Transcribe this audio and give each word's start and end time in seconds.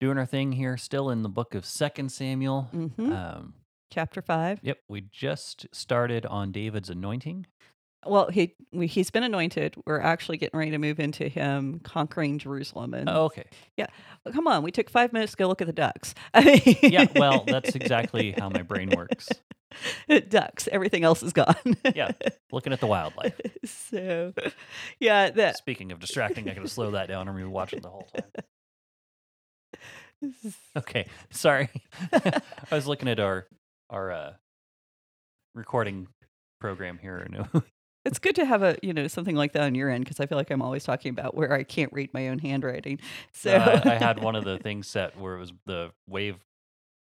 doing 0.00 0.18
our 0.18 0.26
thing 0.26 0.52
here, 0.52 0.76
still 0.76 1.10
in 1.10 1.22
the 1.22 1.28
book 1.28 1.54
of 1.54 1.64
Second 1.64 2.10
Samuel. 2.10 2.68
Mhm. 2.72 3.12
Um, 3.12 3.54
Chapter 3.90 4.20
five. 4.20 4.60
yep, 4.62 4.78
we 4.88 5.00
just 5.10 5.66
started 5.72 6.26
on 6.26 6.52
David's 6.52 6.90
anointing. 6.90 7.46
Well, 8.06 8.28
he 8.30 8.54
we, 8.72 8.86
he's 8.86 9.10
been 9.10 9.24
anointed. 9.24 9.74
We're 9.86 9.98
actually 10.00 10.36
getting 10.36 10.56
ready 10.58 10.70
to 10.70 10.78
move 10.78 11.00
into 11.00 11.26
him 11.26 11.80
conquering 11.82 12.38
Jerusalem. 12.38 12.94
And 12.94 13.08
Oh, 13.08 13.24
okay, 13.24 13.44
Yeah. 13.76 13.86
come 14.32 14.46
on, 14.46 14.62
we 14.62 14.70
took 14.70 14.88
five 14.88 15.12
minutes 15.12 15.32
to 15.32 15.36
go 15.38 15.48
look 15.48 15.60
at 15.60 15.66
the 15.66 15.72
ducks. 15.72 16.14
yeah, 16.82 17.06
well, 17.16 17.44
that's 17.46 17.74
exactly 17.74 18.32
how 18.32 18.50
my 18.50 18.62
brain 18.62 18.90
works. 18.94 19.28
It 20.06 20.30
ducks. 20.30 20.68
Everything 20.70 21.02
else 21.02 21.22
is 21.24 21.32
gone. 21.32 21.56
Yeah, 21.94 22.12
looking 22.52 22.72
at 22.72 22.80
the 22.80 22.86
wildlife. 22.86 23.38
so, 23.64 24.32
yeah, 25.00 25.30
that 25.30 25.56
Speaking 25.56 25.90
of 25.90 25.98
distracting, 25.98 26.48
I 26.48 26.54
gotta 26.54 26.68
slow 26.68 26.92
that 26.92 27.08
down 27.08 27.26
and 27.28 27.36
rewatch 27.36 27.72
it 27.72 27.82
the 27.82 27.88
whole 27.90 28.06
time. 28.14 28.30
Okay, 30.76 31.06
sorry. 31.30 31.68
I 32.12 32.40
was 32.72 32.86
looking 32.86 33.08
at 33.08 33.20
our 33.20 33.46
our 33.90 34.10
uh, 34.12 34.32
recording 35.54 36.08
program 36.60 36.98
here. 36.98 37.26
No, 37.30 37.46
it's 38.04 38.18
good 38.18 38.34
to 38.36 38.44
have 38.44 38.62
a 38.62 38.76
you 38.82 38.92
know 38.92 39.06
something 39.08 39.36
like 39.36 39.52
that 39.52 39.62
on 39.62 39.74
your 39.74 39.90
end 39.90 40.04
because 40.04 40.20
I 40.20 40.26
feel 40.26 40.38
like 40.38 40.50
I'm 40.50 40.62
always 40.62 40.84
talking 40.84 41.10
about 41.10 41.34
where 41.36 41.52
I 41.52 41.62
can't 41.62 41.92
read 41.92 42.12
my 42.12 42.28
own 42.28 42.38
handwriting. 42.38 42.98
So 43.32 43.52
Uh, 43.54 43.80
I 43.84 43.94
had 43.94 44.22
one 44.22 44.34
of 44.36 44.44
the 44.44 44.58
things 44.62 44.86
set 44.88 45.18
where 45.18 45.36
it 45.36 45.40
was 45.40 45.52
the 45.66 45.90
wave 46.08 46.36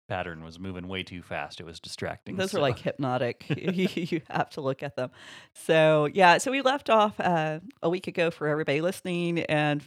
pattern 0.09 0.41
was 0.43 0.57
moving 0.57 0.87
way 0.87 1.03
too 1.03 1.21
fast. 1.21 1.59
It 1.59 1.65
was 1.65 1.79
distracting. 1.81 2.37
Those 2.37 2.51
so- 2.51 2.59
are 2.59 2.61
like 2.61 2.79
hypnotic. 2.79 3.45
you 3.49 3.89
you 3.93 4.21
have 4.29 4.49
to 4.51 4.61
look 4.61 4.83
at 4.83 4.95
them. 4.95 5.11
So 5.53 6.07
yeah, 6.13 6.37
so 6.39 6.51
we 6.51 6.61
left 6.61 6.89
off 6.89 7.19
uh, 7.19 7.59
a 7.81 7.89
week 7.89 8.07
ago 8.07 8.31
for 8.31 8.47
everybody 8.47 8.81
listening, 8.81 9.39
and 9.39 9.81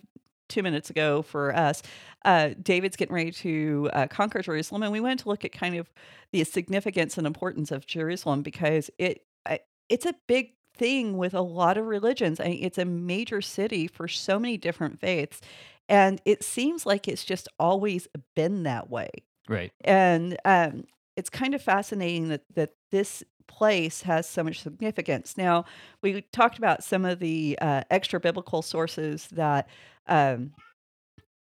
two 0.51 0.63
minutes 0.63 0.91
ago 0.91 1.23
for 1.23 1.55
us. 1.57 1.83
Uh, 2.25 2.51
David's 2.63 2.97
getting 2.97 3.15
ready 3.15 3.33
to 3.33 3.89
uh, 3.93 4.07
conquer 4.09 4.43
Jerusalem, 4.43 4.83
and 4.83 4.93
we 4.93 5.01
went 5.01 5.21
to 5.21 5.29
look 5.29 5.45
at 5.45 5.53
kind 5.53 5.77
of 5.77 5.91
the 6.33 6.45
significance 6.45 7.17
and 7.17 7.27
importance 7.27 7.71
of 7.71 7.87
Jerusalem 7.87 8.43
because 8.43 8.91
it 8.99 9.25
it's 9.89 10.07
a 10.07 10.15
big 10.29 10.53
thing 10.77 11.17
with 11.17 11.35
a 11.35 11.41
lot 11.41 11.77
of 11.77 11.85
religions. 11.87 12.39
I 12.39 12.45
mean, 12.45 12.65
it's 12.65 12.79
a 12.79 12.85
major 12.85 13.41
city 13.41 13.89
for 13.89 14.07
so 14.07 14.39
many 14.39 14.57
different 14.57 15.01
faiths, 15.01 15.41
and 15.89 16.21
it 16.25 16.45
seems 16.45 16.87
like 16.87 17.09
it's 17.09 17.25
just 17.25 17.49
always 17.59 18.07
been 18.37 18.63
that 18.65 18.91
way 18.91 19.11
right. 19.49 19.73
and 19.81 20.37
um, 20.45 20.85
it's 21.17 21.29
kind 21.29 21.55
of 21.55 21.63
fascinating 21.63 22.29
that 22.29 22.43
that 22.55 22.75
this 22.91 23.23
place 23.47 24.03
has 24.03 24.29
so 24.29 24.45
much 24.45 24.63
significance. 24.63 25.37
Now, 25.37 25.65
we 26.03 26.23
talked 26.33 26.57
about 26.57 26.85
some 26.85 27.05
of 27.05 27.19
the 27.19 27.59
uh, 27.61 27.83
extra 27.91 28.21
biblical 28.21 28.63
sources 28.63 29.27
that 29.33 29.69
um, 30.11 30.53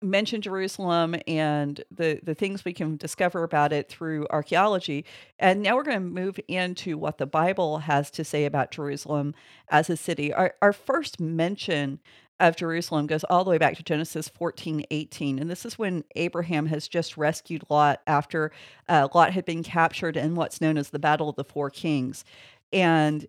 mention 0.00 0.40
Jerusalem 0.40 1.16
and 1.26 1.82
the 1.90 2.20
the 2.22 2.34
things 2.34 2.64
we 2.64 2.72
can 2.72 2.96
discover 2.96 3.42
about 3.42 3.72
it 3.72 3.88
through 3.88 4.26
archaeology. 4.30 5.04
And 5.38 5.62
now 5.62 5.74
we're 5.74 5.82
going 5.82 5.96
to 5.96 6.00
move 6.00 6.38
into 6.46 6.96
what 6.96 7.18
the 7.18 7.26
Bible 7.26 7.78
has 7.78 8.10
to 8.12 8.24
say 8.24 8.44
about 8.44 8.70
Jerusalem 8.70 9.34
as 9.70 9.90
a 9.90 9.96
city. 9.96 10.32
Our 10.32 10.54
our 10.62 10.72
first 10.72 11.18
mention 11.20 11.98
of 12.40 12.54
Jerusalem 12.54 13.08
goes 13.08 13.24
all 13.24 13.42
the 13.42 13.50
way 13.50 13.58
back 13.58 13.76
to 13.76 13.82
Genesis 13.82 14.28
14, 14.28 14.84
18. 14.92 15.40
And 15.40 15.50
this 15.50 15.64
is 15.64 15.76
when 15.76 16.04
Abraham 16.14 16.66
has 16.66 16.86
just 16.86 17.16
rescued 17.16 17.64
Lot 17.68 18.00
after 18.06 18.52
uh, 18.88 19.08
Lot 19.12 19.32
had 19.32 19.44
been 19.44 19.64
captured 19.64 20.16
in 20.16 20.36
what's 20.36 20.60
known 20.60 20.78
as 20.78 20.90
the 20.90 21.00
Battle 21.00 21.28
of 21.28 21.34
the 21.34 21.42
Four 21.42 21.68
Kings. 21.68 22.24
And 22.72 23.26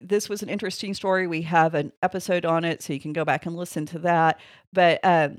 this 0.00 0.28
was 0.28 0.42
an 0.42 0.48
interesting 0.48 0.94
story. 0.94 1.26
We 1.26 1.42
have 1.42 1.74
an 1.74 1.92
episode 2.02 2.44
on 2.44 2.64
it, 2.64 2.82
so 2.82 2.92
you 2.92 3.00
can 3.00 3.12
go 3.12 3.24
back 3.24 3.46
and 3.46 3.56
listen 3.56 3.86
to 3.86 3.98
that. 4.00 4.40
But 4.72 5.00
um, 5.02 5.38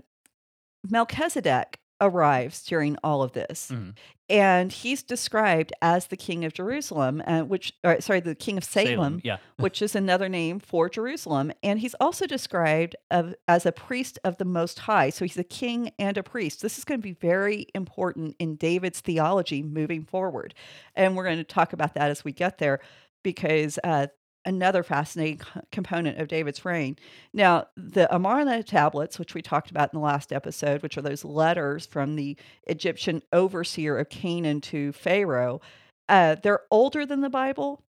Melchizedek 0.89 1.79
arrives 2.01 2.63
during 2.63 2.97
all 3.03 3.23
of 3.23 3.31
this. 3.31 3.71
Mhm. 3.71 3.95
And 4.27 4.71
he's 4.71 5.03
described 5.03 5.71
as 5.83 6.07
the 6.07 6.17
king 6.17 6.43
of 6.45 6.51
Jerusalem, 6.53 7.21
uh, 7.27 7.41
which, 7.43 7.73
or, 7.83 8.01
sorry, 8.01 8.19
the 8.19 8.33
king 8.35 8.57
of 8.57 8.63
Salem, 8.63 9.21
Yeah. 9.23 9.37
which 9.57 9.81
is 9.83 9.95
another 9.95 10.27
name 10.27 10.59
for 10.59 10.89
Jerusalem. 10.89 11.51
And 11.61 11.79
he's 11.79 11.93
also 12.01 12.25
described 12.25 12.95
of, 13.11 13.35
as 13.47 13.65
a 13.67 13.71
priest 13.71 14.17
of 14.23 14.37
the 14.37 14.45
Most 14.45 14.79
High. 14.79 15.11
So 15.11 15.25
he's 15.25 15.37
a 15.37 15.43
king 15.43 15.91
and 15.99 16.17
a 16.17 16.23
priest. 16.23 16.61
This 16.63 16.77
is 16.79 16.83
going 16.83 16.99
to 16.99 17.03
be 17.03 17.13
very 17.13 17.67
important 17.75 18.35
in 18.39 18.55
David's 18.55 18.99
theology 18.99 19.61
moving 19.61 20.03
forward. 20.03 20.53
And 20.95 21.15
we're 21.15 21.23
going 21.25 21.37
to 21.37 21.43
talk 21.43 21.71
about 21.71 21.93
that 21.93 22.09
as 22.09 22.25
we 22.25 22.31
get 22.33 22.57
there 22.57 22.79
because 23.23 23.77
uh, 23.83 24.07
another 24.45 24.83
fascinating 24.83 25.41
component 25.71 26.19
of 26.19 26.27
David's 26.27 26.63
reign. 26.63 26.97
Now, 27.33 27.67
the 27.75 28.13
Amarna 28.13 28.63
tablets, 28.63 29.17
which 29.17 29.33
we 29.33 29.41
talked 29.41 29.71
about 29.71 29.93
in 29.93 29.99
the 29.99 30.05
last 30.05 30.31
episode, 30.31 30.83
which 30.83 30.97
are 30.97 31.01
those 31.01 31.25
letters 31.25 31.85
from 31.85 32.15
the 32.15 32.37
Egyptian 32.67 33.23
overseer 33.33 33.97
of 33.97 34.09
Canaan 34.09 34.61
to 34.61 34.91
Pharaoh, 34.93 35.61
uh, 36.07 36.35
they're 36.41 36.61
older 36.69 37.05
than 37.05 37.21
the 37.21 37.29
Bible, 37.29 37.83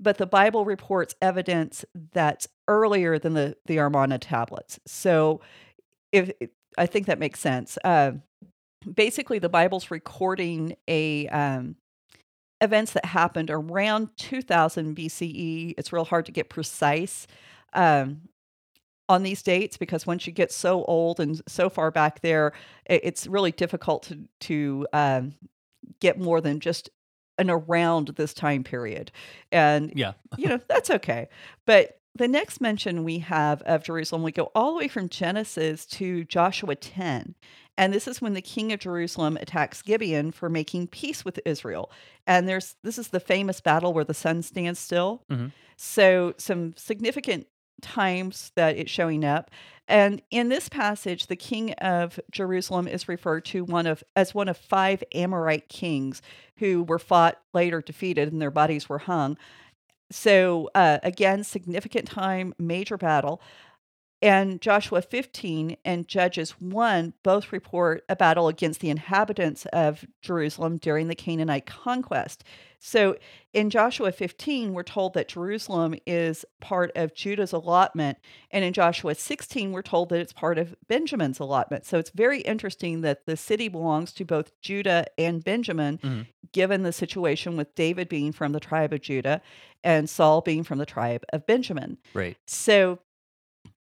but 0.00 0.18
the 0.18 0.26
Bible 0.26 0.64
reports 0.64 1.14
evidence 1.22 1.84
that's 2.12 2.48
earlier 2.66 3.18
than 3.18 3.34
the 3.34 3.56
the 3.66 3.78
Amarna 3.78 4.18
tablets. 4.18 4.80
So, 4.86 5.40
if 6.10 6.32
I 6.76 6.86
think 6.86 7.06
that 7.06 7.18
makes 7.18 7.38
sense. 7.40 7.78
Uh, 7.84 8.12
basically, 8.92 9.38
the 9.38 9.48
Bible's 9.48 9.90
recording 9.90 10.74
a 10.88 11.28
um, 11.28 11.76
events 12.62 12.92
that 12.92 13.04
happened 13.04 13.50
around 13.50 14.08
2000 14.16 14.96
BCE. 14.96 15.74
It's 15.76 15.92
real 15.92 16.06
hard 16.06 16.24
to 16.26 16.32
get 16.32 16.48
precise 16.48 17.26
um, 17.74 18.22
on 19.08 19.22
these 19.24 19.42
dates 19.42 19.76
because 19.76 20.06
once 20.06 20.26
you 20.26 20.32
get 20.32 20.50
so 20.52 20.84
old 20.84 21.20
and 21.20 21.42
so 21.46 21.68
far 21.68 21.90
back 21.90 22.20
there, 22.20 22.52
it's 22.86 23.26
really 23.26 23.52
difficult 23.52 24.04
to 24.04 24.18
to 24.40 24.86
um, 24.94 25.34
get 26.00 26.18
more 26.18 26.40
than 26.40 26.60
just 26.60 26.88
an 27.38 27.50
around 27.50 28.08
this 28.16 28.32
time 28.32 28.62
period. 28.62 29.10
And 29.50 29.92
Yeah. 29.96 30.12
you 30.38 30.48
know, 30.48 30.60
that's 30.68 30.90
okay. 30.90 31.28
But 31.66 31.98
the 32.14 32.28
next 32.28 32.60
mention 32.60 33.04
we 33.04 33.18
have 33.20 33.62
of 33.62 33.82
Jerusalem, 33.82 34.22
we 34.22 34.32
go 34.32 34.50
all 34.54 34.72
the 34.72 34.78
way 34.78 34.88
from 34.88 35.08
Genesis 35.08 35.86
to 35.86 36.24
Joshua 36.24 36.76
10. 36.76 37.34
And 37.78 37.92
this 37.92 38.06
is 38.06 38.20
when 38.20 38.34
the 38.34 38.42
king 38.42 38.72
of 38.72 38.80
Jerusalem 38.80 39.38
attacks 39.40 39.82
Gibeon 39.82 40.30
for 40.32 40.48
making 40.48 40.88
peace 40.88 41.24
with 41.24 41.40
Israel. 41.44 41.90
And 42.26 42.48
there's 42.48 42.76
this 42.82 42.98
is 42.98 43.08
the 43.08 43.20
famous 43.20 43.60
battle 43.60 43.92
where 43.92 44.04
the 44.04 44.14
sun 44.14 44.42
stands 44.42 44.78
still. 44.78 45.22
Mhm. 45.30 45.52
So 45.76 46.34
some 46.36 46.74
significant 46.76 47.46
times 47.80 48.52
that 48.54 48.76
it's 48.76 48.90
showing 48.90 49.24
up. 49.24 49.50
And 49.88 50.22
in 50.30 50.48
this 50.48 50.68
passage, 50.68 51.26
the 51.26 51.36
king 51.36 51.72
of 51.74 52.20
Jerusalem 52.30 52.86
is 52.86 53.08
referred 53.08 53.44
to 53.46 53.64
one 53.64 53.86
of 53.86 54.04
as 54.14 54.34
one 54.34 54.48
of 54.48 54.56
five 54.56 55.02
Amorite 55.14 55.68
kings 55.68 56.22
who 56.58 56.84
were 56.84 56.98
fought 56.98 57.40
later 57.52 57.82
defeated 57.82 58.32
and 58.32 58.40
their 58.40 58.50
bodies 58.50 58.88
were 58.88 59.00
hung. 59.00 59.36
So 60.10 60.70
uh, 60.74 60.98
again, 61.02 61.42
significant 61.42 62.06
time, 62.06 62.54
major 62.58 62.96
battle. 62.96 63.40
And 64.22 64.60
Joshua 64.60 65.02
15 65.02 65.76
and 65.84 66.06
Judges 66.06 66.52
1 66.60 67.12
both 67.24 67.52
report 67.52 68.04
a 68.08 68.14
battle 68.14 68.46
against 68.46 68.78
the 68.78 68.88
inhabitants 68.88 69.66
of 69.72 70.04
Jerusalem 70.20 70.76
during 70.78 71.08
the 71.08 71.16
Canaanite 71.16 71.66
conquest. 71.66 72.44
So 72.78 73.16
in 73.52 73.68
Joshua 73.68 74.12
15, 74.12 74.74
we're 74.74 74.84
told 74.84 75.14
that 75.14 75.28
Jerusalem 75.28 75.96
is 76.06 76.44
part 76.60 76.92
of 76.94 77.14
Judah's 77.14 77.52
allotment. 77.52 78.18
And 78.52 78.64
in 78.64 78.72
Joshua 78.72 79.16
16, 79.16 79.72
we're 79.72 79.82
told 79.82 80.08
that 80.10 80.20
it's 80.20 80.32
part 80.32 80.56
of 80.56 80.74
Benjamin's 80.86 81.40
allotment. 81.40 81.84
So 81.84 81.98
it's 81.98 82.10
very 82.10 82.42
interesting 82.42 83.00
that 83.00 83.26
the 83.26 83.36
city 83.36 83.66
belongs 83.66 84.12
to 84.12 84.24
both 84.24 84.52
Judah 84.60 85.06
and 85.18 85.42
Benjamin, 85.42 85.98
Mhm. 85.98 86.26
given 86.52 86.84
the 86.84 86.92
situation 86.92 87.56
with 87.56 87.74
David 87.74 88.08
being 88.08 88.30
from 88.30 88.52
the 88.52 88.60
tribe 88.60 88.92
of 88.92 89.00
Judah 89.00 89.42
and 89.82 90.08
Saul 90.08 90.40
being 90.42 90.62
from 90.62 90.78
the 90.78 90.86
tribe 90.86 91.24
of 91.32 91.44
Benjamin. 91.46 91.98
Right. 92.14 92.36
So 92.46 93.00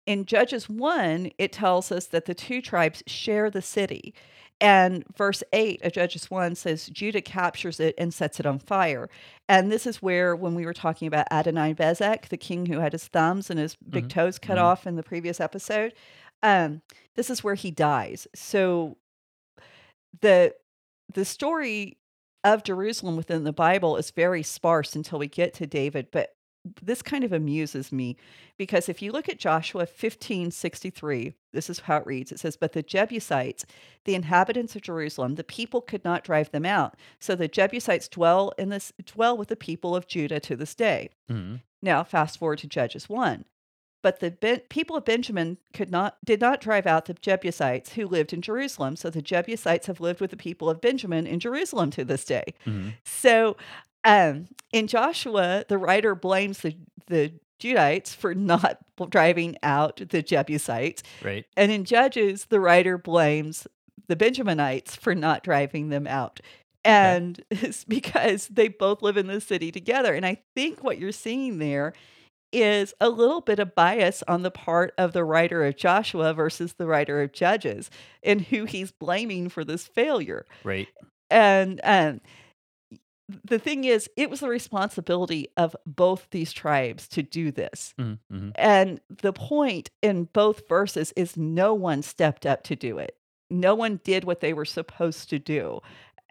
in 0.06 0.24
Judges 0.26 0.68
1, 0.68 1.30
it 1.38 1.52
tells 1.52 1.90
us 1.92 2.06
that 2.06 2.26
the 2.26 2.34
two 2.34 2.62
tribes 2.62 3.02
share 3.06 3.50
the 3.50 3.62
city. 3.62 4.14
And 4.60 5.04
verse 5.16 5.42
8 5.52 5.82
of 5.84 5.92
Judges 5.92 6.30
1 6.30 6.54
says 6.54 6.86
Judah 6.88 7.20
captures 7.20 7.78
it 7.80 7.94
and 7.98 8.14
sets 8.14 8.40
it 8.40 8.46
on 8.46 8.58
fire. 8.58 9.10
And 9.48 9.70
this 9.70 9.86
is 9.86 10.00
where, 10.02 10.34
when 10.34 10.54
we 10.54 10.64
were 10.64 10.72
talking 10.72 11.06
about 11.08 11.28
Adoni 11.30 11.74
Bezek, 11.76 12.28
the 12.28 12.38
king 12.38 12.66
who 12.66 12.78
had 12.80 12.92
his 12.92 13.08
thumbs 13.08 13.50
and 13.50 13.58
his 13.60 13.76
big 13.76 14.06
Mhm. 14.06 14.10
toes 14.10 14.38
cut 14.38 14.56
Mhm. 14.56 14.62
off 14.62 14.86
in 14.86 14.96
the 14.96 15.02
previous 15.02 15.40
episode, 15.40 15.92
um, 16.42 16.80
this 17.16 17.28
is 17.28 17.44
where 17.44 17.54
he 17.54 17.70
dies. 17.70 18.26
So 18.34 18.96
the 20.20 20.54
the 21.14 21.24
story 21.24 21.98
of 22.44 22.64
Jerusalem 22.64 23.16
within 23.16 23.44
the 23.44 23.52
Bible 23.52 23.96
is 23.96 24.10
very 24.10 24.42
sparse 24.42 24.96
until 24.96 25.18
we 25.18 25.28
get 25.28 25.54
to 25.54 25.66
David, 25.66 26.08
but 26.12 26.35
this 26.82 27.02
kind 27.02 27.24
of 27.24 27.32
amuses 27.32 27.92
me 27.92 28.16
because 28.58 28.88
if 28.88 29.00
you 29.02 29.12
look 29.12 29.28
at 29.28 29.38
Joshua 29.38 29.86
15:63, 29.86 31.34
this 31.52 31.70
is 31.70 31.80
how 31.80 31.98
it 31.98 32.06
reads. 32.06 32.32
It 32.32 32.40
says, 32.40 32.56
"But 32.56 32.72
the 32.72 32.82
Jebusites, 32.82 33.64
the 34.04 34.14
inhabitants 34.14 34.76
of 34.76 34.82
Jerusalem, 34.82 35.34
the 35.34 35.44
people 35.44 35.80
could 35.80 36.04
not 36.04 36.24
drive 36.24 36.50
them 36.50 36.66
out. 36.66 36.96
So 37.20 37.34
the 37.34 37.48
Jebusites 37.48 38.08
dwell 38.08 38.52
in 38.58 38.68
this 38.70 38.92
dwell 39.04 39.36
with 39.36 39.48
the 39.48 39.56
people 39.56 39.94
of 39.94 40.06
Judah 40.06 40.40
to 40.40 40.56
this 40.56 40.74
day." 40.74 41.10
Mhm. 41.30 41.62
Now, 41.82 42.04
fast 42.04 42.38
forward 42.38 42.58
to 42.60 42.66
Judges 42.66 43.08
1. 43.08 43.44
But 44.02 44.20
the 44.20 44.30
ben- 44.30 44.60
people 44.68 44.94
of 44.94 45.04
Benjamin 45.04 45.58
could 45.72 45.90
not 45.90 46.18
did 46.24 46.40
not 46.40 46.60
drive 46.60 46.86
out 46.86 47.06
the 47.06 47.14
Jebusites 47.14 47.94
who 47.94 48.06
lived 48.06 48.32
in 48.32 48.40
Jerusalem. 48.40 48.94
So 48.94 49.10
the 49.10 49.22
Jebusites 49.22 49.86
have 49.88 50.00
lived 50.00 50.20
with 50.20 50.30
the 50.30 50.36
people 50.36 50.70
of 50.70 50.80
Benjamin 50.80 51.26
in 51.26 51.40
Jerusalem 51.40 51.90
to 51.92 52.04
this 52.04 52.24
day. 52.24 52.44
Mhm. 52.64 52.94
So 53.04 53.56
um, 54.06 54.48
in 54.72 54.86
Joshua, 54.86 55.64
the 55.68 55.76
writer 55.78 56.14
blames 56.14 56.60
the 56.60 56.74
the 57.08 57.32
Judites 57.60 58.14
for 58.14 58.34
not 58.34 58.78
driving 59.10 59.56
out 59.62 60.00
the 60.08 60.22
Jebusites, 60.22 61.02
Right. 61.22 61.44
and 61.56 61.70
in 61.70 61.84
Judges, 61.84 62.46
the 62.46 62.60
writer 62.60 62.98
blames 62.98 63.66
the 64.08 64.16
Benjaminites 64.16 64.96
for 64.96 65.14
not 65.14 65.42
driving 65.44 65.88
them 65.88 66.06
out. 66.06 66.40
And 66.84 67.42
it's 67.50 67.84
because 67.84 68.48
they 68.48 68.68
both 68.68 69.02
live 69.02 69.16
in 69.16 69.26
the 69.26 69.40
city 69.40 69.70
together. 69.72 70.14
And 70.14 70.26
I 70.26 70.42
think 70.54 70.82
what 70.82 70.98
you're 70.98 71.12
seeing 71.12 71.58
there 71.58 71.92
is 72.52 72.94
a 73.00 73.08
little 73.08 73.40
bit 73.40 73.58
of 73.58 73.74
bias 73.74 74.22
on 74.28 74.42
the 74.42 74.50
part 74.50 74.92
of 74.98 75.12
the 75.12 75.24
writer 75.24 75.64
of 75.64 75.76
Joshua 75.76 76.32
versus 76.34 76.74
the 76.74 76.86
writer 76.86 77.22
of 77.22 77.32
Judges 77.32 77.90
and 78.22 78.40
who 78.40 78.64
he's 78.64 78.92
blaming 78.92 79.48
for 79.48 79.64
this 79.64 79.86
failure. 79.86 80.44
Right. 80.64 80.88
And 81.30 81.80
um, 81.84 82.20
the 83.44 83.58
thing 83.58 83.84
is, 83.84 84.08
it 84.16 84.30
was 84.30 84.40
the 84.40 84.48
responsibility 84.48 85.48
of 85.56 85.74
both 85.84 86.28
these 86.30 86.52
tribes 86.52 87.08
to 87.08 87.22
do 87.22 87.50
this. 87.50 87.94
Mhm. 87.98 88.18
Mhm. 88.32 88.52
And 88.54 89.00
the 89.08 89.32
point 89.32 89.90
in 90.02 90.24
both 90.24 90.68
verses 90.68 91.12
is 91.16 91.36
no 91.36 91.74
one 91.74 92.02
stepped 92.02 92.46
up 92.46 92.62
to 92.64 92.76
do 92.76 92.98
it. 92.98 93.16
No 93.50 93.74
one 93.74 94.00
did 94.04 94.24
what 94.24 94.40
they 94.40 94.52
were 94.52 94.64
supposed 94.64 95.28
to 95.30 95.38
do. 95.38 95.80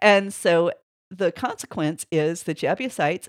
And 0.00 0.32
so 0.32 0.72
the 1.10 1.32
consequence 1.32 2.06
is 2.10 2.44
the 2.44 2.54
Jebusites 2.54 3.28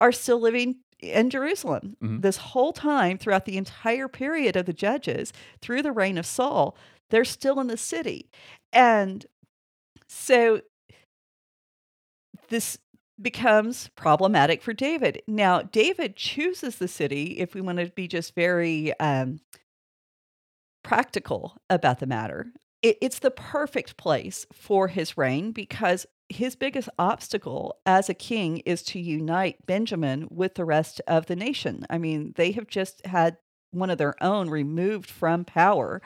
are 0.00 0.12
still 0.12 0.40
living 0.40 0.76
in 1.00 1.30
Jerusalem. 1.30 1.96
Mhm. 2.02 2.22
This 2.22 2.38
whole 2.38 2.72
time, 2.72 3.18
throughout 3.18 3.44
the 3.44 3.56
entire 3.58 4.08
period 4.08 4.56
of 4.56 4.66
the 4.66 4.72
judges, 4.72 5.32
through 5.60 5.82
the 5.82 5.92
reign 5.92 6.18
of 6.18 6.26
Saul, 6.26 6.76
they're 7.10 7.24
still 7.24 7.60
in 7.60 7.66
the 7.66 7.76
city. 7.76 8.30
And 8.72 9.26
so 10.08 10.62
this 12.48 12.78
becomes 13.20 13.88
problematic 13.96 14.62
for 14.62 14.72
David. 14.72 15.22
Now, 15.26 15.62
David 15.62 16.16
chooses 16.16 16.76
the 16.76 16.88
city, 16.88 17.38
if 17.38 17.54
we 17.54 17.60
want 17.60 17.78
to 17.78 17.86
be 17.86 18.08
just 18.08 18.34
very 18.34 18.98
um, 18.98 19.40
practical 20.82 21.56
about 21.70 22.00
the 22.00 22.06
matter. 22.06 22.46
It, 22.82 22.98
it's 23.00 23.20
the 23.20 23.30
perfect 23.30 23.96
place 23.96 24.46
for 24.52 24.88
his 24.88 25.16
reign 25.16 25.52
because 25.52 26.06
his 26.28 26.56
biggest 26.56 26.88
obstacle 26.98 27.76
as 27.86 28.08
a 28.08 28.14
king 28.14 28.58
is 28.58 28.82
to 28.82 28.98
unite 28.98 29.66
Benjamin 29.66 30.26
with 30.30 30.54
the 30.54 30.64
rest 30.64 31.00
of 31.06 31.26
the 31.26 31.36
nation. 31.36 31.86
I 31.90 31.98
mean, 31.98 32.32
they 32.36 32.52
have 32.52 32.66
just 32.66 33.04
had 33.06 33.36
one 33.70 33.90
of 33.90 33.98
their 33.98 34.22
own 34.22 34.48
removed 34.48 35.10
from 35.10 35.44
power. 35.44 36.00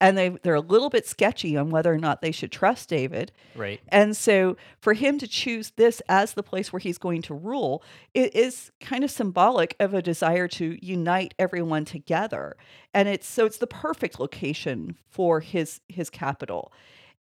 And 0.00 0.16
they, 0.16 0.28
they're 0.28 0.54
a 0.54 0.60
little 0.60 0.90
bit 0.90 1.06
sketchy 1.06 1.56
on 1.56 1.70
whether 1.70 1.92
or 1.92 1.98
not 1.98 2.22
they 2.22 2.30
should 2.30 2.52
trust 2.52 2.88
David. 2.88 3.32
Right. 3.56 3.80
And 3.88 4.16
so 4.16 4.56
for 4.80 4.92
him 4.92 5.18
to 5.18 5.26
choose 5.26 5.72
this 5.76 6.00
as 6.08 6.34
the 6.34 6.42
place 6.42 6.72
where 6.72 6.78
he's 6.78 6.98
going 6.98 7.22
to 7.22 7.34
rule, 7.34 7.82
it 8.14 8.34
is 8.36 8.70
kind 8.80 9.02
of 9.02 9.10
symbolic 9.10 9.74
of 9.80 9.94
a 9.94 10.02
desire 10.02 10.46
to 10.48 10.78
unite 10.84 11.34
everyone 11.38 11.84
together. 11.84 12.56
And 12.94 13.08
it's 13.08 13.26
so 13.26 13.44
it's 13.44 13.58
the 13.58 13.66
perfect 13.66 14.20
location 14.20 14.96
for 15.08 15.40
his 15.40 15.80
his 15.88 16.10
capital. 16.10 16.72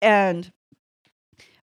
And 0.01 0.51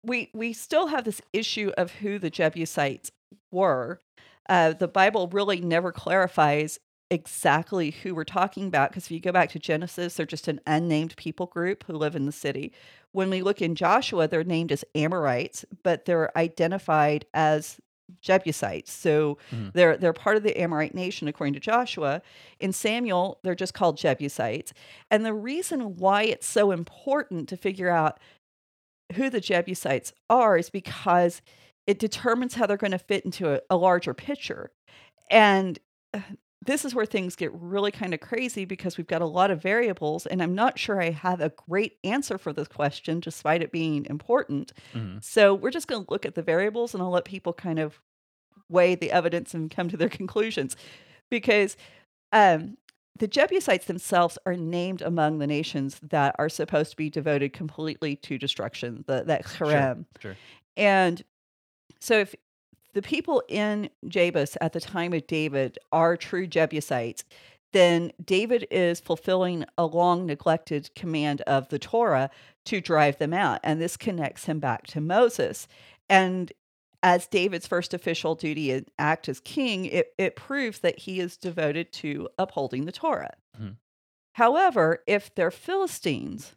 we 0.03 0.31
we 0.35 0.53
still 0.53 0.89
have 0.89 1.05
this 1.05 1.21
issue 1.33 1.71
of 1.79 1.93
who 1.93 2.19
the 2.19 2.31
Jebusites 2.31 3.13
were. 3.53 4.01
Uh, 4.49 4.73
the 4.73 4.89
Bible 4.89 5.29
really 5.29 5.61
never 5.61 5.93
clarifies 5.93 6.81
exactly 7.11 7.91
who 7.91 8.15
we're 8.15 8.25
talking 8.25 8.67
about 8.67 8.91
because 8.91 9.05
if 9.07 9.11
you 9.11 9.21
go 9.21 9.33
back 9.33 9.51
to 9.51 9.59
Genesis, 9.59 10.15
they're 10.15 10.27
just 10.27 10.49
an 10.49 10.61
unnamed 10.67 11.17
people 11.17 11.47
group 11.47 11.85
who 11.87 11.95
live 11.95 12.15
in 12.15 12.27
the 12.27 12.33
city. 12.33 12.73
When 13.13 13.31
we 13.31 13.43
look 13.43 13.63
in 13.63 13.75
Joshua, 13.75 14.29
they're 14.29 14.45
named 14.45 14.73
as 14.73 14.85
Amorites, 14.95 15.65
but 15.83 16.05
they're 16.05 16.37
identified 16.37 17.25
as 17.33 17.81
Jebusites. 18.21 18.93
So 18.93 19.39
Mhm. 19.51 19.73
they're 19.75 19.97
they're 19.97 20.13
part 20.13 20.37
of 20.37 20.43
the 20.43 20.59
Amorite 20.61 20.95
nation 20.95 21.29
according 21.29 21.55
to 21.55 21.61
Joshua. 21.61 22.23
In 22.61 22.73
Samuel, 22.73 23.39
they're 23.43 23.55
just 23.55 23.75
called 23.75 23.97
Jebusites. 23.97 24.73
And 25.11 25.25
the 25.25 25.35
reason 25.35 25.97
why 25.97 26.23
it's 26.25 26.47
so 26.47 26.71
important 26.73 27.49
to 27.51 27.57
figure 27.57 27.91
out 27.91 28.19
who 29.15 29.31
the 29.31 29.41
Jebusites 29.41 30.13
are 30.29 30.57
is 30.59 30.71
because 30.71 31.41
it 31.87 31.99
determines 31.99 32.55
how 32.55 32.67
they're 32.67 32.77
going 32.77 32.91
to 32.91 32.99
fit 32.99 33.25
into 33.25 33.55
a, 33.55 33.61
a 33.71 33.77
larger 33.77 34.13
picture. 34.15 34.71
And 35.31 35.79
uh, 36.15 36.21
this 36.65 36.85
is 36.85 36.95
where 36.95 37.07
things 37.07 37.37
get 37.37 37.53
really 37.55 37.91
kind 37.93 38.13
of 38.13 38.21
crazy 38.21 38.65
because 38.65 38.99
we've 38.99 39.07
got 39.07 39.23
a 39.23 39.27
lot 39.27 39.51
of 39.51 39.63
variables, 39.63 40.27
and 40.27 40.43
I'm 40.43 40.55
not 40.55 40.79
sure 40.79 41.01
I 41.01 41.11
have 41.11 41.41
a 41.41 41.51
great 41.51 41.99
answer 42.03 42.37
for 42.37 42.53
this 42.53 42.69
question, 42.69 43.21
despite 43.21 43.63
it 43.63 43.71
being 43.71 44.05
important. 44.07 44.73
Mhm. 44.93 45.23
So 45.23 45.55
we're 45.55 45.71
just 45.71 45.87
going 45.87 46.05
to 46.05 46.11
look 46.11 46.27
at 46.27 46.35
the 46.35 46.43
variables 46.43 46.95
and 46.95 47.03
I'll 47.03 47.11
let 47.11 47.25
people 47.25 47.53
kind 47.53 47.79
of 47.79 48.01
weigh 48.69 48.97
the 48.97 49.13
evidence 49.13 49.55
and 49.55 49.71
come 49.71 49.89
to 49.89 49.97
their 49.97 50.09
conclusions. 50.21 50.77
Because 51.31 51.77
um, 52.33 52.77
the 53.19 53.29
Jebusites 53.29 53.87
themselves 53.87 54.37
are 54.45 54.55
named 54.57 55.01
among 55.01 55.39
the 55.39 55.47
nations 55.47 56.01
that 56.03 56.35
are 56.39 56.49
supposed 56.49 56.91
to 56.91 56.97
be 56.97 57.09
devoted 57.09 57.53
completely 57.53 58.17
to 58.17 58.37
destruction, 58.37 59.05
the, 59.07 59.23
that 59.25 59.49
Sure. 59.49 59.69
herem. 59.69 60.07
Sure. 60.21 60.37
And 60.77 61.23
so 62.01 62.19
if 62.19 62.35
the 62.99 63.03
people 63.03 63.45
in 63.47 63.91
Jebus 64.07 64.57
at 64.61 64.73
the 64.73 64.81
time 64.81 65.13
of 65.13 65.25
David 65.29 65.79
are 65.93 66.17
true 66.17 66.49
Jebusites, 66.49 67.23
then 67.73 68.11
David 68.25 68.67
is 68.73 68.99
fulfilling 68.99 69.65
a 69.77 69.87
long 69.87 70.27
neglected 70.27 70.91
command 70.97 71.43
of 71.43 71.69
the 71.69 71.79
Torah 71.79 72.29
to 72.65 72.81
drive 72.81 73.19
them 73.19 73.33
out. 73.33 73.61
And 73.63 73.81
this 73.81 73.97
connects 73.97 74.47
him 74.47 74.59
back 74.59 74.89
to 74.89 75.01
Moses. 75.01 75.69
And 76.09 76.53
as 77.05 77.29
David's 77.29 77.69
first 77.69 77.95
official 77.95 78.35
duty 78.35 78.73
and 78.73 78.91
act 78.99 79.29
as 79.29 79.39
king, 79.39 79.85
it, 79.85 80.13
it 80.19 80.35
proves 80.35 80.81
that 80.81 80.99
he 80.99 81.21
is 81.21 81.37
devoted 81.37 81.93
to 81.93 82.29
upholding 82.37 82.85
the 82.85 82.91
Torah. 82.91 83.37
Mhm. 83.57 83.77
However, 84.35 85.05
if 85.07 85.33
they're 85.37 85.53
Philistines, 85.53 86.57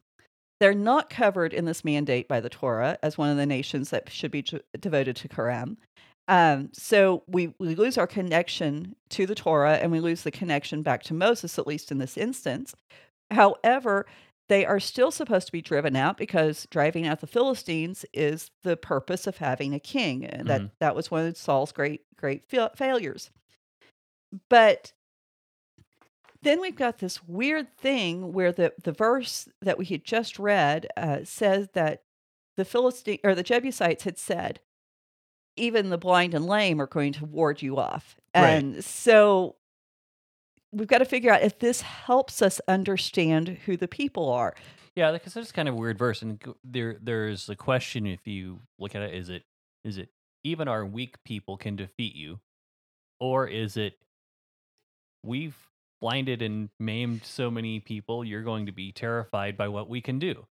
they're 0.59 0.73
not 0.73 1.11
covered 1.11 1.53
in 1.53 1.65
this 1.65 1.85
mandate 1.85 2.27
by 2.27 2.39
the 2.39 2.49
Torah 2.49 2.97
as 3.03 3.15
one 3.15 3.29
of 3.29 3.37
the 3.37 3.45
nations 3.45 3.91
that 3.91 4.09
should 4.09 4.31
be 4.31 4.41
de- 4.41 4.61
devoted 4.79 5.15
to 5.17 5.27
cherem. 5.27 5.77
Um, 6.31 6.69
so 6.71 7.23
we, 7.27 7.53
we 7.59 7.75
lose 7.75 7.97
our 7.97 8.07
connection 8.07 8.95
to 9.09 9.25
the 9.25 9.35
Torah 9.35 9.75
and 9.75 9.91
we 9.91 9.99
lose 9.99 10.21
the 10.23 10.31
connection 10.31 10.81
back 10.81 11.03
to 11.03 11.13
Moses, 11.13 11.59
at 11.59 11.67
least 11.67 11.91
in 11.91 11.97
this 11.97 12.15
instance. 12.15 12.73
However, 13.31 14.05
they 14.47 14.65
are 14.65 14.79
still 14.79 15.11
supposed 15.11 15.47
to 15.47 15.51
be 15.51 15.61
driven 15.61 15.97
out 15.97 16.17
because 16.17 16.67
driving 16.71 17.05
out 17.05 17.19
the 17.19 17.27
Philistines 17.27 18.05
is 18.13 18.49
the 18.63 18.77
purpose 18.77 19.27
of 19.27 19.37
having 19.37 19.73
a 19.73 19.79
king. 19.79 20.25
And 20.25 20.47
that, 20.47 20.61
Mhm. 20.61 20.71
that 20.79 20.95
was 20.95 21.11
one 21.11 21.27
of 21.27 21.35
Saul's 21.35 21.73
great, 21.73 22.05
great 22.15 22.45
fa- 22.49 22.71
failures. 22.77 23.29
But 24.49 24.93
then 26.41 26.61
we've 26.61 26.77
got 26.77 26.99
this 26.99 27.21
weird 27.27 27.77
thing 27.77 28.31
where 28.31 28.53
the, 28.53 28.73
the 28.81 28.93
verse 28.93 29.49
that 29.61 29.77
we 29.77 29.83
had 29.83 30.05
just 30.05 30.39
read 30.39 30.87
uh, 30.95 31.19
says 31.25 31.67
that 31.73 32.03
the 32.55 32.63
Philistine 32.63 33.19
or 33.25 33.35
the 33.35 33.43
Jebusites 33.43 34.05
had 34.05 34.17
said, 34.17 34.61
even 35.55 35.89
the 35.89 35.97
blind 35.97 36.33
and 36.33 36.45
lame 36.45 36.81
are 36.81 36.87
going 36.87 37.13
to 37.13 37.25
ward 37.25 37.61
you 37.61 37.77
off. 37.77 38.15
Right. 38.35 38.49
And 38.51 38.83
so 38.83 39.55
we've 40.71 40.87
got 40.87 40.99
to 40.99 41.05
figure 41.05 41.31
out 41.31 41.41
if 41.41 41.59
this 41.59 41.81
helps 41.81 42.41
us 42.41 42.61
understand 42.67 43.49
who 43.65 43.77
the 43.77 43.87
people 43.87 44.29
are. 44.29 44.55
Yeah, 44.95 45.11
because 45.11 45.33
that's 45.33 45.51
kind 45.51 45.69
of 45.69 45.75
a 45.75 45.77
weird 45.77 45.97
verse, 45.97 46.21
and 46.21 46.43
there 46.65 46.97
there's 47.01 47.47
a 47.47 47.55
question 47.55 48.05
if 48.05 48.27
you 48.27 48.59
look 48.77 48.93
at 48.93 49.01
it: 49.01 49.13
is 49.13 49.29
it 49.29 49.43
is 49.85 49.97
it 49.97 50.09
even 50.43 50.67
our 50.67 50.85
weak 50.85 51.23
people 51.23 51.55
can 51.55 51.77
defeat 51.77 52.13
you, 52.13 52.41
or 53.19 53.47
is 53.47 53.77
it 53.77 53.93
we've 55.23 55.55
blinded 56.01 56.41
and 56.41 56.69
maimed 56.79 57.23
so 57.23 57.49
many 57.49 57.79
people, 57.79 58.25
you're 58.25 58.43
going 58.43 58.65
to 58.65 58.71
be 58.71 58.91
terrified 58.91 59.55
by 59.55 59.67
what 59.67 59.87
we 59.87 60.01
can 60.01 60.19
do? 60.19 60.45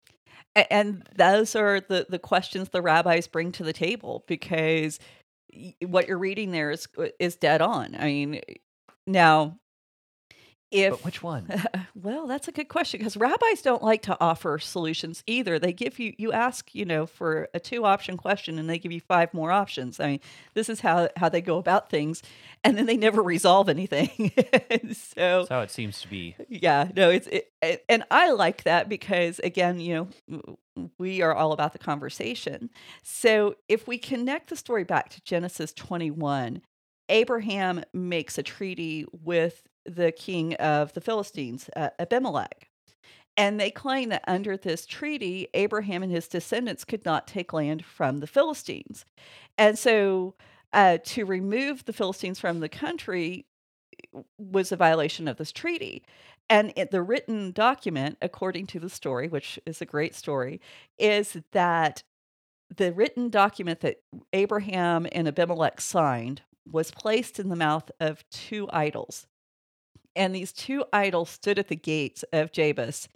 And 0.70 1.06
those 1.14 1.54
are 1.54 1.80
the, 1.80 2.06
the 2.08 2.18
questions 2.18 2.68
the 2.68 2.82
rabbis 2.82 3.26
bring 3.26 3.52
to 3.52 3.62
the 3.62 3.72
table 3.72 4.24
because 4.26 4.98
what 5.80 6.08
you're 6.08 6.18
reading 6.18 6.50
there 6.50 6.70
is 6.70 6.88
uh, 6.98 7.06
is 7.18 7.36
dead 7.36 7.62
on. 7.62 7.96
I 7.98 8.04
mean, 8.04 8.40
now 9.06 9.58
if 10.70 10.90
But 10.90 11.04
which 11.04 11.22
one? 11.22 11.48
well, 11.94 12.26
that's 12.26 12.48
a 12.48 12.52
good 12.52 12.68
question 12.68 12.98
because 12.98 13.16
rabbis 13.16 13.62
don't 13.62 13.82
like 13.82 14.02
to 14.02 14.16
offer 14.20 14.58
solutions 14.58 15.22
either. 15.26 15.58
They 15.58 15.72
give 15.72 15.98
you 15.98 16.14
you 16.18 16.32
ask, 16.32 16.74
you 16.74 16.84
know, 16.84 17.06
for 17.06 17.48
a 17.54 17.60
two 17.60 17.84
option 17.84 18.16
question 18.16 18.58
and 18.58 18.68
they 18.68 18.78
give 18.78 18.90
you 18.92 19.00
five 19.00 19.32
more 19.32 19.52
options. 19.52 20.00
I 20.00 20.06
mean, 20.08 20.20
this 20.54 20.68
is 20.68 20.80
how 20.80 21.08
how 21.16 21.28
they 21.28 21.40
go 21.40 21.58
about 21.58 21.88
things 21.88 22.22
and 22.64 22.76
then 22.76 22.86
they 22.86 22.96
never 22.96 23.22
resolve 23.22 23.68
anything. 23.68 24.32
so 24.92 25.38
That's 25.38 25.48
how 25.48 25.60
it 25.62 25.70
seems 25.70 26.00
to 26.02 26.08
be. 26.08 26.34
yeah, 26.48 26.88
no, 26.96 27.10
it's 27.10 27.26
it, 27.28 27.52
it- 27.62 27.84
and 27.88 28.04
I 28.10 28.32
like 28.32 28.64
that 28.64 28.88
because 28.88 29.38
again, 29.40 29.78
you 29.80 30.08
know, 30.28 30.88
we 30.98 31.22
are 31.22 31.32
all 31.34 31.52
about 31.52 31.72
the 31.72 31.78
conversation. 31.78 32.70
So 33.02 33.54
if 33.68 33.86
we 33.86 33.98
connect 33.98 34.50
the 34.50 34.56
story 34.56 34.84
back 34.84 35.08
to 35.10 35.20
Genesis 35.22 35.72
21, 35.72 36.60
Abraham 37.08 37.84
makes 37.94 38.36
a 38.36 38.42
treaty 38.42 39.06
with 39.12 39.62
the 39.86 40.12
king 40.12 40.54
of 40.54 40.92
the 40.92 41.00
Philistines, 41.00 41.70
uh, 41.76 41.90
Abimelech. 41.98 42.68
And 43.36 43.60
they 43.60 43.70
claim 43.70 44.08
that 44.08 44.24
under 44.26 44.56
this 44.56 44.86
treaty, 44.86 45.48
Abraham 45.52 46.02
and 46.02 46.10
his 46.10 46.26
descendants 46.26 46.84
could 46.84 47.04
not 47.04 47.26
take 47.26 47.52
land 47.52 47.84
from 47.84 48.20
the 48.20 48.26
Philistines. 48.26 49.04
And 49.58 49.78
so 49.78 50.34
uh, 50.72 50.98
to 51.04 51.24
remove 51.24 51.84
the 51.84 51.92
Philistines 51.92 52.40
from 52.40 52.60
the 52.60 52.68
country 52.68 53.46
was 54.38 54.72
a 54.72 54.76
violation 54.76 55.28
of 55.28 55.36
this 55.36 55.52
treaty. 55.52 56.02
And 56.48 56.72
it, 56.76 56.90
the 56.90 57.02
written 57.02 57.52
document, 57.52 58.18
according 58.22 58.66
to 58.68 58.80
the 58.80 58.88
story, 58.88 59.28
which 59.28 59.58
is 59.66 59.82
a 59.82 59.86
great 59.86 60.14
story, 60.14 60.60
is 60.98 61.36
that 61.52 62.02
the 62.74 62.92
written 62.92 63.30
document 63.30 63.80
that 63.80 64.00
Abraham 64.32 65.06
and 65.12 65.28
Abimelech 65.28 65.80
signed 65.80 66.42
was 66.70 66.90
placed 66.90 67.38
in 67.38 67.48
the 67.48 67.56
mouth 67.56 67.90
of 68.00 68.28
two 68.30 68.68
idols. 68.72 69.26
And 70.16 70.34
these 70.34 70.52
two 70.52 70.84
idols 70.92 71.30
stood 71.30 71.58
at 71.58 71.68
the 71.68 71.76
gates 71.76 72.24
of 72.32 72.50
Jebus, 72.50 73.06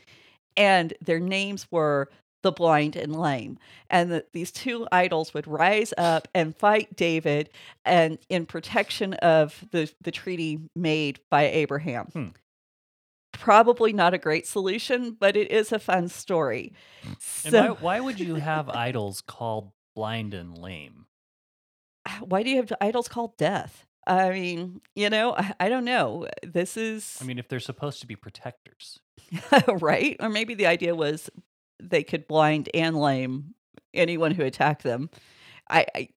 and 0.56 0.94
their 1.00 1.18
names 1.18 1.66
were 1.70 2.08
the 2.42 2.52
blind 2.52 2.96
and 2.96 3.14
lame. 3.14 3.58
And 3.90 4.10
that 4.12 4.32
these 4.32 4.50
two 4.50 4.86
idols 4.92 5.34
would 5.34 5.46
rise 5.46 5.92
up 5.98 6.28
and 6.34 6.56
fight 6.56 6.96
David 6.96 7.50
and 7.84 8.18
in 8.28 8.46
protection 8.46 9.14
of 9.14 9.64
the, 9.72 9.90
the 10.00 10.10
treaty 10.10 10.60
made 10.74 11.20
by 11.30 11.44
Abraham. 11.48 12.06
Hmm. 12.06 12.28
Probably 13.32 13.92
not 13.92 14.14
a 14.14 14.18
great 14.18 14.46
solution, 14.46 15.16
but 15.18 15.36
it 15.36 15.50
is 15.50 15.72
a 15.72 15.78
fun 15.78 16.08
story. 16.08 16.72
And 17.02 17.52
So, 17.52 17.62
why, 17.74 17.80
why 17.80 18.00
would 18.00 18.20
you 18.20 18.34
have 18.50 18.68
idols 18.68 19.20
called 19.20 19.70
blind 19.94 20.34
and 20.34 20.56
lame? 20.56 21.06
why 22.20 22.42
do 22.42 22.50
you 22.50 22.56
have 22.56 22.72
idols 22.80 23.08
called 23.08 23.36
death? 23.36 23.86
I 24.06 24.30
mean, 24.30 24.80
you 24.94 25.10
know, 25.10 25.34
I, 25.36 25.54
I 25.60 25.68
don't 25.68 25.84
know. 25.84 26.26
This 26.42 26.76
is 26.76 27.18
I 27.20 27.24
mean, 27.24 27.38
if 27.38 27.48
they're 27.48 27.60
supposed 27.60 28.00
to 28.00 28.06
be 28.06 28.16
protectors, 28.16 28.98
right? 29.68 30.16
Or 30.20 30.28
maybe 30.28 30.54
the 30.54 30.66
idea 30.66 30.94
was 30.94 31.30
they 31.82 32.02
could 32.02 32.26
blind 32.26 32.68
and 32.74 32.96
lame 32.96 33.54
anyone 33.94 34.32
who 34.32 34.42
attacked 34.44 34.82
them. 34.82 35.10
I, 35.68 35.86
I 35.94 36.08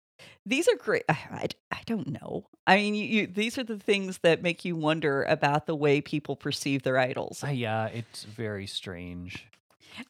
these 0.46 0.68
are 0.68 0.76
great. 0.76 1.04
I, 1.10 1.18
I, 1.32 1.48
I 1.72 1.82
don't 1.86 2.10
know. 2.10 2.48
I 2.66 2.78
mean, 2.78 2.96
you, 2.96 3.06
you, 3.06 3.28
these 3.28 3.58
are 3.58 3.64
the 3.64 3.80
things 3.80 4.20
that 4.20 4.42
make 4.42 4.64
you 4.66 4.76
wonder 4.76 5.24
about 5.24 5.66
the 5.66 5.76
way 5.76 6.02
people 6.02 6.36
perceive 6.36 6.84
their 6.84 6.98
idols. 6.98 7.44
uh, 7.44 7.48
yeah, 7.48 7.88
it's 7.88 8.24
very 8.24 8.68
strange. 8.68 9.48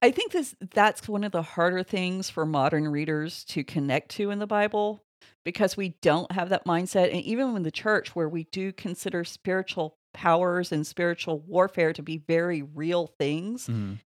I 0.01 0.11
think 0.11 0.31
this 0.31 0.55
that's 0.73 1.09
one 1.09 1.23
of 1.23 1.31
the 1.31 1.41
harder 1.41 1.83
things 1.83 2.29
for 2.29 2.45
modern 2.45 2.87
readers 2.87 3.43
to 3.45 3.63
connect 3.63 4.09
to 4.11 4.31
in 4.31 4.39
the 4.39 4.47
Bible 4.47 5.03
because 5.43 5.75
we 5.77 5.95
don't 6.01 6.31
have 6.31 6.49
that 6.49 6.65
mindset 6.65 7.11
and 7.11 7.21
even 7.21 7.55
in 7.55 7.63
the 7.63 7.71
church 7.71 8.15
where 8.15 8.29
we 8.29 8.45
do 8.45 8.71
consider 8.71 9.23
spiritual 9.23 9.95
powers 10.13 10.71
and 10.71 10.85
spiritual 10.85 11.39
warfare 11.39 11.93
to 11.93 12.03
be 12.03 12.17
very 12.17 12.61
real 12.61 13.07
things. 13.19 13.67
Mhm. 13.67 13.99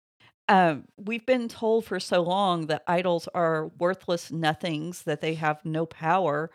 Um, 0.49 0.85
we've 0.97 1.27
been 1.27 1.49
told 1.49 1.85
for 1.85 1.99
so 1.99 2.23
long 2.23 2.67
that 2.67 2.85
idols 2.87 3.29
are 3.35 3.67
worthless 3.79 4.31
nothings, 4.31 5.03
that 5.03 5.21
they 5.21 5.35
have 5.35 5.65
no 5.65 5.87
power, 5.87 6.51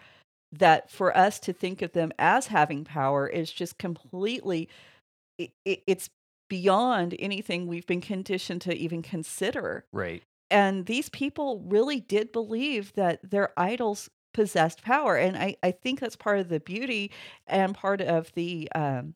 that 0.54 0.90
for 0.90 1.16
us 1.16 1.40
to 1.42 1.54
think 1.54 1.82
of 1.82 1.92
them 1.92 2.12
as 2.18 2.48
having 2.48 2.86
power 2.86 3.28
is 3.28 3.52
just 3.52 3.78
completely, 3.78 4.70
it, 5.38 5.52
it, 5.66 5.84
it's 5.88 6.10
beyond 6.50 7.16
anything 7.20 7.68
we've 7.68 7.88
been 7.88 8.02
conditioned 8.02 8.62
to 8.62 8.76
even 8.76 9.02
consider. 9.02 9.86
Right. 9.92 10.24
And 10.50 10.86
these 10.86 11.08
people 11.10 11.62
really 11.66 12.02
did 12.02 12.32
believe 12.32 12.94
that 12.94 13.20
their 13.30 13.58
idols 13.58 14.10
possessed 14.34 14.84
power. 14.84 15.16
And 15.16 15.38
I, 15.38 15.56
I 15.64 15.72
think 15.72 16.00
that's 16.00 16.16
part 16.16 16.40
of 16.40 16.50
the 16.50 16.60
beauty 16.60 17.12
and 17.48 17.76
part 17.76 18.02
of 18.02 18.32
the 18.34 18.70
um, 18.74 19.16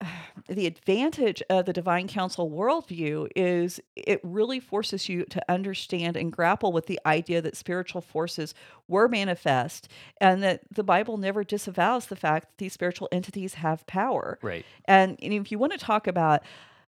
the 0.48 0.66
advantage 0.66 1.42
of 1.50 1.66
the 1.66 1.72
divine 1.72 2.08
council 2.08 2.50
worldview 2.50 3.28
is 3.36 3.80
it 3.96 4.20
really 4.22 4.60
forces 4.60 5.08
you 5.08 5.24
to 5.24 5.42
understand 5.50 6.16
and 6.16 6.32
grapple 6.32 6.72
with 6.72 6.86
the 6.86 7.00
idea 7.06 7.40
that 7.42 7.56
spiritual 7.56 8.00
forces 8.00 8.54
were 8.88 9.08
manifest 9.08 9.88
and 10.20 10.42
that 10.42 10.62
the 10.70 10.84
Bible 10.84 11.16
never 11.16 11.44
disavows 11.44 12.06
the 12.06 12.16
fact 12.16 12.48
that 12.48 12.58
these 12.58 12.72
spiritual 12.72 13.08
entities 13.12 13.54
have 13.54 13.86
power. 13.86 14.38
Right. 14.42 14.64
And, 14.86 15.18
and 15.22 15.32
if 15.32 15.52
you 15.52 15.58
want 15.58 15.72
to 15.72 15.78
talk 15.78 16.06
about, 16.06 16.42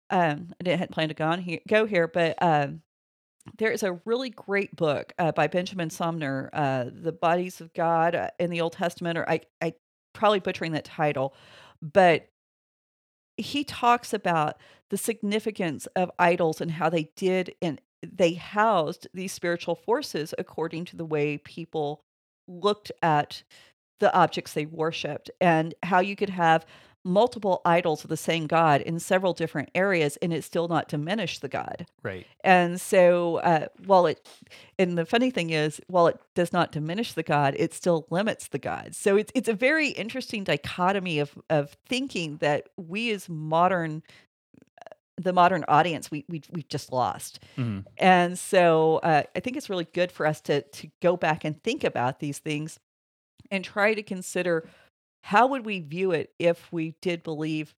um, 0.10 0.53
I 0.60 0.63
didn't 0.63 0.91
plan 0.91 1.08
to 1.10 1.13
go, 1.13 1.25
on 1.25 1.39
here, 1.39 1.60
go 1.67 1.86
here, 1.86 2.08
but 2.08 2.36
um, 2.41 2.81
there 3.57 3.71
is 3.71 3.83
a 3.83 4.00
really 4.05 4.29
great 4.29 4.75
book 4.75 5.13
uh, 5.17 5.31
by 5.31 5.48
Benjamin 5.48 5.89
Sommer, 5.89 6.50
uh, 6.53 6.86
"The 6.91 7.12
Bodies 7.12 7.62
of 7.62 7.74
God 7.74 8.15
uh, 8.15 8.29
in 8.39 8.50
the 8.50 8.62
Old 8.62 8.74
Testament," 8.74 9.17
or 9.17 9.29
I, 9.29 9.41
I 9.62 9.74
probably 10.13 10.39
butchering 10.39 10.74
that 10.74 10.86
title, 10.86 11.33
but 11.81 12.27
he 13.38 13.63
talks 13.63 14.13
about 14.13 14.57
the 14.89 14.98
significance 14.98 15.88
of 15.95 16.12
idols 16.19 16.62
and 16.62 16.71
how 16.71 16.89
they 16.89 17.12
did 17.15 17.55
and 17.62 17.81
they 18.03 18.33
housed 18.33 19.07
these 19.13 19.31
spiritual 19.31 19.75
forces 19.75 20.33
according 20.38 20.86
to 20.86 20.98
the 20.98 21.05
way 21.05 21.38
people 21.38 22.03
looked 22.48 22.91
at 23.01 23.43
the 24.00 24.13
objects 24.13 24.53
they 24.53 24.65
worshipped 24.65 25.29
and 25.39 25.74
how 25.83 26.00
you 26.00 26.15
could 26.15 26.29
have 26.29 26.65
multiple 27.03 27.62
idols 27.65 28.03
of 28.03 28.10
the 28.10 28.17
same 28.17 28.46
god 28.48 28.79
in 28.81 29.00
several 29.00 29.34
different 29.34 29.70
areas 29.74 30.17
and 30.17 30.31
it 30.31 30.43
still 30.43 30.67
not 30.67 30.88
diminish 30.88 31.39
the 31.39 31.48
god 31.50 31.88
Right. 32.03 32.27
and 32.43 32.79
so 32.79 33.38
uh, 33.38 33.67
while 33.86 34.05
it 34.05 34.27
and 34.77 34.98
the 34.98 35.05
funny 35.05 35.31
thing 35.31 35.50
is 35.50 35.81
while 35.88 36.08
it 36.08 36.20
does 36.36 36.53
not 36.53 36.72
diminish 36.72 37.13
the 37.13 37.24
god 37.24 37.55
it 37.58 37.74
still 37.74 38.05
limits 38.12 38.48
the 38.50 38.60
god 38.60 38.96
so 38.96 39.17
it's 39.17 39.31
it's 39.34 39.50
a 39.50 39.53
very 39.53 39.89
interesting 39.89 40.43
dichotomy 40.43 41.17
of 41.20 41.38
of 41.50 41.75
thinking 41.89 42.38
that 42.38 42.70
we 42.77 43.10
as 43.12 43.27
modern 43.27 44.03
the 45.17 45.34
modern 45.34 45.63
audience 45.67 46.10
we 46.10 46.25
we 46.29 46.41
we've 46.51 46.67
just 46.70 46.91
lost 46.91 47.39
Mhm. 47.58 47.86
and 47.98 48.39
so 48.39 48.98
uh, 49.03 49.24
I 49.36 49.39
think 49.39 49.55
it's 49.58 49.70
really 49.70 49.88
good 49.93 50.12
for 50.12 50.25
us 50.25 50.41
to 50.41 50.62
to 50.62 50.89
go 51.01 51.15
back 51.17 51.43
and 51.46 51.62
think 51.63 51.84
about 51.84 52.20
these 52.20 52.39
things 52.39 52.79
and 53.51 53.63
try 53.63 53.93
to 53.93 54.01
consider 54.03 54.67
how 55.24 55.48
would 55.48 55.66
we 55.66 55.80
view 55.80 56.12
it 56.12 56.34
if 56.40 56.72
we 56.72 56.96
did 57.01 57.24
believe 57.24 57.74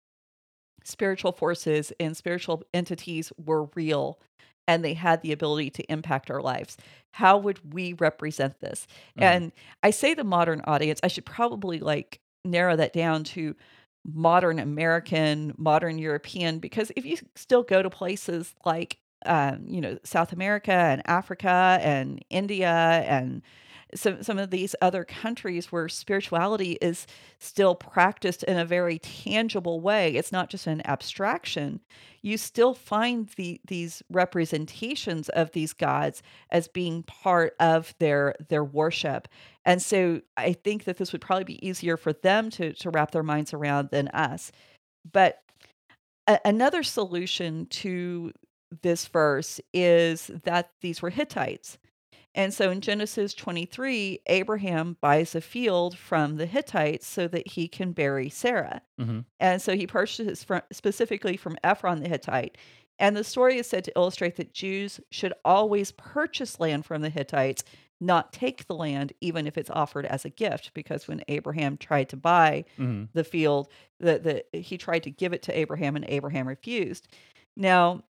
spiritual 0.84 1.32
forces 1.32 1.94
and 2.00 2.18
spiritual 2.18 2.64
entities 2.74 3.32
were 3.38 3.70
real 3.76 4.20
and 4.68 4.84
they 4.84 4.94
had 4.94 5.22
the 5.22 5.32
ability 5.32 5.70
to 5.70 5.84
impact 5.92 6.32
our 6.32 6.42
lives 6.42 6.78
how 7.14 7.38
would 7.38 7.74
we 7.74 7.94
represent 7.94 8.60
this 8.62 8.88
Mhm. 9.18 9.24
and 9.24 9.52
i 9.84 9.92
say 9.92 10.14
the 10.14 10.24
modern 10.24 10.62
audience 10.66 11.00
i 11.04 11.08
should 11.08 11.26
probably 11.26 11.80
like 11.80 12.20
narrow 12.46 12.76
that 12.76 12.94
down 12.94 13.24
to 13.24 13.56
modern 14.06 14.58
american 14.58 15.54
modern 15.58 16.00
european 16.00 16.58
because 16.58 16.92
if 16.96 17.06
you 17.06 17.18
still 17.36 17.62
go 17.62 17.84
to 17.84 17.90
places 17.90 18.56
like 18.66 18.98
um, 19.28 19.64
you 19.68 19.80
know 19.80 20.00
south 20.04 20.34
america 20.34 20.72
and 20.72 21.04
africa 21.06 21.78
and 21.84 22.26
india 22.32 23.04
and 23.08 23.44
some 23.96 24.24
some 24.24 24.38
of 24.38 24.52
these 24.52 24.76
other 24.82 25.04
countries 25.04 25.72
where 25.72 25.90
spirituality 25.90 26.74
is 26.82 27.08
still 27.40 27.76
practiced 27.76 28.44
in 28.44 28.58
a 28.58 28.66
very 28.66 29.00
tangible 29.00 29.80
way. 29.80 30.16
It's 30.16 30.32
not 30.32 30.50
just 30.50 30.68
an 30.68 30.86
abstraction. 30.88 31.82
You 32.22 32.38
still 32.38 32.74
find 32.74 33.30
the 33.36 33.60
these 33.66 34.02
representations 34.10 35.30
of 35.30 35.52
these 35.52 35.74
gods 35.74 36.24
as 36.50 36.68
being 36.68 37.04
part 37.04 37.56
of 37.60 37.94
their 38.00 38.36
their 38.50 38.64
worship. 38.64 39.28
And 39.66 39.82
so 39.82 40.22
i 40.38 40.54
think 40.54 40.86
that 40.86 40.98
this 40.98 41.12
would 41.12 41.22
probably 41.22 41.44
be 41.44 41.68
easier 41.68 41.98
for 41.98 42.14
them 42.14 42.50
to 42.52 42.74
to 42.74 42.90
wrap 42.90 43.12
their 43.12 43.24
minds 43.24 43.54
around 43.54 43.90
than 43.90 44.08
us. 44.10 44.52
But 45.12 45.42
a- 46.28 46.40
another 46.46 46.84
solution 46.84 47.66
to 47.68 48.32
this 48.82 49.08
verse 49.08 49.60
is 49.74 50.32
that 50.44 50.70
these 50.82 51.02
were 51.02 51.10
hittites 51.10 51.78
and 52.36 52.54
so 52.54 52.72
in 52.72 52.82
Genesis 52.82 53.34
23, 53.34 54.22
Abraham 54.28 54.98
buys 55.02 55.36
a 55.36 55.42
field 55.42 55.98
from 55.98 56.38
the 56.38 56.46
Hittites 56.46 57.08
so 57.08 57.28
that 57.28 57.48
he 57.50 57.68
can 57.68 57.92
bury 57.92 58.30
Sarah. 58.30 58.82
Mhm. 59.00 59.26
And 59.40 59.62
so 59.62 59.76
he 59.76 59.86
purchases 59.88 60.44
from, 60.44 60.62
specifically 60.72 61.36
from 61.38 61.58
Ephron 61.64 62.02
the 62.02 62.10
Hittite. 62.10 62.58
And 63.00 63.16
the 63.18 63.24
story 63.24 63.58
is 63.58 63.68
said 63.68 63.84
to 63.86 63.94
illustrate 63.98 64.36
that 64.38 64.54
Jews 64.54 65.00
should 65.12 65.34
always 65.44 65.92
purchase 65.92 66.60
land 66.60 66.86
from 66.86 67.02
the 67.02 67.10
Hittites 67.10 67.64
not 68.00 68.34
take 68.34 68.66
the 68.66 68.76
land 68.76 69.14
even 69.22 69.46
if 69.46 69.58
it's 69.58 69.70
offered 69.70 70.06
as 70.06 70.26
a 70.26 70.30
gift 70.30 70.74
because 70.74 71.08
when 71.08 71.24
Abraham 71.28 71.78
tried 71.78 72.10
to 72.10 72.18
buy 72.18 72.66
Mhm. 72.80 73.10
the 73.14 73.24
field 73.24 73.70
the, 74.00 74.44
the 74.52 74.60
he 74.60 74.78
tried 74.78 75.04
to 75.04 75.12
give 75.12 75.34
it 75.34 75.44
to 75.44 75.58
Abraham 75.58 75.96
and 75.96 76.06
Abraham 76.08 76.48
refused. 76.48 77.08
Now 77.56 78.04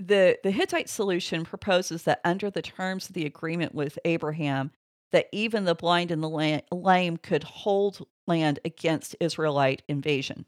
the 0.00 0.38
the 0.42 0.50
Hittite 0.50 0.88
solution 0.88 1.44
proposes 1.44 2.04
that 2.04 2.20
under 2.24 2.50
the 2.50 2.62
terms 2.62 3.08
of 3.08 3.14
the 3.14 3.26
agreement 3.26 3.74
with 3.74 3.98
Abraham 4.04 4.70
that 5.12 5.26
even 5.32 5.64
the 5.64 5.74
blind 5.74 6.10
and 6.10 6.22
the 6.22 6.28
la- 6.28 6.60
lame 6.70 7.16
could 7.16 7.42
hold 7.42 8.06
land 8.26 8.60
against 8.64 9.16
Israelite 9.20 9.82
invasion. 9.88 10.46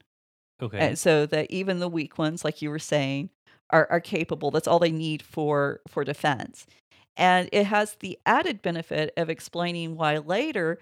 Okay. 0.61 0.79
And 0.79 0.97
so 0.97 1.25
that 1.25 1.51
even 1.51 1.79
the 1.79 1.89
weak 1.89 2.17
ones, 2.17 2.45
like 2.45 2.61
you 2.61 2.69
were 2.69 2.79
saying, 2.79 3.29
are, 3.71 3.87
are 3.89 3.99
capable. 3.99 4.51
That's 4.51 4.67
all 4.67 4.79
they 4.79 4.91
need 4.91 5.21
for 5.21 5.81
for 5.87 6.03
defense. 6.03 6.65
And 7.15 7.49
it 7.51 7.65
has 7.65 7.95
the 7.99 8.17
added 8.25 8.61
benefit 8.61 9.13
of 9.17 9.29
explaining 9.29 9.95
why 9.95 10.17
later 10.17 10.79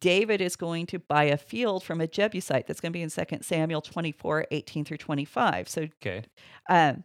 David 0.00 0.40
is 0.40 0.56
going 0.56 0.86
to 0.86 0.98
buy 0.98 1.24
a 1.24 1.36
field 1.36 1.84
from 1.84 2.00
a 2.00 2.06
Jebusite. 2.06 2.66
That's 2.66 2.80
going 2.80 2.92
to 2.92 2.96
be 2.96 3.02
in 3.02 3.10
2 3.10 3.38
Samuel 3.42 3.82
24, 3.82 4.46
18 4.50 4.84
through 4.84 4.96
25. 4.96 5.68
So 5.68 5.82
okay. 6.02 6.24
um, 6.70 7.04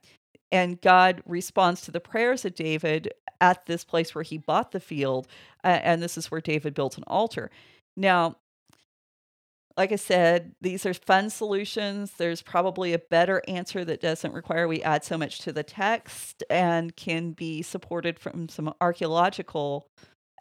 and 0.51 0.79
God 0.81 1.21
responds 1.25 1.81
to 1.81 1.91
the 1.91 1.99
prayers 1.99 2.45
of 2.45 2.55
David 2.55 3.13
at 3.41 3.65
this 3.65 3.83
place 3.83 4.13
where 4.13 4.23
he 4.23 4.37
bought 4.37 4.71
the 4.71 4.79
field. 4.79 5.27
Uh, 5.63 5.79
and 5.83 6.01
this 6.01 6.17
is 6.17 6.29
where 6.31 6.41
David 6.41 6.73
built 6.73 6.97
an 6.97 7.03
altar. 7.07 7.49
Now, 7.95 8.37
like 9.77 9.91
I 9.93 9.95
said, 9.97 10.53
these 10.59 10.85
are 10.85 10.93
fun 10.93 11.29
solutions. 11.29 12.11
There's 12.17 12.41
probably 12.41 12.91
a 12.93 12.99
better 12.99 13.41
answer 13.47 13.85
that 13.85 14.01
doesn't 14.01 14.33
require 14.33 14.67
we 14.67 14.81
add 14.81 15.05
so 15.05 15.17
much 15.17 15.39
to 15.39 15.53
the 15.53 15.63
text 15.63 16.43
and 16.49 16.93
can 16.97 17.31
be 17.31 17.61
supported 17.61 18.19
from 18.19 18.49
some 18.49 18.73
archaeological 18.81 19.87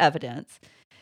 evidence. 0.00 0.59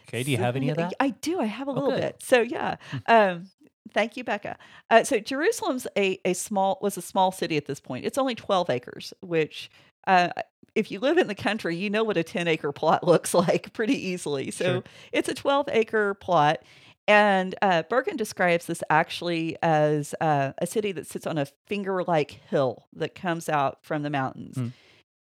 Okay. 0.09 0.23
Do 0.23 0.31
you 0.31 0.37
have 0.37 0.55
any 0.55 0.69
of 0.69 0.77
that? 0.77 0.93
I 1.01 1.11
do. 1.11 1.41
I 1.41 1.47
have 1.47 1.67
a 1.69 1.71
Oh, 1.71 1.75
little 1.75 1.91
good. 1.93 2.01
bit. 2.01 2.23
So 2.23 2.43
yeah. 2.43 2.77
Um, 3.07 3.49
thank 3.93 4.17
you, 4.17 4.25
Becca. 4.25 4.57
Uh, 4.91 5.05
so 5.05 5.19
Jerusalem's 5.19 5.87
a 5.97 6.19
a 6.25 6.35
small 6.35 6.79
was 6.81 6.97
a 6.97 7.03
small 7.03 7.33
city 7.33 7.57
at 7.57 7.67
this 7.67 7.81
point. 7.81 8.05
It's 8.05 8.19
only 8.19 8.35
twelve 8.35 8.71
acres, 8.71 9.13
which. 9.21 9.71
Uh, 10.07 10.31
if 10.77 10.91
you 10.91 11.01
live 11.01 11.17
in 11.17 11.27
the 11.27 11.35
country, 11.35 11.75
you 11.75 11.89
know 11.89 12.05
what 12.05 12.19
a 12.19 12.23
10 12.23 12.47
acre 12.47 12.71
plot 12.71 13.03
looks 13.07 13.33
like 13.33 13.73
pretty 13.73 13.95
easily. 14.09 14.51
So 14.51 14.65
Sure. 14.65 14.83
it's 15.11 15.27
a 15.29 15.35
12 15.35 15.71
acre 15.73 16.13
plot. 16.15 16.63
And 17.09 17.55
uh, 17.63 17.83
Bergen 17.89 18.17
describes 18.17 18.67
this 18.67 18.83
actually 18.91 19.57
as 19.63 20.15
uh, 20.21 20.53
a 20.59 20.67
city 20.67 20.93
that 20.93 21.07
sits 21.07 21.27
on 21.27 21.39
a 21.39 21.47
finger 21.67 22.05
like 22.05 22.33
hill 22.51 22.85
that 22.95 23.15
comes 23.15 23.49
out 23.49 23.79
from 23.85 24.03
the 24.03 24.11
mountains. 24.11 24.57
Hmm. 24.57 24.69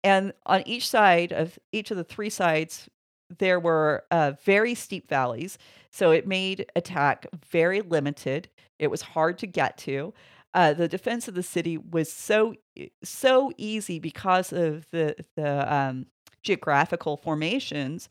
And 0.02 0.32
on 0.46 0.62
each 0.66 0.88
side 0.88 1.32
of 1.32 1.58
each 1.70 1.90
of 1.90 1.96
the 1.98 2.04
three 2.04 2.30
sides, 2.30 2.88
there 3.38 3.60
were 3.60 4.04
uh, 4.10 4.32
very 4.44 4.74
steep 4.74 5.08
valleys. 5.08 5.58
So 5.92 6.10
it 6.10 6.26
made 6.26 6.66
attack 6.74 7.26
very 7.50 7.80
limited. 7.80 8.48
It 8.78 8.88
was 8.88 9.02
hard 9.02 9.38
to 9.38 9.46
get 9.46 9.76
to. 9.78 10.14
Uh, 10.54 10.74
the 10.74 10.88
defense 10.88 11.28
of 11.28 11.34
the 11.34 11.42
city 11.42 11.78
was 11.78 12.12
so 12.12 12.54
so 13.02 13.52
easy 13.56 13.98
because 13.98 14.52
of 14.52 14.90
the 14.90 15.16
the 15.36 15.74
um, 15.74 16.06
geographical 16.42 17.16
formations 17.16 18.08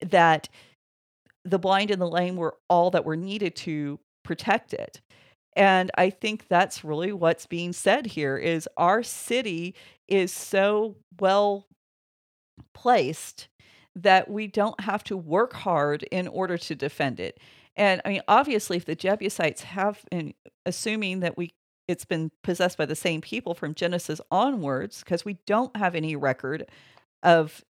that 0.00 0.48
the 1.44 1.58
blind 1.58 1.90
and 1.90 2.00
the 2.00 2.08
lame 2.08 2.36
were 2.36 2.56
all 2.68 2.90
that 2.90 3.04
were 3.04 3.16
needed 3.16 3.54
to 3.54 4.00
protect 4.24 4.72
it. 4.74 5.00
And 5.54 5.90
I 5.96 6.10
think 6.10 6.48
that's 6.48 6.84
really 6.84 7.12
what's 7.12 7.46
being 7.46 7.72
said 7.72 8.06
here 8.06 8.36
is 8.36 8.68
our 8.76 9.02
city 9.02 9.74
is 10.08 10.32
so 10.32 10.96
well 11.20 11.66
placed 12.74 13.48
that 13.96 14.30
we 14.30 14.46
don't 14.46 14.78
have 14.80 15.02
to 15.04 15.16
work 15.16 15.54
hard 15.54 16.02
in 16.04 16.28
order 16.28 16.56
to 16.58 16.74
defend 16.74 17.18
it. 17.18 17.40
And 17.74 18.00
I 18.04 18.10
mean, 18.10 18.22
obviously, 18.28 18.76
if 18.76 18.84
the 18.84 18.94
Jebusites 18.94 19.62
have, 19.62 20.04
and 20.12 20.34
assuming 20.64 21.20
that 21.20 21.36
we 21.36 21.52
it's 21.88 22.04
been 22.04 22.32
possessed 22.42 22.76
by 22.76 22.86
the 22.86 22.96
same 22.96 23.20
people 23.20 23.54
from 23.54 23.72
Genesis 23.72 24.20
onwards, 24.30 25.04
because 25.04 25.24
we 25.24 25.38
don't 25.46 25.76
have 25.76 25.94
any 25.94 26.16
record 26.16 26.66
of 27.22 27.64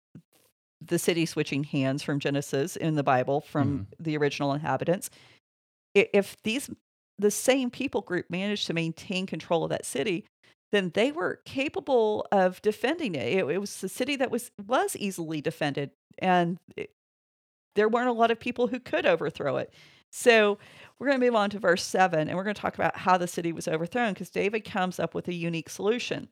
the 0.80 0.98
city 0.98 1.26
switching 1.26 1.64
hands 1.64 2.02
from 2.02 2.18
Genesis 2.18 2.76
in 2.76 2.94
the 2.94 3.02
Bible 3.02 3.40
from 3.40 3.68
mm-hmm. 3.68 4.02
the 4.02 4.16
original 4.16 4.52
inhabitants. 4.52 5.10
If 5.94 6.36
these 6.42 6.70
the 7.18 7.30
same 7.30 7.70
people 7.70 8.02
group 8.02 8.26
managed 8.28 8.66
to 8.66 8.74
maintain 8.74 9.26
control 9.26 9.64
of 9.64 9.70
that 9.70 9.86
city, 9.86 10.24
then 10.76 10.90
they 10.94 11.10
were 11.10 11.40
capable 11.44 12.26
of 12.30 12.62
defending 12.62 13.14
it. 13.14 13.26
It, 13.32 13.44
it 13.50 13.58
was 13.58 13.82
a 13.82 13.88
city 13.88 14.16
that 14.16 14.30
was 14.30 14.50
was 14.66 14.94
easily 14.96 15.40
defended, 15.40 15.90
and 16.18 16.58
it- 16.76 16.92
there 17.74 17.88
weren't 17.88 18.08
a 18.08 18.12
lot 18.12 18.30
of 18.30 18.40
people 18.40 18.68
who 18.68 18.80
could 18.80 19.04
overthrow 19.04 19.56
it. 19.58 19.72
So 20.10 20.56
we're 20.98 21.08
going 21.08 21.20
to 21.20 21.26
move 21.26 21.34
on 21.34 21.50
to 21.50 21.58
verse 21.58 21.82
seven, 21.82 22.28
and 22.28 22.36
we're 22.36 22.44
going 22.44 22.54
to 22.54 22.60
talk 22.60 22.74
about 22.76 22.96
how 22.96 23.18
the 23.18 23.26
city 23.26 23.52
was 23.52 23.68
overthrown 23.68 24.14
because 24.14 24.30
David 24.30 24.60
comes 24.60 24.98
up 24.98 25.14
with 25.14 25.28
a 25.28 25.34
unique 25.34 25.68
solution. 25.68 26.28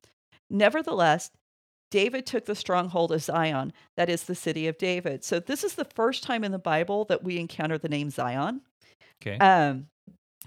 Nevertheless, 0.48 1.30
David 1.90 2.24
took 2.24 2.46
the 2.46 2.54
stronghold 2.54 3.12
of 3.12 3.22
Zion, 3.22 3.72
that 3.96 4.08
is 4.08 4.24
the 4.24 4.34
city 4.34 4.66
of 4.68 4.78
David. 4.78 5.22
So 5.22 5.38
this 5.38 5.64
is 5.64 5.74
the 5.74 5.84
first 5.84 6.22
time 6.22 6.44
in 6.44 6.52
the 6.52 6.58
Bible 6.58 7.04
that 7.06 7.22
we 7.22 7.38
encounter 7.38 7.76
the 7.76 7.88
name 7.90 8.08
Zion. 8.10 8.62
Okay. 9.22 9.36
Um, 9.38 9.88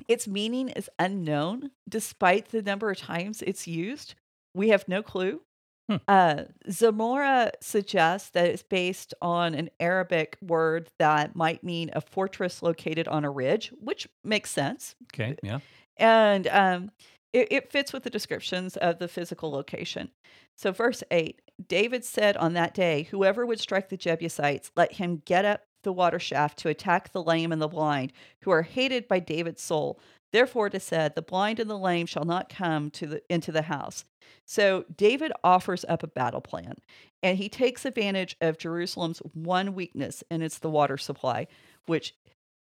its 0.08 0.28
meaning 0.28 0.70
is 0.70 0.90
unknown, 1.00 1.72
despite 1.88 2.50
the 2.50 2.62
number 2.62 2.90
of 2.90 2.98
times 2.98 3.42
it's 3.42 3.68
used. 3.68 4.16
We 4.54 4.70
have 4.70 4.88
no 4.88 5.02
clue. 5.02 5.42
Hmm. 5.90 5.98
Uh, 6.08 6.44
Zamora 6.70 7.52
suggests 7.62 8.30
that 8.32 8.48
it's 8.48 8.64
based 8.64 9.14
on 9.22 9.54
an 9.56 9.70
Arabic 9.80 10.38
word 10.42 10.90
that 11.00 11.36
might 11.36 11.64
mean 11.64 11.92
a 11.94 12.02
fortress 12.02 12.62
located 12.62 13.08
on 13.08 13.24
a 13.24 13.30
ridge, 13.30 13.72
which 13.80 14.08
makes 14.24 14.52
sense. 14.52 14.96
okay. 15.14 15.38
Yeah. 15.42 15.60
And 15.96 16.48
um, 16.48 16.92
it, 17.34 17.48
it 17.52 17.72
fits 17.72 17.94
with 17.94 18.04
the 18.04 18.10
descriptions 18.10 18.76
of 18.78 19.00
the 19.00 19.08
physical 19.08 19.50
location. 19.52 20.12
So, 20.56 20.72
verse 20.72 21.04
8 21.12 21.42
David 21.68 22.06
said 22.06 22.38
on 22.38 22.54
that 22.54 22.74
day, 22.74 23.04
Whoever 23.04 23.46
would 23.46 23.60
strike 23.60 23.90
the 23.90 23.98
Jebusites, 23.98 24.72
let 24.76 24.94
him 24.94 25.22
get 25.26 25.46
up 25.46 25.62
the 25.88 25.94
water 25.94 26.20
shaft 26.20 26.60
to 26.60 26.70
attack 26.70 27.12
the 27.14 27.24
lame 27.24 27.52
and 27.52 27.60
the 27.62 27.68
blind, 27.68 28.14
who 28.44 28.52
are 28.52 28.62
hated 28.64 29.08
by 29.08 29.18
David's 29.20 29.64
soul. 29.64 30.00
Therefore, 30.34 30.68
it 30.68 30.76
is 30.76 30.84
said, 30.84 31.16
The 31.16 31.22
blind 31.24 31.60
and 31.60 31.70
the 31.70 31.78
lame 31.78 32.06
shall 32.06 32.26
not 32.26 32.50
come 32.50 32.92
to 32.92 33.08
the, 33.08 33.22
into 33.34 33.52
the 33.52 33.64
house. 33.64 34.04
So, 34.46 34.84
David 34.96 35.32
offers 35.44 35.86
up 35.88 36.04
a 36.04 36.08
battle 36.08 36.42
plan, 36.42 36.76
and 37.24 37.38
he 37.38 37.48
takes 37.50 37.86
advantage 37.86 38.36
of 38.42 38.58
Jerusalem's 38.58 39.20
one 39.34 39.74
weakness, 39.74 40.24
and 40.30 40.44
it's 40.44 40.60
the 40.60 40.70
water 40.70 40.98
supply, 40.98 41.48
which, 41.86 42.14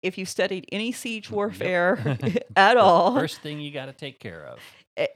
if 0.04 0.18
you 0.18 0.26
studied 0.26 0.68
any 0.72 0.92
siege 0.92 1.28
Yep. 1.30 1.34
warfare 1.34 2.18
at 2.58 2.76
all, 2.78 3.16
First 3.16 3.40
thing 3.42 3.60
you 3.62 3.72
got 3.72 3.86
to 3.86 3.94
take 3.94 4.20
care 4.20 4.46
of. 4.46 4.60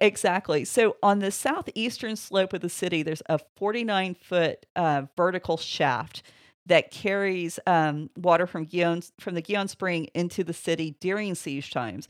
Exactly. 0.01 0.65
So 0.65 0.97
on 1.01 1.19
the 1.19 1.31
southeastern 1.31 2.15
slope 2.17 2.51
of 2.53 2.59
the 2.61 2.69
city, 2.69 3.01
there's 3.03 3.21
a 3.29 3.39
49 3.57 4.13
foot 4.15 4.65
uh, 4.75 5.03
vertical 5.15 5.55
shaft 5.55 6.21
that 6.69 6.91
carries 6.91 7.59
um, 7.67 8.09
water 8.15 8.47
from 8.47 8.63
Gihon, 8.63 9.01
from 9.19 9.35
the 9.35 9.41
Gihon 9.41 9.67
Spring 9.67 10.05
into 10.13 10.43
the 10.43 10.53
city 10.53 10.95
during 10.99 11.35
siege 11.35 11.71
times. 11.71 12.07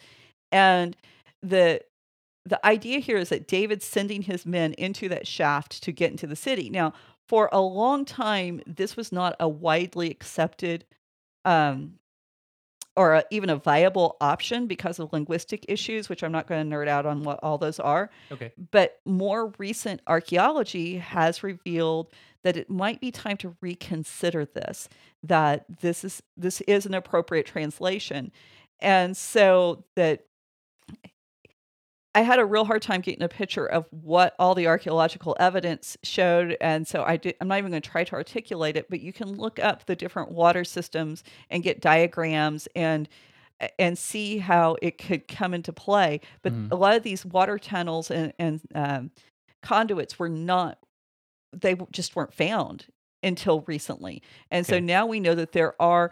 And 0.51 0.95
the 1.41 1.81
the 2.45 2.65
idea 2.65 2.99
here 2.99 3.17
is 3.17 3.29
that 3.29 3.47
David's 3.47 3.85
sending 3.85 4.23
his 4.23 4.45
men 4.45 4.73
into 4.73 5.09
that 5.09 5.27
shaft 5.27 5.83
to 5.83 5.91
get 5.91 6.11
into 6.11 6.25
the 6.25 6.35
city. 6.35 6.69
Now, 6.69 6.93
for 7.27 7.49
a 7.51 7.61
long 7.61 8.05
time, 8.05 8.61
this 8.65 8.97
was 8.97 9.11
not 9.11 9.35
a 9.39 9.47
widely 9.47 10.09
accepted 10.09 10.85
um, 11.45 11.99
or 12.95 13.15
a, 13.15 13.23
even 13.29 13.49
a 13.49 13.55
viable 13.55 14.17
option 14.19 14.67
because 14.67 14.99
of 14.99 15.13
linguistic 15.13 15.65
issues, 15.67 16.09
which 16.09 16.23
I'm 16.23 16.31
not 16.31 16.47
going 16.47 16.67
to 16.67 16.75
nerd 16.75 16.87
out 16.87 17.05
on 17.05 17.23
what 17.23 17.39
all 17.43 17.57
those 17.57 17.79
are. 17.79 18.09
Okay. 18.31 18.51
But 18.71 18.99
more 19.05 19.53
recent 19.57 20.01
archaeology 20.07 20.97
has 20.97 21.43
revealed 21.43 22.09
that 22.43 22.57
it 22.57 22.69
might 22.69 22.99
be 23.01 23.11
time 23.11 23.37
to 23.37 23.55
reconsider 23.61 24.45
this. 24.45 24.89
That 25.23 25.65
this 25.81 26.03
is 26.03 26.21
this 26.37 26.61
is 26.61 26.85
an 26.85 26.93
appropriate 26.93 27.45
translation, 27.45 28.31
and 28.79 29.15
so 29.17 29.85
that 29.95 30.25
I 32.15 32.21
had 32.21 32.39
a 32.39 32.45
real 32.45 32.65
hard 32.65 32.81
time 32.81 33.01
getting 33.01 33.21
a 33.23 33.29
picture 33.29 33.67
of 33.67 33.85
what 33.91 34.35
all 34.39 34.55
the 34.55 34.67
archaeological 34.67 35.35
evidence 35.39 35.95
showed, 36.03 36.57
and 36.59 36.87
so 36.87 37.03
I 37.03 37.17
did, 37.17 37.35
I'm 37.39 37.47
not 37.47 37.59
even 37.59 37.71
going 37.71 37.81
to 37.83 37.89
try 37.89 38.03
to 38.03 38.15
articulate 38.15 38.75
it. 38.77 38.89
But 38.89 39.01
you 39.01 39.13
can 39.13 39.29
look 39.37 39.59
up 39.59 39.85
the 39.85 39.95
different 39.95 40.31
water 40.31 40.63
systems 40.63 41.23
and 41.51 41.61
get 41.63 41.81
diagrams 41.81 42.67
and 42.75 43.07
and 43.79 43.97
see 43.97 44.39
how 44.39 44.77
it 44.81 44.97
could 44.97 45.27
come 45.27 45.53
into 45.53 45.73
play. 45.73 46.21
But 46.43 46.53
Mhm. 46.53 46.71
a 46.71 46.75
lot 46.77 46.95
of 46.95 47.03
these 47.03 47.25
water 47.25 47.59
tunnels 47.59 48.09
and, 48.11 48.33
and 48.39 48.61
um, 48.75 49.11
conduits 49.61 50.17
were 50.19 50.29
not; 50.29 50.79
they 51.53 51.75
just 51.91 52.15
weren't 52.15 52.33
found 52.33 52.85
until 53.23 53.61
recently. 53.61 54.21
And 54.51 54.65
so 54.65 54.79
now 54.79 55.05
we 55.05 55.19
know 55.19 55.35
that 55.35 55.51
there 55.51 55.79
are 55.81 56.11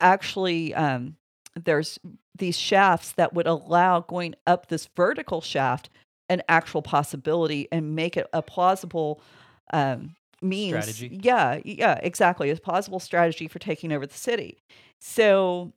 actually 0.00 0.74
um, 0.74 1.16
there's 1.54 1.98
these 2.36 2.56
shafts 2.56 3.12
that 3.12 3.34
would 3.34 3.46
allow 3.46 4.00
going 4.00 4.34
up 4.46 4.68
this 4.68 4.88
vertical 4.96 5.40
shaft 5.40 5.90
an 6.28 6.42
actual 6.48 6.82
possibility 6.82 7.68
and 7.72 7.96
make 7.96 8.16
it 8.16 8.26
a 8.32 8.42
plausible 8.42 9.20
um, 9.72 10.14
means 10.40 10.84
Strategy. 10.84 11.20
yeah 11.22 11.58
yeah 11.64 11.98
exactly 12.02 12.50
a 12.50 12.56
plausible 12.56 13.00
strategy 13.00 13.48
for 13.48 13.58
taking 13.58 13.92
over 13.92 14.06
the 14.06 14.14
city 14.14 14.62
so 15.00 15.72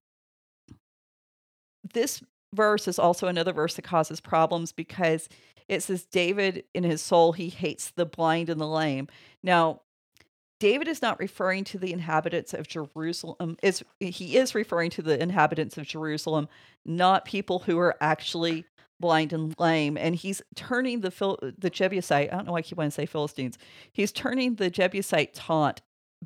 this 1.94 2.22
verse 2.54 2.88
is 2.88 3.00
also 3.00 3.28
another 3.28 3.54
verse 3.54 3.76
that 3.76 3.84
causes 3.84 4.20
problems 4.22 4.72
because 4.72 5.30
it 5.72 5.82
says 5.82 6.06
david 6.06 6.66
in 6.74 6.84
his 6.84 7.02
soul 7.02 7.32
he 7.32 7.50
hates 7.50 7.92
the 7.92 8.06
blind 8.06 8.50
and 8.50 8.62
the 8.62 8.68
lame. 8.68 9.08
Now 9.42 9.82
david 10.60 10.88
is 10.88 11.02
not 11.02 11.20
referring 11.20 11.64
to 11.64 11.80
the 11.80 11.92
inhabitants 11.92 12.54
of 12.54 12.68
jerusalem 12.68 13.58
is 13.64 13.84
he 14.00 14.38
is 14.38 14.54
referring 14.54 14.92
to 14.92 15.02
the 15.02 15.20
inhabitants 15.20 15.78
of 15.78 15.88
jerusalem 15.88 16.48
not 16.86 17.26
people 17.26 17.60
who 17.60 17.80
are 17.80 17.96
actually 18.02 18.66
blind 19.00 19.34
and 19.34 19.56
lame. 19.60 19.98
And 19.98 20.16
he's 20.16 20.44
turning 20.56 21.02
the 21.02 21.10
Phil- 21.10 21.40
the 21.58 21.72
jebusite 21.72 22.32
i 22.32 22.36
don't 22.36 22.46
know 22.46 22.52
why 22.52 22.60
i 22.60 22.62
keep 22.62 22.78
wanting 22.78 22.92
to 22.92 22.96
say 22.96 23.06
philistines 23.08 23.58
he's 23.92 24.12
turning 24.12 24.56
the 24.56 24.70
jebusite 24.70 25.34
taunt 25.34 25.82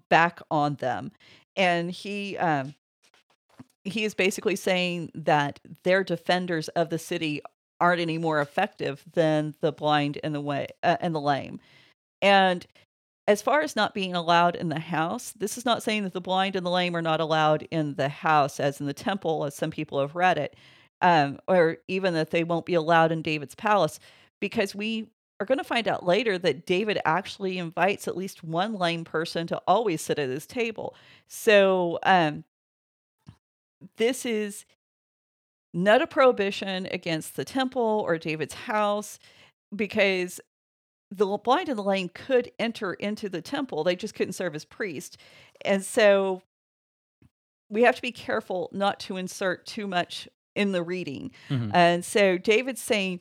back 0.09 0.41
on 0.51 0.75
them. 0.75 1.11
And 1.55 1.91
he 1.91 2.37
um 2.37 2.75
he 3.85 4.03
is 4.03 4.15
basically 4.15 4.55
saying 4.55 5.11
that 5.13 5.59
their 5.83 6.03
defenders 6.03 6.69
of 6.69 6.89
the 6.89 6.97
city 6.97 7.41
aren't 7.79 8.01
any 8.01 8.17
more 8.17 8.41
effective 8.41 9.03
than 9.13 9.53
the 9.61 9.71
blind 9.71 10.19
and 10.23 10.33
the 10.33 10.41
way 10.41 10.67
uh, 10.83 10.97
and 11.01 11.13
the 11.13 11.21
lame. 11.21 11.59
And 12.21 12.65
as 13.27 13.41
far 13.41 13.61
as 13.61 13.75
not 13.75 13.93
being 13.93 14.13
allowed 14.13 14.55
in 14.55 14.69
the 14.69 14.79
house 14.79 15.33
this 15.37 15.57
is 15.57 15.65
not 15.65 15.81
saying 15.81 16.03
that 16.03 16.13
the 16.13 16.21
blind 16.21 16.55
and 16.55 16.65
the 16.65 16.69
lame 16.71 16.95
are 16.95 17.01
not 17.01 17.19
allowed 17.19 17.67
in 17.71 17.95
the 17.95 18.09
house 18.09 18.59
as 18.59 18.79
in 18.79 18.85
the 18.85 18.93
temple 18.93 19.45
as 19.45 19.55
some 19.55 19.71
people 19.71 19.99
have 19.99 20.15
read 20.15 20.37
it 20.37 20.55
um, 21.01 21.39
or 21.47 21.77
even 21.87 22.13
that 22.13 22.29
they 22.29 22.43
won't 22.43 22.67
be 22.67 22.75
allowed 22.75 23.11
in 23.11 23.23
david's 23.23 23.55
palace 23.55 23.99
because 24.39 24.75
we 24.75 25.07
are 25.39 25.45
going 25.45 25.57
to 25.57 25.63
find 25.63 25.87
out 25.87 26.05
later 26.05 26.37
that 26.37 26.65
david 26.65 26.99
actually 27.03 27.57
invites 27.57 28.07
at 28.07 28.15
least 28.15 28.43
one 28.43 28.75
lame 28.75 29.03
person 29.03 29.47
to 29.47 29.61
always 29.67 30.01
sit 30.01 30.19
at 30.19 30.29
his 30.29 30.45
table. 30.45 30.95
So 31.27 31.99
um, 32.03 32.43
this 33.97 34.25
is 34.25 34.65
not 35.75 36.01
a 36.01 36.07
prohibition 36.07 36.87
against 36.89 37.35
the 37.35 37.43
temple 37.45 38.01
or 38.07 38.17
David's 38.17 38.53
house 38.53 39.19
because 39.75 40.39
the 41.11 41.25
blind 41.37 41.69
and 41.69 41.77
the 41.77 41.83
lame 41.83 42.09
could 42.09 42.49
enter 42.57 42.93
into 42.93 43.29
the 43.29 43.41
temple. 43.41 43.83
They 43.83 43.95
just 43.95 44.15
couldn't 44.15 44.33
serve 44.33 44.55
as 44.55 44.65
priest. 44.65 45.17
And 45.63 45.83
so 45.83 46.41
we 47.69 47.83
have 47.83 47.95
to 47.95 48.01
be 48.01 48.11
careful 48.11 48.69
not 48.71 48.99
to 49.01 49.17
insert 49.17 49.65
too 49.65 49.85
much 49.85 50.29
in 50.55 50.71
the 50.71 50.81
reading. 50.81 51.31
Mhm. 51.49 51.71
And 51.73 52.05
so 52.05 52.37
David's 52.37 52.81
saying 52.81 53.19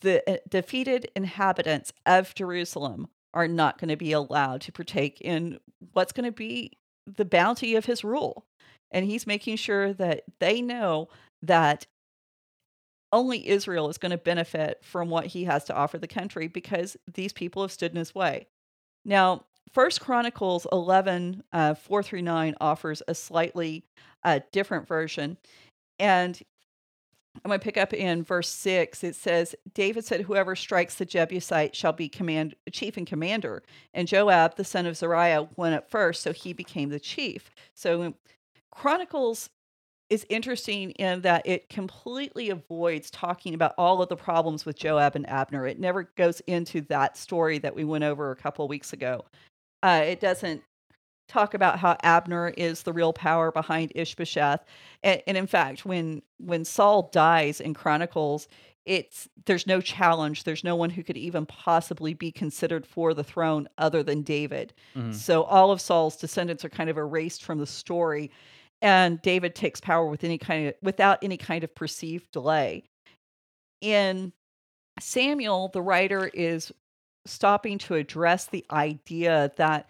the 0.00 0.28
uh, 0.28 0.36
defeated 0.48 1.10
inhabitants 1.14 1.92
of 2.06 2.34
Jerusalem 2.34 3.08
are 3.34 3.48
not 3.48 3.78
going 3.78 3.88
to 3.90 3.96
be 3.96 4.12
allowed 4.12 4.62
to 4.62 4.72
partake 4.72 5.20
in 5.20 5.58
what's 5.92 6.12
going 6.12 6.24
to 6.24 6.32
be 6.32 6.72
the 7.06 7.24
bounty 7.24 7.74
of 7.74 7.84
his 7.84 8.02
rule. 8.02 8.46
And 8.90 9.04
he's 9.04 9.26
making 9.26 9.56
sure 9.56 9.92
that 9.94 10.24
they 10.38 10.62
know 10.62 11.08
that 11.42 11.86
only 13.12 13.48
Israel 13.48 13.88
is 13.88 13.98
going 13.98 14.10
to 14.10 14.18
benefit 14.18 14.78
from 14.82 15.08
what 15.08 15.26
he 15.26 15.44
has 15.44 15.64
to 15.64 15.74
offer 15.74 15.98
the 15.98 16.06
country 16.06 16.46
because 16.46 16.96
these 17.12 17.32
people 17.32 17.62
have 17.62 17.72
stood 17.72 17.92
in 17.92 17.98
his 17.98 18.14
way. 18.14 18.46
Now, 19.04 19.44
First 19.72 20.00
Chronicles 20.00 20.66
11, 20.72 21.42
uh, 21.52 21.74
4 21.74 22.02
through 22.02 22.22
9 22.22 22.54
offers 22.60 23.02
a 23.06 23.14
slightly 23.14 23.84
uh, 24.24 24.40
different 24.52 24.86
version. 24.86 25.36
And 25.98 26.40
I'm 27.44 27.50
going 27.50 27.60
to 27.60 27.64
pick 27.64 27.76
up 27.76 27.92
in 27.92 28.24
verse 28.24 28.48
6. 28.48 29.04
It 29.04 29.14
says, 29.14 29.54
David 29.72 30.04
said, 30.04 30.22
Whoever 30.22 30.56
strikes 30.56 30.96
the 30.96 31.04
Jebusite 31.04 31.76
shall 31.76 31.92
be 31.92 32.08
command, 32.08 32.54
chief 32.72 32.96
and 32.96 33.06
commander. 33.06 33.62
And 33.94 34.08
Joab, 34.08 34.56
the 34.56 34.64
son 34.64 34.86
of 34.86 34.96
Zeruiah, 34.96 35.48
went 35.56 35.74
up 35.74 35.90
first, 35.90 36.22
so 36.22 36.32
he 36.32 36.52
became 36.52 36.88
the 36.88 37.00
chief. 37.00 37.50
So 37.74 38.14
Chronicles 38.70 39.50
is 40.10 40.24
interesting 40.30 40.92
in 40.92 41.20
that 41.20 41.46
it 41.46 41.68
completely 41.68 42.48
avoids 42.50 43.10
talking 43.10 43.54
about 43.54 43.74
all 43.76 44.00
of 44.00 44.08
the 44.08 44.16
problems 44.16 44.64
with 44.64 44.76
Joab 44.76 45.16
and 45.16 45.28
Abner. 45.28 45.66
It 45.66 45.78
never 45.78 46.04
goes 46.16 46.40
into 46.46 46.80
that 46.82 47.16
story 47.16 47.58
that 47.58 47.74
we 47.74 47.84
went 47.84 48.04
over 48.04 48.30
a 48.30 48.36
couple 48.36 48.64
of 48.64 48.70
weeks 48.70 48.92
ago. 48.92 49.24
Uh, 49.82 50.02
it 50.04 50.20
doesn't 50.20 50.62
talk 51.28 51.52
about 51.52 51.78
how 51.78 51.96
Abner 52.02 52.48
is 52.56 52.82
the 52.82 52.92
real 52.92 53.12
power 53.12 53.52
behind 53.52 53.92
Ishbosheth. 53.94 54.64
And, 55.02 55.22
and 55.26 55.36
in 55.36 55.46
fact, 55.46 55.84
when 55.84 56.22
when 56.38 56.64
Saul 56.64 57.10
dies 57.12 57.60
in 57.60 57.74
Chronicles, 57.74 58.48
it's 58.86 59.28
there's 59.44 59.66
no 59.66 59.82
challenge. 59.82 60.44
There's 60.44 60.64
no 60.64 60.74
one 60.74 60.88
who 60.88 61.02
could 61.02 61.18
even 61.18 61.44
possibly 61.44 62.14
be 62.14 62.32
considered 62.32 62.86
for 62.86 63.12
the 63.12 63.22
throne 63.24 63.68
other 63.76 64.02
than 64.02 64.22
David. 64.22 64.72
Mhm. 64.96 65.14
So 65.14 65.42
all 65.42 65.70
of 65.70 65.82
Saul's 65.82 66.16
descendants 66.16 66.64
are 66.64 66.70
kind 66.70 66.88
of 66.88 66.96
erased 66.96 67.44
from 67.44 67.58
the 67.58 67.66
story, 67.66 68.30
and 68.80 69.20
David 69.22 69.54
takes 69.54 69.80
power 69.80 70.06
with 70.06 70.24
any 70.24 70.38
kind 70.38 70.68
of 70.68 70.74
without 70.82 71.18
any 71.22 71.36
kind 71.36 71.64
of 71.64 71.74
perceived 71.74 72.30
delay. 72.30 72.84
In 73.80 74.32
Samuel, 75.00 75.68
the 75.68 75.82
writer 75.82 76.30
is 76.32 76.72
stopping 77.26 77.78
to 77.78 77.94
address 77.94 78.46
the 78.46 78.64
idea 78.70 79.52
that 79.56 79.88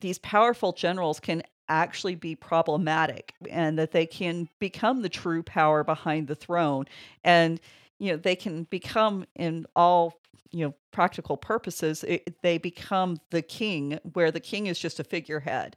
these 0.00 0.18
powerful 0.18 0.72
generals 0.72 1.20
can 1.20 1.42
actually 1.68 2.16
be 2.16 2.34
problematic 2.34 3.34
and 3.48 3.78
that 3.78 3.92
they 3.92 4.06
can 4.06 4.48
become 4.58 5.02
the 5.02 5.08
true 5.08 5.42
power 5.42 5.84
behind 5.84 6.26
the 6.26 6.34
throne 6.34 6.84
and 7.22 7.60
you 8.00 8.10
know 8.10 8.16
they 8.16 8.34
can 8.34 8.64
become 8.64 9.24
in 9.36 9.64
all 9.76 10.18
you 10.50 10.66
know 10.66 10.74
practical 10.90 11.36
purposes 11.36 12.02
it, 12.04 12.42
they 12.42 12.58
become 12.58 13.20
the 13.30 13.40
king 13.40 14.00
where 14.14 14.32
the 14.32 14.40
king 14.40 14.66
is 14.66 14.80
just 14.80 14.98
a 14.98 15.04
figurehead 15.04 15.76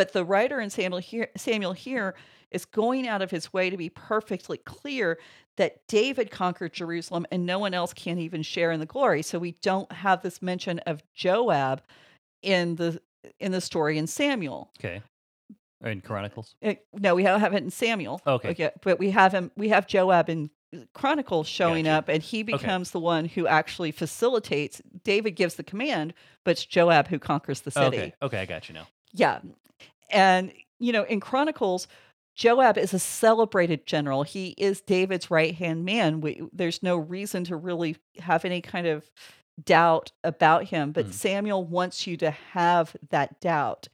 but 0.00 0.14
the 0.14 0.24
writer 0.24 0.58
in 0.60 0.70
Samuel 0.70 0.98
here, 0.98 1.28
Samuel 1.36 1.74
here 1.74 2.14
is 2.50 2.64
going 2.64 3.06
out 3.06 3.20
of 3.20 3.30
his 3.30 3.52
way 3.52 3.68
to 3.68 3.76
be 3.76 3.90
perfectly 3.90 4.56
clear 4.56 5.18
that 5.58 5.86
David 5.88 6.30
conquered 6.30 6.72
Jerusalem 6.72 7.26
and 7.30 7.44
no 7.44 7.58
one 7.58 7.74
else 7.74 7.92
can 7.92 8.18
even 8.18 8.42
share 8.42 8.72
in 8.72 8.80
the 8.80 8.86
glory. 8.86 9.20
So 9.20 9.38
we 9.38 9.56
don't 9.60 9.92
have 9.92 10.22
this 10.22 10.40
mention 10.40 10.78
of 10.86 11.02
Joab 11.14 11.82
in 12.40 12.76
the 12.76 13.02
in 13.38 13.52
the 13.52 13.60
story 13.60 13.98
in 13.98 14.06
Samuel. 14.06 14.70
Okay. 14.80 15.02
In 15.84 16.00
Chronicles. 16.00 16.54
Uh, 16.64 16.76
no, 16.94 17.14
we 17.14 17.22
don't 17.22 17.40
have 17.40 17.52
it 17.52 17.62
in 17.62 17.70
Samuel. 17.70 18.22
Okay. 18.26 18.48
okay. 18.52 18.70
but 18.82 18.98
we 18.98 19.10
have 19.10 19.32
him. 19.32 19.50
We 19.54 19.68
have 19.68 19.86
Joab 19.86 20.30
in 20.30 20.48
Chronicles 20.94 21.46
showing 21.46 21.84
Gotcha. 21.84 21.98
up, 21.98 22.08
and 22.08 22.22
he 22.22 22.42
becomes 22.42 22.92
the 22.92 23.00
one 23.00 23.26
who 23.26 23.46
actually 23.46 23.90
facilitates. 23.90 24.80
David 25.04 25.32
gives 25.32 25.56
the 25.56 25.62
command, 25.62 26.14
but 26.42 26.52
it's 26.52 26.64
Joab 26.64 27.08
who 27.08 27.18
conquers 27.18 27.60
the 27.60 27.70
city. 27.70 27.98
Okay. 27.98 28.14
Okay, 28.22 28.38
I 28.38 28.46
got 28.46 28.66
you 28.70 28.74
now. 28.76 28.86
Yeah. 29.12 29.40
And, 30.10 30.52
you 30.78 30.92
know, 30.92 31.04
in 31.04 31.20
Chronicles, 31.20 31.88
Joab 32.36 32.78
is 32.78 32.94
a 32.94 32.98
celebrated 32.98 33.86
general. 33.86 34.22
He 34.22 34.54
is 34.56 34.80
David's 34.80 35.30
right 35.30 35.54
hand 35.54 35.84
man. 35.84 36.20
We, 36.20 36.42
there's 36.52 36.82
no 36.82 36.96
reason 36.96 37.44
to 37.44 37.56
really 37.56 37.96
have 38.18 38.44
any 38.44 38.60
kind 38.60 38.86
of 38.86 39.10
doubt 39.62 40.12
about 40.24 40.64
him, 40.64 40.92
but 40.92 41.06
Mhm. 41.06 41.12
Samuel 41.12 41.64
wants 41.64 42.06
you 42.06 42.16
to 42.18 42.30
have 42.30 42.96
that 43.10 43.40
doubt. 43.40 43.88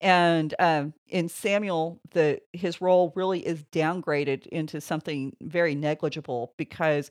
And 0.00 0.54
um, 0.60 0.94
in 1.08 1.28
Samuel, 1.28 2.00
the 2.12 2.40
his 2.52 2.80
role 2.80 3.12
really 3.16 3.44
is 3.44 3.64
downgraded 3.72 4.46
into 4.48 4.80
something 4.80 5.36
very 5.40 5.74
negligible 5.74 6.54
because 6.56 7.10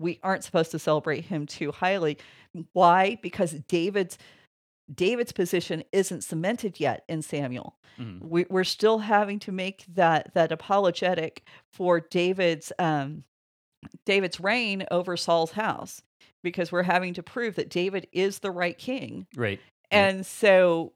we 0.00 0.18
aren't 0.22 0.42
supposed 0.44 0.72
to 0.72 0.78
celebrate 0.80 1.26
him 1.26 1.46
too 1.46 1.70
highly. 1.70 2.18
Why? 2.72 3.18
Because 3.22 3.52
David's 3.68 4.18
David's 4.92 5.32
position 5.32 5.82
isn't 5.92 6.24
cemented 6.24 6.78
yet 6.78 7.04
in 7.08 7.22
Samuel. 7.22 7.76
Mhm. 7.98 8.20
We, 8.22 8.46
we're 8.50 8.64
still 8.64 8.98
having 8.98 9.38
to 9.40 9.52
make 9.52 9.84
that 9.94 10.34
that 10.34 10.52
apologetic 10.52 11.44
for 11.72 12.00
David's 12.00 12.72
um, 12.78 13.24
David's 14.04 14.40
reign 14.40 14.84
over 14.90 15.16
Saul's 15.16 15.52
house 15.52 16.02
because 16.42 16.70
we're 16.70 16.82
having 16.82 17.14
to 17.14 17.22
prove 17.22 17.54
that 17.56 17.70
David 17.70 18.06
is 18.12 18.40
the 18.40 18.50
right 18.50 18.76
king. 18.76 19.26
Right. 19.34 19.60
And 19.90 20.26
so, 20.26 20.92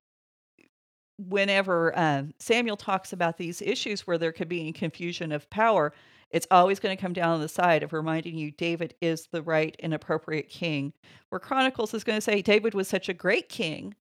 whenever 1.19 1.99
um, 1.99 2.35
Samuel 2.39 2.77
talks 2.77 3.13
about 3.13 3.39
these 3.39 3.63
issues 3.63 4.07
where 4.07 4.19
there 4.19 4.33
could 4.33 4.49
be 4.49 4.73
confusion 4.73 5.33
of 5.33 5.49
power, 5.51 5.93
it's 6.31 6.47
always 6.51 6.79
going 6.79 6.97
to 6.97 7.01
come 7.01 7.13
down 7.13 7.31
on 7.31 7.41
the 7.41 7.49
side 7.49 7.83
of 7.83 7.93
reminding 7.93 8.37
you 8.37 8.51
David 8.51 8.95
is 9.01 9.29
the 9.33 9.43
right 9.43 9.75
and 9.81 9.95
appropriate 9.95 10.49
king. 10.49 10.93
Where 11.31 11.39
Chronicles 11.39 11.95
is 11.95 12.05
going 12.05 12.17
to 12.19 12.23
say 12.23 12.43
David 12.43 12.75
was 12.75 12.89
such 12.89 13.09
a 13.09 13.15
great 13.15 13.49
king, 13.49 13.95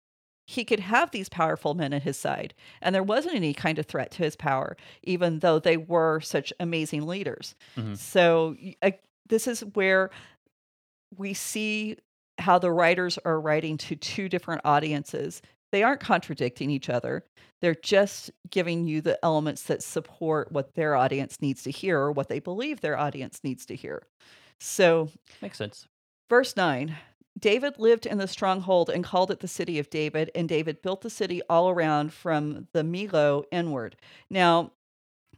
he 0.47 0.65
could 0.65 0.81
have 0.81 1.11
these 1.11 1.29
powerful 1.29 1.75
men 1.75 1.93
at 1.93 2.03
his 2.05 2.17
side, 2.17 2.55
and 2.81 2.95
there 2.95 3.03
wasn't 3.03 3.35
any 3.35 3.53
kind 3.53 3.79
of 3.79 3.87
threat 3.87 4.13
to 4.13 4.23
his 4.23 4.37
power, 4.37 4.77
even 5.03 5.41
though 5.41 5.59
they 5.59 5.77
were 5.77 6.21
such 6.21 6.53
amazing 6.61 7.07
leaders. 7.07 7.57
Mhm. 7.77 7.97
So, 7.97 8.57
uh, 8.83 8.93
this 9.29 9.49
is 9.49 9.61
where 9.75 10.11
we 11.17 11.35
see 11.35 11.97
how 12.39 12.59
the 12.59 12.71
writers 12.71 13.19
are 13.25 13.41
writing 13.41 13.77
to 13.79 13.97
two 13.97 14.29
different 14.29 14.61
audiences. 14.65 15.43
They 15.73 15.83
aren't 15.83 16.01
contradicting 16.01 16.71
each 16.71 16.89
other. 16.89 17.25
They're 17.61 17.75
just 17.75 18.31
giving 18.51 18.87
you 18.87 19.01
the 19.01 19.19
elements 19.25 19.63
that 19.65 19.83
support 19.83 20.53
what 20.53 20.75
their 20.75 20.95
audience 20.95 21.41
needs 21.41 21.63
to 21.65 21.71
hear 21.71 21.99
or 21.99 22.13
what 22.13 22.29
they 22.29 22.39
believe 22.39 22.81
their 22.81 22.99
audience 22.99 23.41
needs 23.43 23.67
to 23.67 23.75
hear. 23.77 24.03
So, 24.61 25.11
Makes 25.43 25.59
sense. 25.59 25.87
verse 26.29 26.57
9 26.57 26.97
David 27.39 27.79
lived 27.79 28.07
in 28.07 28.17
the 28.17 28.27
stronghold 28.29 28.89
and 28.89 29.05
called 29.05 29.31
it 29.31 29.41
the 29.41 29.49
city 29.49 29.79
of 29.79 29.91
David, 29.91 30.31
and 30.35 30.49
David 30.49 30.81
built 30.81 31.03
the 31.03 31.11
city 31.11 31.43
all 31.51 31.69
around 31.69 32.15
from 32.15 32.67
the 32.73 32.83
Millo 32.83 33.45
inward. 33.53 33.97
Now, 34.31 34.73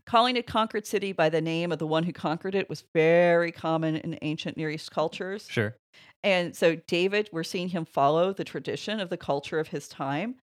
calling 0.08 0.38
a 0.38 0.42
conquered 0.42 0.86
city 0.86 1.12
by 1.12 1.28
the 1.28 1.40
name 1.40 1.70
of 1.70 1.78
the 1.78 1.86
one 1.86 2.02
who 2.02 2.12
conquered 2.14 2.54
it 2.54 2.68
was 2.70 2.82
very 2.94 3.52
common 3.52 3.96
in 3.96 4.18
ancient 4.22 4.56
Near 4.56 4.70
East 4.70 4.90
cultures. 4.90 5.46
Sure. 5.50 5.76
And 6.24 6.56
so, 6.56 6.76
David, 6.86 7.28
we're 7.30 7.44
seeing 7.44 7.68
him 7.68 7.84
follow 7.84 8.32
the 8.32 8.42
tradition 8.42 9.00
of 9.00 9.10
the 9.10 9.18
culture 9.18 9.58
of 9.58 9.68
his 9.68 9.86
time. 9.86 10.36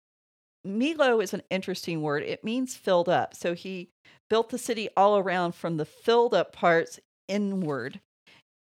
Millo 0.67 1.23
is 1.23 1.33
an 1.33 1.43
interesting 1.49 2.01
word. 2.01 2.23
It 2.23 2.43
means 2.43 2.75
filled 2.75 3.07
up. 3.07 3.33
So, 3.35 3.53
he 3.53 3.89
built 4.29 4.49
the 4.49 4.57
city 4.57 4.89
all 4.97 5.17
around 5.17 5.55
from 5.55 5.77
the 5.77 5.85
filled 5.85 6.33
up 6.33 6.51
parts 6.51 6.99
inward. 7.29 8.01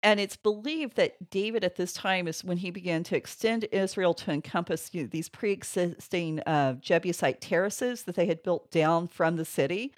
And 0.02 0.18
it's 0.18 0.36
believed 0.36 0.96
that 0.96 1.30
David 1.30 1.62
at 1.62 1.76
this 1.76 1.92
time 1.92 2.26
is 2.26 2.42
when 2.42 2.58
he 2.58 2.70
began 2.72 3.04
to 3.04 3.16
extend 3.16 3.66
Israel 3.70 4.14
to 4.14 4.32
encompass 4.32 4.90
you 4.92 5.02
know, 5.02 5.08
these 5.08 5.28
pre 5.28 5.52
existing 5.52 6.40
uh, 6.40 6.74
Jebusite 6.74 7.40
terraces 7.40 8.02
that 8.02 8.16
they 8.16 8.26
had 8.26 8.42
built 8.42 8.70
down 8.72 9.06
from 9.06 9.36
the 9.36 9.44
city. 9.44 9.92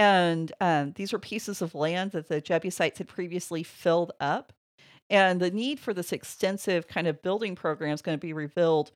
And 0.00 0.50
um, 0.62 0.92
these 0.96 1.12
were 1.12 1.18
pieces 1.18 1.60
of 1.60 1.74
land 1.74 2.12
that 2.12 2.28
the 2.28 2.40
Jebusites 2.40 2.96
had 2.96 3.06
previously 3.06 3.62
filled 3.62 4.12
up. 4.18 4.54
And 5.10 5.38
the 5.40 5.50
need 5.50 5.78
for 5.78 5.92
this 5.92 6.10
extensive 6.10 6.88
kind 6.88 7.06
of 7.06 7.20
building 7.20 7.54
program 7.54 7.92
is 7.92 8.00
going 8.00 8.16
to 8.16 8.26
be 8.26 8.32
revealed 8.32 8.92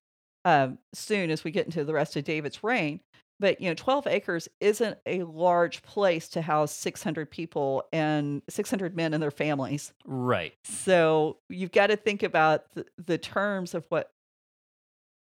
um, 0.46 0.78
soon 0.94 1.28
as 1.30 1.44
we 1.44 1.50
get 1.50 1.66
into 1.66 1.84
the 1.84 1.92
rest 1.92 2.16
of 2.16 2.24
David's 2.24 2.64
reign. 2.64 3.00
But 3.38 3.60
you 3.60 3.68
know, 3.68 3.74
12 3.74 4.06
acres 4.06 4.48
isn't 4.62 4.96
a 5.04 5.24
large 5.24 5.82
place 5.82 6.26
to 6.30 6.40
house 6.40 6.74
600 6.74 7.30
people 7.30 7.84
and 7.92 8.40
600 8.48 8.96
men 8.96 9.12
and 9.12 9.22
their 9.22 9.30
families. 9.30 9.92
Right. 10.06 10.54
So 10.64 11.36
you've 11.50 11.72
got 11.72 11.88
to 11.88 11.96
think 11.96 12.22
about 12.22 12.72
the, 12.72 12.86
the 13.04 13.18
terms 13.18 13.74
of 13.74 13.84
what 13.90 14.10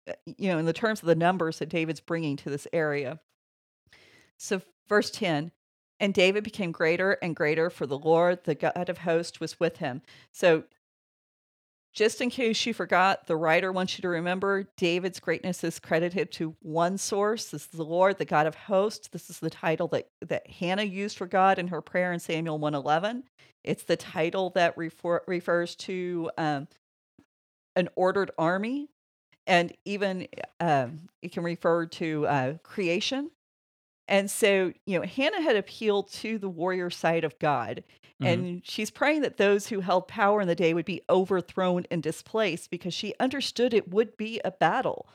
uh, 0.09 0.13
you 0.25 0.49
know, 0.49 0.57
in 0.57 0.65
the 0.65 0.73
terms 0.73 1.01
of 1.01 1.05
the 1.05 1.13
numbers 1.13 1.59
that 1.59 1.69
David's 1.69 1.99
bringing 1.99 2.37
to 2.37 2.49
this 2.49 2.67
area. 2.73 3.19
So 4.39 4.63
verse 4.87 5.11
10, 5.11 5.51
and 5.99 6.13
David 6.13 6.43
became 6.43 6.71
greater 6.71 7.13
and 7.21 7.35
greater, 7.35 7.69
for 7.69 7.85
the 7.85 7.97
Lord, 7.97 8.43
the 8.43 8.55
God 8.55 8.89
of 8.89 8.99
hosts, 8.99 9.39
was 9.39 9.59
with 9.59 9.77
him. 9.77 10.01
So, 10.31 10.63
just 11.91 12.21
in 12.21 12.29
case 12.29 12.65
you 12.65 12.73
forgot, 12.73 13.25
the 13.25 13.35
writer 13.35 13.71
wants 13.71 13.97
you 13.97 14.03
to 14.03 14.09
remember 14.09 14.67
David's 14.77 15.19
greatness 15.19 15.63
is 15.63 15.79
credited 15.79 16.31
to 16.33 16.55
one 16.61 16.97
source. 16.99 17.45
This 17.49 17.63
is 17.63 17.67
the 17.69 17.83
Lord, 17.83 18.19
the 18.19 18.25
God 18.25 18.45
of 18.45 18.53
hosts. 18.55 19.07
This 19.07 19.29
is 19.29 19.39
the 19.39 19.49
title 19.49 19.87
that, 19.89 20.07
that 20.21 20.47
Hannah 20.49 20.83
used 20.83 21.17
for 21.17 21.25
God 21.25 21.57
in 21.57 21.67
her 21.69 21.81
prayer 21.81 22.13
in 22.13 22.19
Samuel 22.19 22.59
111. 22.59 23.23
It's 23.63 23.83
the 23.83 23.97
title 23.97 24.51
that 24.51 24.77
refer, 24.77 25.21
refers 25.27 25.75
to 25.77 26.29
um, 26.37 26.67
an 27.75 27.89
ordered 27.95 28.31
army, 28.37 28.89
and 29.47 29.73
even 29.83 30.27
um, 30.59 31.09
it 31.21 31.31
can 31.31 31.43
refer 31.43 31.87
to 31.87 32.27
uh, 32.27 32.53
creation. 32.61 33.31
And 34.09 34.29
so, 34.29 34.73
you 34.87 34.99
know, 34.99 35.05
Hannah 35.05 35.41
had 35.41 35.55
appealed 35.55 36.11
to 36.13 36.39
the 36.39 36.49
warrior 36.49 36.89
side 36.89 37.23
of 37.23 37.37
God. 37.39 37.83
Mhm. 38.21 38.27
And 38.27 38.61
she's 38.65 38.89
praying 38.89 39.21
that 39.21 39.37
those 39.37 39.67
who 39.67 39.79
held 39.81 40.07
power 40.07 40.41
in 40.41 40.47
the 40.47 40.55
day 40.55 40.73
would 40.73 40.85
be 40.85 41.03
overthrown 41.09 41.85
and 41.91 42.01
displaced 42.03 42.71
because 42.71 42.93
she 42.93 43.13
understood 43.19 43.73
it 43.73 43.89
would 43.89 44.17
be 44.17 44.41
a 44.43 44.51
battle. 44.51 45.07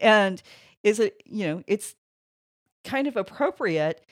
And 0.00 0.40
is 0.84 1.00
it, 1.00 1.20
you 1.26 1.46
know, 1.46 1.62
it's 1.66 1.96
kind 2.84 3.08
of 3.08 3.16
appropriate 3.16 4.06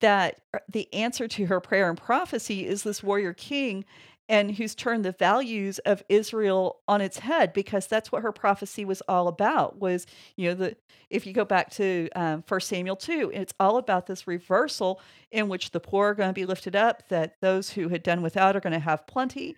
that 0.00 0.40
uh, 0.52 0.58
the 0.68 0.92
answer 0.92 1.26
to 1.26 1.46
her 1.46 1.58
prayer 1.58 1.88
and 1.88 1.98
prophecy 1.98 2.66
is 2.66 2.82
this 2.82 3.02
warrior 3.02 3.32
king 3.32 3.84
and 4.30 4.52
who's 4.52 4.76
turned 4.76 5.04
the 5.04 5.12
values 5.12 5.80
of 5.80 6.04
Israel 6.08 6.78
on 6.86 7.00
its 7.00 7.18
head 7.18 7.52
because 7.52 7.88
that's 7.88 8.12
what 8.12 8.22
her 8.22 8.30
prophecy 8.30 8.84
was 8.84 9.02
all 9.08 9.26
about 9.28 9.78
was 9.78 10.06
you 10.36 10.48
know 10.48 10.54
the 10.54 10.76
if 11.10 11.26
you 11.26 11.32
go 11.32 11.44
back 11.44 11.68
to 11.70 12.08
um, 12.14 12.44
1 12.46 12.60
Samuel 12.60 12.96
2 12.96 13.32
it's 13.34 13.52
all 13.58 13.76
about 13.76 14.06
this 14.06 14.26
reversal 14.26 15.00
in 15.32 15.48
which 15.48 15.72
the 15.72 15.80
poor 15.80 16.10
are 16.10 16.14
going 16.14 16.30
to 16.30 16.32
be 16.32 16.46
lifted 16.46 16.76
up 16.76 17.08
that 17.08 17.34
those 17.40 17.70
who 17.70 17.88
had 17.88 18.02
done 18.02 18.22
without 18.22 18.56
are 18.56 18.60
going 18.60 18.72
to 18.72 18.78
have 18.78 19.06
plenty. 19.06 19.56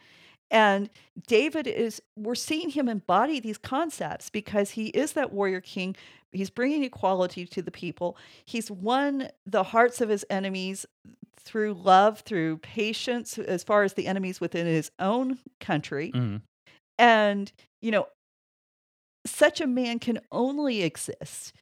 And 0.50 0.90
David 1.26 1.66
is 1.66 2.02
we're 2.16 2.34
seeing 2.34 2.70
him 2.70 2.88
embody 2.88 3.40
these 3.40 3.58
concepts 3.58 4.28
because 4.28 4.72
he 4.72 4.88
is 4.88 5.12
that 5.12 5.32
warrior 5.32 5.60
king 5.60 5.96
he's 6.32 6.50
bringing 6.50 6.82
equality 6.84 7.46
to 7.46 7.62
the 7.62 7.70
people 7.70 8.16
he's 8.44 8.70
won 8.70 9.28
the 9.46 9.62
hearts 9.62 10.00
of 10.00 10.08
his 10.08 10.24
enemies 10.30 10.86
through 11.38 11.74
love, 11.74 12.20
through 12.20 12.58
patience, 12.58 13.36
as 13.38 13.64
far 13.64 13.82
as 13.82 13.94
the 13.94 14.06
enemies 14.06 14.40
within 14.40 14.66
his 14.66 14.90
own 14.98 15.38
country. 15.60 16.12
Mhm. 16.12 16.42
And, 16.98 17.52
you 17.80 17.90
know, 17.90 18.06
such 19.26 19.60
a 19.60 19.66
man 19.66 19.98
can 19.98 20.20
only 20.30 20.82
exist 20.82 21.52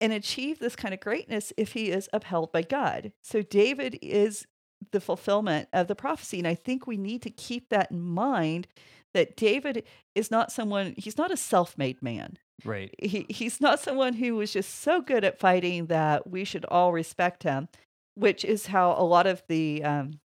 and 0.00 0.12
achieve 0.12 0.58
this 0.58 0.76
kind 0.76 0.94
of 0.94 1.00
greatness 1.00 1.52
if 1.56 1.72
he 1.74 1.90
is 1.90 2.08
upheld 2.12 2.52
by 2.52 2.62
God. 2.62 3.12
So 3.22 3.42
David 3.42 3.98
is 4.02 4.46
the 4.92 5.00
fulfillment 5.00 5.68
of 5.72 5.88
the 5.88 5.94
prophecy. 5.94 6.38
And 6.38 6.48
I 6.48 6.54
think 6.54 6.86
we 6.86 6.96
need 6.96 7.22
to 7.22 7.30
keep 7.30 7.68
that 7.68 7.90
in 7.90 8.00
mind 8.00 8.66
that 9.12 9.36
David 9.36 9.84
is 10.14 10.30
not 10.30 10.50
someone, 10.50 10.94
he's 10.96 11.18
not 11.18 11.30
a 11.30 11.36
self 11.36 11.76
made 11.76 12.02
man 12.02 12.38
Right. 12.64 12.94
he 12.98 13.26
he's 13.28 13.60
not 13.60 13.80
someone 13.80 14.14
who 14.14 14.36
was 14.36 14.52
just 14.52 14.80
so 14.80 15.00
good 15.00 15.24
at 15.24 15.38
fighting 15.38 15.86
that 15.86 16.28
we 16.28 16.44
should 16.44 16.64
all 16.66 16.92
respect 16.92 17.42
him, 17.42 17.68
which 18.14 18.44
is 18.44 18.66
how 18.66 18.92
a 18.92 19.04
lot 19.04 19.26
of 19.26 19.42
the 19.48 19.82
um, 19.84 20.20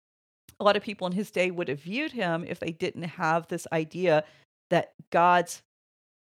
a 0.58 0.64
lot 0.64 0.76
of 0.76 0.82
people 0.82 1.06
in 1.06 1.12
his 1.14 1.30
day 1.30 1.50
would 1.50 1.68
have 1.68 1.80
viewed 1.80 2.12
him 2.12 2.44
if 2.46 2.60
they 2.60 2.72
didn't 2.72 3.02
have 3.02 3.48
this 3.48 3.66
idea 3.72 4.24
that 4.68 4.92
gods 5.10 5.62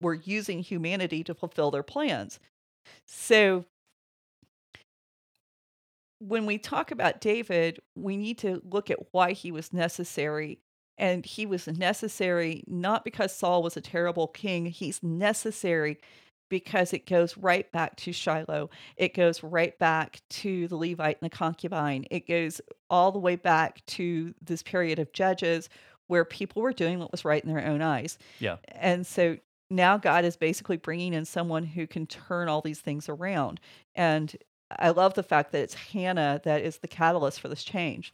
were 0.02 0.14
using 0.14 0.60
humanity 0.60 1.24
to 1.24 1.34
fulfill 1.34 1.72
their 1.72 1.84
plans. 1.84 2.40
So 3.08 3.66
when 6.20 6.46
we 6.46 6.58
talk 6.58 6.92
about 6.92 7.20
David, 7.20 7.80
we 7.96 8.16
need 8.16 8.38
to 8.40 8.62
look 8.64 8.92
at 8.92 9.00
why 9.12 9.34
he 9.34 9.52
was 9.52 9.74
necessary. 9.74 10.60
And 11.02 11.26
he 11.26 11.48
was 11.48 11.68
necessary 11.68 12.64
not 12.68 13.04
because 13.04 13.36
Saul 13.36 13.64
was 13.64 13.76
a 13.76 13.82
terrible 13.82 14.28
king, 14.28 14.68
he's 14.68 15.02
necessary 15.02 15.98
because 16.48 16.94
it 16.94 17.08
goes 17.08 17.38
right 17.38 17.72
back 17.72 17.96
to 17.96 18.12
Shiloh. 18.12 18.70
It 18.98 19.16
goes 19.16 19.42
right 19.42 19.78
back 19.80 20.22
to 20.30 20.68
the 20.68 20.76
Levite 20.76 21.18
and 21.22 21.32
the 21.32 21.36
concubine. 21.36 22.06
It 22.12 22.28
goes 22.28 22.62
all 22.90 23.12
the 23.12 23.20
way 23.20 23.36
back 23.36 23.84
to 23.88 24.36
this 24.42 24.62
period 24.62 25.00
of 25.00 25.12
judges 25.14 25.70
where 26.08 26.26
people 26.26 26.62
were 26.62 26.74
doing 26.74 27.00
what 27.00 27.12
was 27.12 27.26
right 27.26 27.44
in 27.44 27.52
their 27.52 27.66
own 27.66 27.82
eyes. 27.82 28.20
Yeah. 28.40 28.58
And 28.68 29.08
so 29.08 29.38
now 29.70 29.98
God 29.98 30.26
is 30.26 30.36
basically 30.36 30.78
bringing 30.78 31.14
in 31.14 31.26
someone 31.26 31.64
who 31.64 31.88
can 31.88 32.06
turn 32.06 32.50
all 32.50 32.62
these 32.62 32.82
things 32.82 33.08
around. 33.10 33.60
And 33.96 34.36
I 34.78 34.90
love 34.90 35.14
the 35.14 35.24
fact 35.24 35.54
that 35.54 35.62
it's 35.62 35.74
Hannah 35.74 36.42
that 36.44 36.62
is 36.62 36.78
the 36.80 36.88
catalyst 36.88 37.40
for 37.40 37.48
this 37.48 37.64
change. 37.64 38.14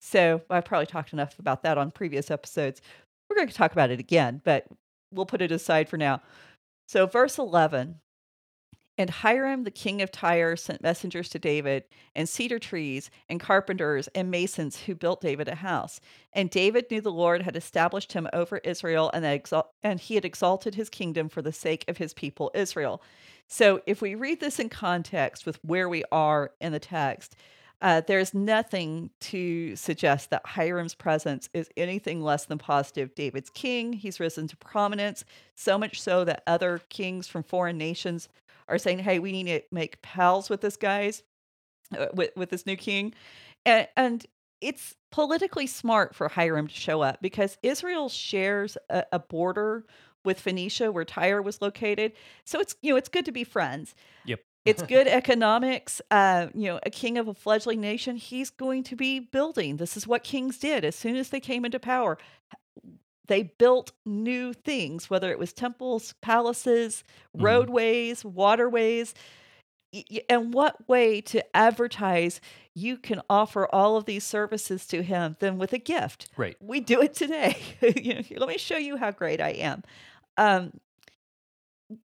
So 0.00 0.40
I've 0.50 0.64
probably 0.64 0.86
talked 0.86 1.12
enough 1.12 1.38
about 1.38 1.62
that 1.62 1.78
on 1.78 1.90
previous 1.90 2.30
episodes. 2.30 2.80
We're 3.28 3.36
going 3.36 3.48
to 3.48 3.54
talk 3.54 3.72
about 3.72 3.90
it 3.90 4.00
again, 4.00 4.40
but 4.44 4.66
we'll 5.12 5.26
put 5.26 5.42
it 5.42 5.52
aside 5.52 5.88
for 5.88 5.96
now. 5.96 6.22
So, 6.88 7.06
verse 7.06 7.38
11 7.38 8.00
And 8.98 9.10
Hiram, 9.10 9.62
the 9.64 9.70
king 9.70 10.02
of 10.02 10.10
Tyre, 10.10 10.56
sent 10.56 10.82
messengers 10.82 11.28
to 11.28 11.38
David, 11.38 11.84
and 12.16 12.28
cedar 12.28 12.58
trees, 12.58 13.10
and 13.28 13.38
carpenters, 13.38 14.08
and 14.08 14.30
masons 14.30 14.80
who 14.82 14.94
built 14.94 15.20
David 15.20 15.48
a 15.48 15.54
house. 15.54 16.00
And 16.32 16.50
David 16.50 16.86
knew 16.90 17.00
the 17.00 17.12
Lord 17.12 17.42
had 17.42 17.54
established 17.54 18.14
him 18.14 18.26
over 18.32 18.58
Israel, 18.58 19.10
and, 19.12 19.24
exal- 19.24 19.68
and 19.82 20.00
he 20.00 20.14
had 20.14 20.24
exalted 20.24 20.74
his 20.74 20.88
kingdom 20.88 21.28
for 21.28 21.42
the 21.42 21.52
sake 21.52 21.84
of 21.88 21.98
his 21.98 22.14
people 22.14 22.50
Israel. 22.54 23.02
So, 23.46 23.82
if 23.86 24.00
we 24.00 24.14
read 24.14 24.40
this 24.40 24.58
in 24.58 24.70
context 24.70 25.44
with 25.44 25.58
where 25.62 25.88
we 25.88 26.04
are 26.10 26.52
in 26.60 26.72
the 26.72 26.80
text, 26.80 27.36
uh, 27.82 28.02
there's 28.06 28.34
nothing 28.34 29.10
to 29.20 29.74
suggest 29.76 30.30
that 30.30 30.42
Hiram's 30.44 30.94
presence 30.94 31.48
is 31.54 31.70
anything 31.76 32.22
less 32.22 32.44
than 32.44 32.58
positive. 32.58 33.14
David's 33.14 33.50
king, 33.50 33.92
he's 33.92 34.20
risen 34.20 34.48
to 34.48 34.56
prominence, 34.56 35.24
so 35.54 35.78
much 35.78 36.00
so 36.00 36.24
that 36.24 36.42
other 36.46 36.80
kings 36.90 37.26
from 37.26 37.42
foreign 37.42 37.78
nations 37.78 38.28
are 38.68 38.78
saying, 38.78 38.98
hey, 39.00 39.18
we 39.18 39.32
need 39.32 39.46
to 39.46 39.62
make 39.72 40.02
pals 40.02 40.50
with 40.50 40.60
this 40.60 40.76
guy's, 40.76 41.22
uh, 41.96 42.06
with, 42.14 42.30
with 42.36 42.50
this 42.50 42.66
new 42.66 42.76
king. 42.76 43.14
And, 43.64 43.88
and 43.96 44.26
it's 44.60 44.96
politically 45.10 45.66
smart 45.66 46.14
for 46.14 46.28
Hiram 46.28 46.68
to 46.68 46.74
show 46.74 47.00
up 47.00 47.20
because 47.22 47.56
Israel 47.62 48.08
shares 48.08 48.76
a, 48.90 49.04
a 49.12 49.18
border 49.18 49.84
with 50.24 50.38
Phoenicia 50.38 50.92
where 50.92 51.04
Tyre 51.04 51.40
was 51.40 51.62
located. 51.62 52.12
So 52.44 52.60
it's, 52.60 52.76
you 52.82 52.92
know, 52.92 52.96
it's 52.96 53.08
good 53.08 53.24
to 53.24 53.32
be 53.32 53.44
friends. 53.44 53.94
Yep. 54.26 54.40
It's 54.64 54.82
good 54.82 55.08
economics. 55.08 56.00
Uh, 56.10 56.48
you 56.54 56.68
know, 56.68 56.80
a 56.84 56.90
king 56.90 57.18
of 57.18 57.28
a 57.28 57.34
fledgling 57.34 57.80
nation, 57.80 58.16
he's 58.16 58.50
going 58.50 58.82
to 58.84 58.96
be 58.96 59.18
building. 59.20 59.76
This 59.76 59.96
is 59.96 60.06
what 60.06 60.22
kings 60.22 60.58
did 60.58 60.84
as 60.84 60.94
soon 60.94 61.16
as 61.16 61.30
they 61.30 61.40
came 61.40 61.64
into 61.64 61.80
power. 61.80 62.18
They 63.26 63.44
built 63.44 63.92
new 64.04 64.52
things, 64.52 65.08
whether 65.08 65.30
it 65.30 65.38
was 65.38 65.52
temples, 65.52 66.14
palaces, 66.20 67.04
Mhm. 67.36 67.44
roadways, 67.44 68.24
waterways. 68.24 69.14
And 70.28 70.54
what 70.54 70.88
way 70.88 71.20
to 71.22 71.56
advertise 71.56 72.40
you 72.74 72.96
can 72.96 73.20
offer 73.28 73.66
all 73.74 73.96
of 73.96 74.04
these 74.04 74.24
services 74.24 74.86
to 74.88 75.02
him 75.02 75.36
than 75.40 75.58
with 75.58 75.72
a 75.72 75.78
gift? 75.78 76.28
Right. 76.36 76.56
We 76.60 76.80
do 76.80 77.02
it 77.02 77.14
today. 77.14 77.56
you 77.96 78.14
know, 78.14 78.22
let 78.36 78.48
me 78.48 78.58
show 78.58 78.76
you 78.76 78.96
how 78.96 79.10
great 79.10 79.40
I 79.40 79.50
am. 79.50 79.82
Um, 80.36 80.72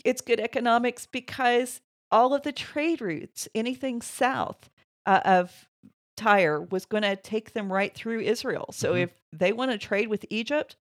it's 0.04 0.20
good 0.20 0.40
economics 0.40 1.06
because 1.06 1.80
all 2.14 2.32
of 2.32 2.42
the 2.42 2.52
trade 2.52 3.00
routes, 3.00 3.48
anything 3.54 4.00
south 4.00 4.70
uh, 5.04 5.20
of 5.24 5.68
Tyre, 6.16 6.60
was 6.62 6.86
going 6.86 7.02
to 7.02 7.16
take 7.16 7.52
them 7.52 7.72
right 7.72 7.92
through 7.94 8.20
Israel. 8.20 8.66
So 8.72 8.94
Mhm. 8.94 9.02
if 9.02 9.10
they 9.32 9.52
want 9.52 9.72
to 9.72 9.78
trade 9.78 10.08
with 10.08 10.24
Egypt, 10.30 10.76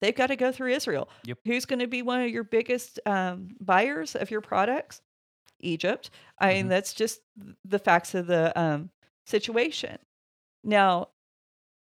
they've 0.00 0.14
got 0.16 0.28
to 0.28 0.36
go 0.36 0.50
through 0.50 0.72
Israel. 0.72 1.08
Yep. 1.24 1.38
Who's 1.44 1.66
going 1.66 1.80
to 1.80 1.86
be 1.86 2.00
one 2.00 2.22
of 2.22 2.30
your 2.30 2.42
biggest 2.44 2.98
um, 3.06 3.54
buyers 3.60 4.16
of 4.16 4.30
your 4.30 4.40
products? 4.40 5.02
Egypt. 5.60 6.10
I 6.38 6.54
mean, 6.54 6.66
Mhm. 6.66 6.70
that's 6.70 6.94
just 6.94 7.20
the 7.64 7.78
facts 7.78 8.14
of 8.14 8.26
the 8.26 8.58
um, 8.60 8.90
situation. 9.26 9.98
Now, 10.64 11.10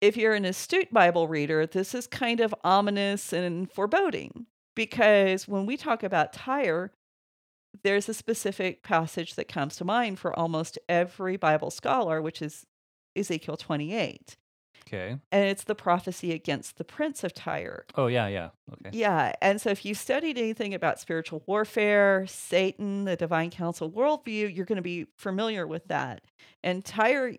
if 0.00 0.16
you're 0.18 0.34
an 0.34 0.44
astute 0.44 0.92
Bible 0.92 1.28
reader, 1.28 1.66
this 1.66 1.94
is 1.94 2.06
kind 2.06 2.40
of 2.40 2.54
ominous 2.62 3.32
and 3.32 3.70
foreboding 3.72 4.46
because 4.74 5.48
when 5.48 5.64
we 5.64 5.76
talk 5.78 6.02
about 6.02 6.32
Tyre, 6.34 6.92
there's 7.82 8.08
a 8.08 8.14
specific 8.14 8.82
passage 8.82 9.34
that 9.34 9.48
comes 9.48 9.76
to 9.76 9.84
mind 9.84 10.18
for 10.18 10.38
almost 10.38 10.78
every 10.88 11.36
Bible 11.36 11.70
scholar, 11.70 12.22
which 12.22 12.40
is 12.40 12.66
Ezekiel 13.16 13.56
28. 13.56 14.36
Okay. 14.86 15.16
And 15.32 15.48
it's 15.48 15.64
the 15.64 15.74
prophecy 15.74 16.32
against 16.32 16.76
the 16.76 16.84
prince 16.84 17.24
of 17.24 17.32
Tyre. 17.32 17.86
Oh 17.94 18.06
yeah, 18.06 18.28
yeah. 18.28 18.50
Okay. 18.72 18.96
Yeah. 18.96 19.32
And 19.40 19.60
so 19.60 19.70
if 19.70 19.84
you 19.84 19.94
studied 19.94 20.36
anything 20.36 20.74
about 20.74 21.00
spiritual 21.00 21.42
warfare, 21.46 22.26
Satan, 22.26 23.04
the 23.04 23.16
divine 23.16 23.50
council 23.50 23.90
worldview, 23.90 24.54
you're 24.54 24.66
going 24.66 24.76
to 24.76 24.82
be 24.82 25.06
familiar 25.16 25.66
with 25.66 25.88
that. 25.88 26.22
And 26.62 26.84
Tyre, 26.84 27.32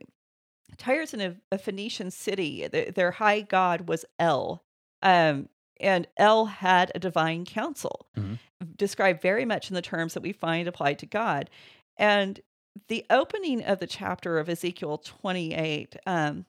Tyre's 0.77 1.13
in 1.13 1.21
a, 1.21 1.35
a 1.51 1.57
Phoenician 1.57 2.09
city. 2.09 2.67
Their, 2.67 2.91
their 2.91 3.11
high 3.11 3.41
god 3.41 3.87
was 3.87 4.05
El. 4.17 4.63
Um, 5.03 5.49
and 5.79 6.07
El 6.17 6.45
had 6.45 6.91
a 6.95 6.99
divine 6.99 7.45
council, 7.45 8.07
Mhm. 8.17 8.39
described 8.75 9.21
very 9.21 9.45
much 9.45 9.69
in 9.69 9.75
the 9.75 9.81
terms 9.81 10.13
that 10.13 10.23
we 10.23 10.31
find 10.31 10.67
applied 10.67 10.99
to 10.99 11.05
God. 11.05 11.49
And 11.97 12.39
the 12.87 13.05
opening 13.09 13.63
of 13.63 13.79
the 13.79 13.87
chapter 13.87 14.37
of 14.37 14.49
Ezekiel 14.49 14.97
28, 14.97 15.95
um, 16.05 16.45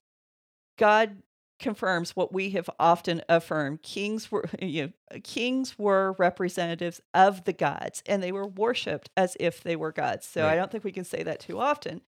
God 0.78 1.22
confirms 1.58 2.14
what 2.14 2.34
we 2.34 2.50
have 2.50 2.68
often 2.78 3.22
affirmed 3.30 3.82
kings 3.82 4.30
were 4.30 4.44
you 4.60 4.92
know, 5.10 5.20
kings 5.24 5.78
were 5.78 6.12
representatives 6.18 7.00
of 7.14 7.44
the 7.44 7.52
gods 7.54 8.02
and 8.06 8.22
they 8.22 8.30
were 8.30 8.46
worshipped 8.46 9.08
as 9.16 9.38
if 9.40 9.62
they 9.62 9.74
were 9.74 9.90
gods 9.90 10.26
so 10.26 10.46
i 10.46 10.54
don't 10.54 10.70
think 10.70 10.84
we 10.84 10.92
can 10.92 11.02
say 11.04 11.22
that 11.22 11.40
too 11.40 11.58
often 11.58 12.02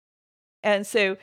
and 0.62 0.86
so 0.86 1.16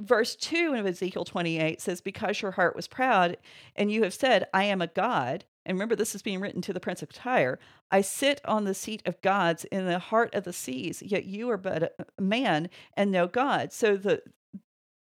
verse 0.00 0.34
2 0.36 0.74
of 0.74 0.86
ezekiel 0.86 1.24
28 1.24 1.80
says 1.80 2.00
because 2.00 2.42
your 2.42 2.52
heart 2.52 2.74
was 2.74 2.88
proud 2.88 3.36
and 3.76 3.92
you 3.92 4.02
have 4.02 4.14
said 4.14 4.46
i 4.52 4.64
am 4.64 4.82
a 4.82 4.86
god 4.88 5.44
and 5.64 5.76
remember 5.76 5.94
this 5.94 6.14
is 6.14 6.22
being 6.22 6.40
written 6.40 6.60
to 6.60 6.72
the 6.72 6.80
prince 6.80 7.02
of 7.02 7.12
tyre 7.12 7.58
i 7.90 8.00
sit 8.00 8.40
on 8.44 8.64
the 8.64 8.74
seat 8.74 9.02
of 9.06 9.20
gods 9.22 9.64
in 9.66 9.86
the 9.86 9.98
heart 9.98 10.34
of 10.34 10.44
the 10.44 10.52
seas 10.52 11.02
yet 11.02 11.24
you 11.24 11.48
are 11.50 11.56
but 11.56 11.94
a 12.18 12.22
man 12.22 12.68
and 12.96 13.12
no 13.12 13.26
god 13.26 13.72
so 13.72 13.96
the 13.96 14.22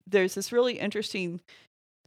there's 0.08 0.36
this 0.36 0.52
really 0.52 0.80
interesting 0.80 1.42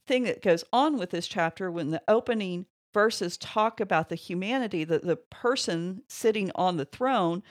thing 0.07 0.25
that 0.25 0.43
goes 0.43 0.64
on 0.73 0.99
with 0.99 1.11
this 1.11 1.29
chapter 1.29 1.71
when 1.71 1.90
the 1.90 2.03
opening 2.09 2.66
verses 2.93 3.37
talk 3.37 3.81
about 3.81 4.09
the 4.09 4.16
humanity, 4.16 4.85
the, 4.85 4.99
the 4.99 5.16
person 5.16 6.03
sitting 6.09 6.51
on 6.55 6.77
the 6.77 6.85
throne. 6.85 7.43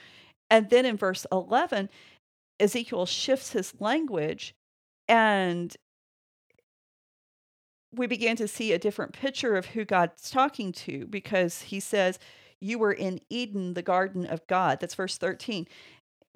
And 0.50 0.70
then 0.70 0.84
in 0.84 0.96
verse 0.96 1.26
11, 1.32 1.88
Ezekiel 2.58 3.06
shifts 3.06 3.52
his 3.52 3.72
language 3.80 4.54
and 5.10 5.76
we 7.92 8.06
begin 8.06 8.36
to 8.36 8.46
see 8.46 8.72
a 8.72 8.78
different 8.78 9.12
picture 9.12 9.56
of 9.56 9.66
who 9.66 9.84
God's 9.84 10.30
talking 10.30 10.70
to 10.72 11.06
because 11.06 11.62
he 11.62 11.80
says, 11.80 12.18
You 12.60 12.78
were 12.78 12.92
in 12.92 13.20
Eden, 13.28 13.74
the 13.74 13.82
garden 13.82 14.24
of 14.24 14.46
God. 14.46 14.78
That's 14.80 14.94
verse 14.94 15.18
13. 15.18 15.66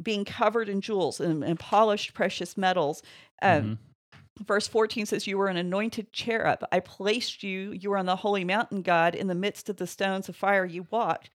Being 0.03 0.25
covered 0.25 0.69
in 0.69 0.81
jewels 0.81 1.21
and, 1.21 1.45
and 1.45 1.59
polished 1.59 2.15
precious 2.15 2.57
metals. 2.57 3.03
Um, 3.41 3.63
Mhm. 3.63 3.79
Verse 4.45 4.67
14 4.67 5.07
says, 5.07 5.29
You 5.29 5.39
were 5.39 5.47
an 5.47 5.57
anointed 5.57 6.13
cherub. 6.13 6.65
I 6.73 6.81
placed 6.81 7.45
you. 7.45 7.71
You 7.71 7.91
were 7.91 7.99
on 7.99 8.07
the 8.07 8.17
holy 8.17 8.45
mountain, 8.45 8.83
God. 8.83 9.15
In 9.15 9.29
the 9.29 9.35
midst 9.37 9.69
of 9.69 9.77
the 9.77 9.87
stones 9.87 10.29
of 10.29 10.35
fire, 10.35 10.65
you 10.65 10.89
walked. 10.91 11.31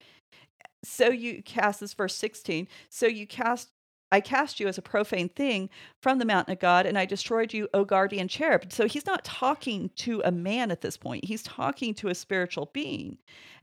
So 0.84 1.08
you 1.08 1.42
cast, 1.42 1.80
this 1.80 1.94
verse 1.94 2.14
16. 2.14 2.68
So 2.90 3.06
you 3.06 3.26
cast, 3.26 3.70
I 4.12 4.20
cast 4.20 4.58
you 4.60 4.66
as 4.68 4.76
a 4.78 4.82
profane 4.82 5.28
thing 5.28 5.70
from 6.00 6.18
the 6.18 6.24
mountain 6.24 6.52
of 6.52 6.58
God, 6.58 6.84
and 6.86 6.98
I 6.98 7.06
destroyed 7.06 7.52
you, 7.52 7.68
O 7.74 7.84
guardian 7.84 8.28
cherub. 8.28 8.72
So 8.72 8.86
he's 8.88 9.06
not 9.06 9.24
talking 9.24 9.90
to 9.96 10.20
a 10.24 10.32
man 10.32 10.70
at 10.70 10.80
this 10.80 10.96
point. 10.96 11.24
He's 11.24 11.42
talking 11.42 11.94
to 11.94 12.08
a 12.08 12.14
spiritual 12.14 12.70
being. 12.72 13.18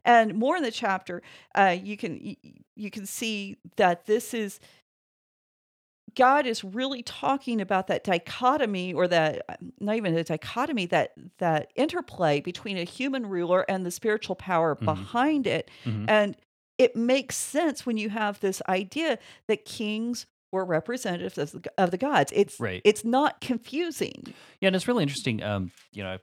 And 0.05 0.35
more 0.35 0.55
in 0.55 0.63
the 0.63 0.71
chapter, 0.71 1.21
uh, 1.55 1.75
you 1.81 1.97
can 1.97 2.35
you 2.75 2.89
can 2.89 3.05
see 3.05 3.57
that 3.75 4.05
this 4.05 4.33
is 4.33 4.59
God 6.15 6.47
is 6.47 6.63
really 6.63 7.03
talking 7.03 7.59
about 7.61 7.87
that 7.87 8.03
dichotomy 8.03 8.93
or 8.93 9.07
that 9.09 9.59
not 9.79 9.97
even 9.97 10.15
a 10.17 10.23
dichotomy 10.23 10.85
that 10.87 11.13
that 11.37 11.71
interplay 11.75 12.39
between 12.39 12.77
a 12.77 12.83
human 12.85 13.25
ruler 13.25 13.65
and 13.69 13.85
the 13.85 13.91
spiritual 13.91 14.35
power 14.35 14.75
Mhm. 14.75 14.85
behind 14.85 15.47
it 15.47 15.69
Mhm. 15.85 16.05
and 16.09 16.37
it 16.77 16.95
makes 16.95 17.35
sense 17.35 17.85
when 17.85 17.97
you 17.97 18.09
have 18.09 18.39
this 18.39 18.61
idea 18.69 19.19
that 19.47 19.65
kings 19.65 20.25
were 20.51 20.65
representatives 20.65 21.37
of 21.37 21.51
the, 21.51 21.71
of 21.77 21.91
the 21.91 21.97
gods 21.97 22.31
it's 22.35 22.59
Right. 22.59 22.81
it's 22.83 23.03
not 23.03 23.41
confusing 23.41 24.33
Yeah, 24.61 24.67
and 24.67 24.75
it's 24.75 24.87
really 24.87 25.03
interesting. 25.03 25.43
Um, 25.43 25.71
you 25.91 26.03
know, 26.03 26.17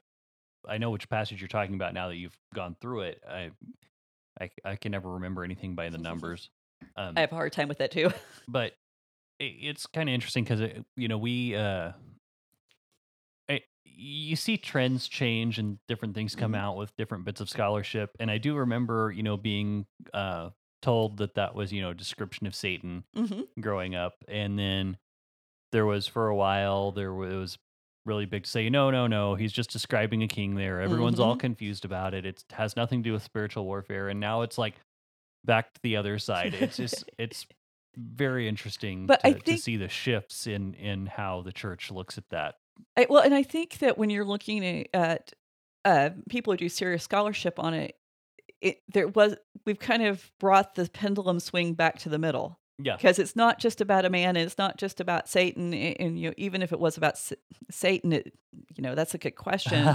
I, 0.67 0.75
I 0.75 0.79
know 0.79 0.91
which 0.91 1.09
passage 1.09 1.41
you're 1.41 1.49
talking 1.49 1.75
about 1.75 1.95
now 1.95 2.09
that 2.09 2.17
you've 2.17 2.37
gone 2.55 2.77
through 2.81 3.03
it. 3.03 3.23
I, 3.29 3.51
I, 4.41 4.51
I 4.65 4.77
can 4.77 4.93
never 4.93 5.13
remember 5.15 5.45
anything 5.45 5.75
by 5.75 5.91
the 5.91 5.99
numbers. 5.99 6.51
Um, 6.97 7.15
i 7.17 7.21
have 7.21 7.33
a 7.33 7.35
hard 7.37 7.53
time 7.53 7.69
with 7.69 7.79
that 7.79 7.91
too 7.91 8.11
but 8.49 8.73
it, 9.39 9.45
it's 9.45 9.87
kind 9.87 10.09
of 10.09 10.15
interesting 10.15 10.45
because 10.45 10.61
you 10.97 11.09
know 11.09 11.19
we 11.19 11.55
uh 11.57 11.93
I, 13.49 13.61
you 13.85 14.37
see 14.37 14.57
trends 14.57 15.09
change 15.09 15.59
and 15.59 15.79
different 15.87 16.15
things 16.15 16.35
come 16.35 16.53
Mhm. 16.53 16.59
out 16.59 16.77
with 16.77 16.97
different 16.97 17.25
bits 17.25 17.41
of 17.41 17.49
scholarship 17.49 18.17
and 18.19 18.31
i 18.31 18.39
do 18.39 18.57
remember 18.57 19.13
you 19.15 19.23
know 19.23 19.37
being 19.37 19.87
uh 20.13 20.51
told 20.85 21.17
that 21.19 21.35
that 21.35 21.55
was 21.55 21.73
you 21.73 21.81
know 21.83 21.91
a 21.91 21.95
description 21.95 22.47
of 22.47 22.55
satan 22.55 23.05
hmm 23.15 23.43
growing 23.61 23.95
up 23.95 24.15
and 24.29 24.59
then 24.59 24.99
there 25.73 25.87
was 25.87 26.07
for 26.07 26.29
a 26.29 26.37
while 26.37 26.93
there 26.93 27.15
was 27.15 27.59
really 28.07 28.27
big 28.27 28.45
to 28.45 28.51
say 28.51 28.69
no 28.71 28.91
no 28.91 29.07
no 29.07 29.35
he's 29.35 29.53
just 29.53 29.71
describing 29.71 30.23
a 30.23 30.29
king 30.29 30.55
there. 30.57 30.81
Everyone's 30.81 31.21
all 31.21 31.35
Mhm. 31.35 31.41
confused 31.41 31.85
about 31.85 32.15
it. 32.15 32.27
It 32.27 32.45
has 32.53 32.77
nothing 32.77 33.03
to 33.03 33.09
do 33.09 33.13
with 33.15 33.23
spiritual 33.23 33.65
warfare. 33.65 34.09
And 34.11 34.21
now 34.21 34.43
it's 34.43 34.59
like 34.59 34.75
back 35.45 35.75
to 35.75 35.81
the 35.83 35.97
other 35.97 36.19
side. 36.19 36.55
It's 36.55 36.77
just 36.79 37.05
it's 37.19 37.47
very 37.97 38.49
interesting 38.49 39.07
But 39.07 39.21
to, 39.21 39.29
I 39.29 39.33
to 39.35 39.57
see 39.57 39.77
the 39.77 39.89
shifts 39.89 40.47
in 40.47 40.75
in 40.75 41.07
how 41.07 41.43
the 41.43 41.53
church 41.53 41.91
looks 41.91 42.19
at 42.19 42.29
that. 42.31 42.57
I, 42.97 43.07
well, 43.09 43.23
and 43.23 43.35
I 43.35 43.43
think 43.43 43.79
that 43.79 43.99
when 43.99 44.11
you're 44.11 44.25
looking 44.25 44.87
at 44.95 45.33
uh, 45.85 46.11
people 46.29 46.53
who 46.53 46.57
do 46.59 46.69
serious 46.69 47.03
scholarship 47.05 47.59
on 47.59 47.75
it, 47.75 47.97
it 48.61 48.83
there 48.89 49.09
was 49.09 49.37
we've 49.67 49.79
kind 49.79 50.03
of 50.03 50.31
brought 50.41 50.75
the 50.75 50.89
pendulum 50.89 51.41
swing 51.41 51.75
back 51.75 51.99
to 52.01 52.09
the 52.09 52.19
middle 52.19 52.59
yeah 52.79 52.97
because 52.97 53.19
it's 53.19 53.37
not 53.37 53.61
just 53.61 53.81
about 53.81 54.05
a 54.05 54.11
man, 54.11 54.37
and 54.37 54.45
it's 54.47 54.59
not 54.59 54.77
just 54.79 55.01
about 55.01 55.29
Satan, 55.29 55.73
and, 55.73 55.97
and 56.01 56.19
you 56.19 56.29
know 56.29 56.35
even 56.37 56.61
if 56.61 56.73
it 56.73 56.81
was 56.81 56.97
about 56.97 57.13
S- 57.15 57.33
Satan, 57.71 58.13
it, 58.13 58.35
you 58.75 58.83
know 58.83 58.95
that's 58.97 59.15
a 59.15 59.19
good 59.19 59.37
question 59.37 59.85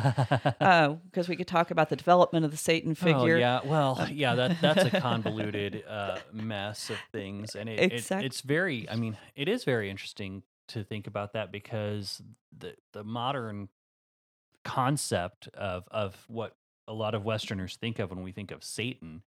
because 0.59 1.27
we 1.27 1.35
could 1.35 1.47
talk 1.47 1.71
about 1.71 1.89
the 1.89 1.95
development 1.97 2.45
of 2.45 2.51
the 2.51 2.57
Satan 2.57 2.95
figure. 2.95 3.35
Oh, 3.35 3.39
yeah, 3.39 3.59
well, 3.65 3.97
Uh, 3.99 4.07
yeah, 4.11 4.35
that 4.35 4.61
that's 4.61 4.85
a 4.93 5.01
convoluted 5.01 5.83
uh, 5.87 6.19
mess 6.31 6.89
of 6.89 6.97
things, 7.11 7.55
and 7.55 7.67
it, 7.67 7.91
it 7.91 8.11
it's 8.11 8.41
very. 8.41 8.89
I 8.89 8.95
mean, 8.95 9.17
it 9.35 9.49
is 9.49 9.65
very 9.65 9.89
interesting 9.89 10.43
to 10.69 10.83
think 10.83 11.07
about 11.07 11.33
that 11.33 11.51
because 11.51 12.21
the 12.57 12.75
the 12.93 13.03
modern 13.03 13.67
concept 14.63 15.47
of 15.53 15.83
of 15.91 16.15
what 16.27 16.55
a 16.89 16.93
lot 16.93 17.13
of 17.15 17.23
Westerners 17.23 17.77
think 17.77 17.99
of 17.99 18.09
when 18.09 18.23
we 18.23 18.31
think 18.31 18.51
of 18.51 18.63
Satan 18.63 19.21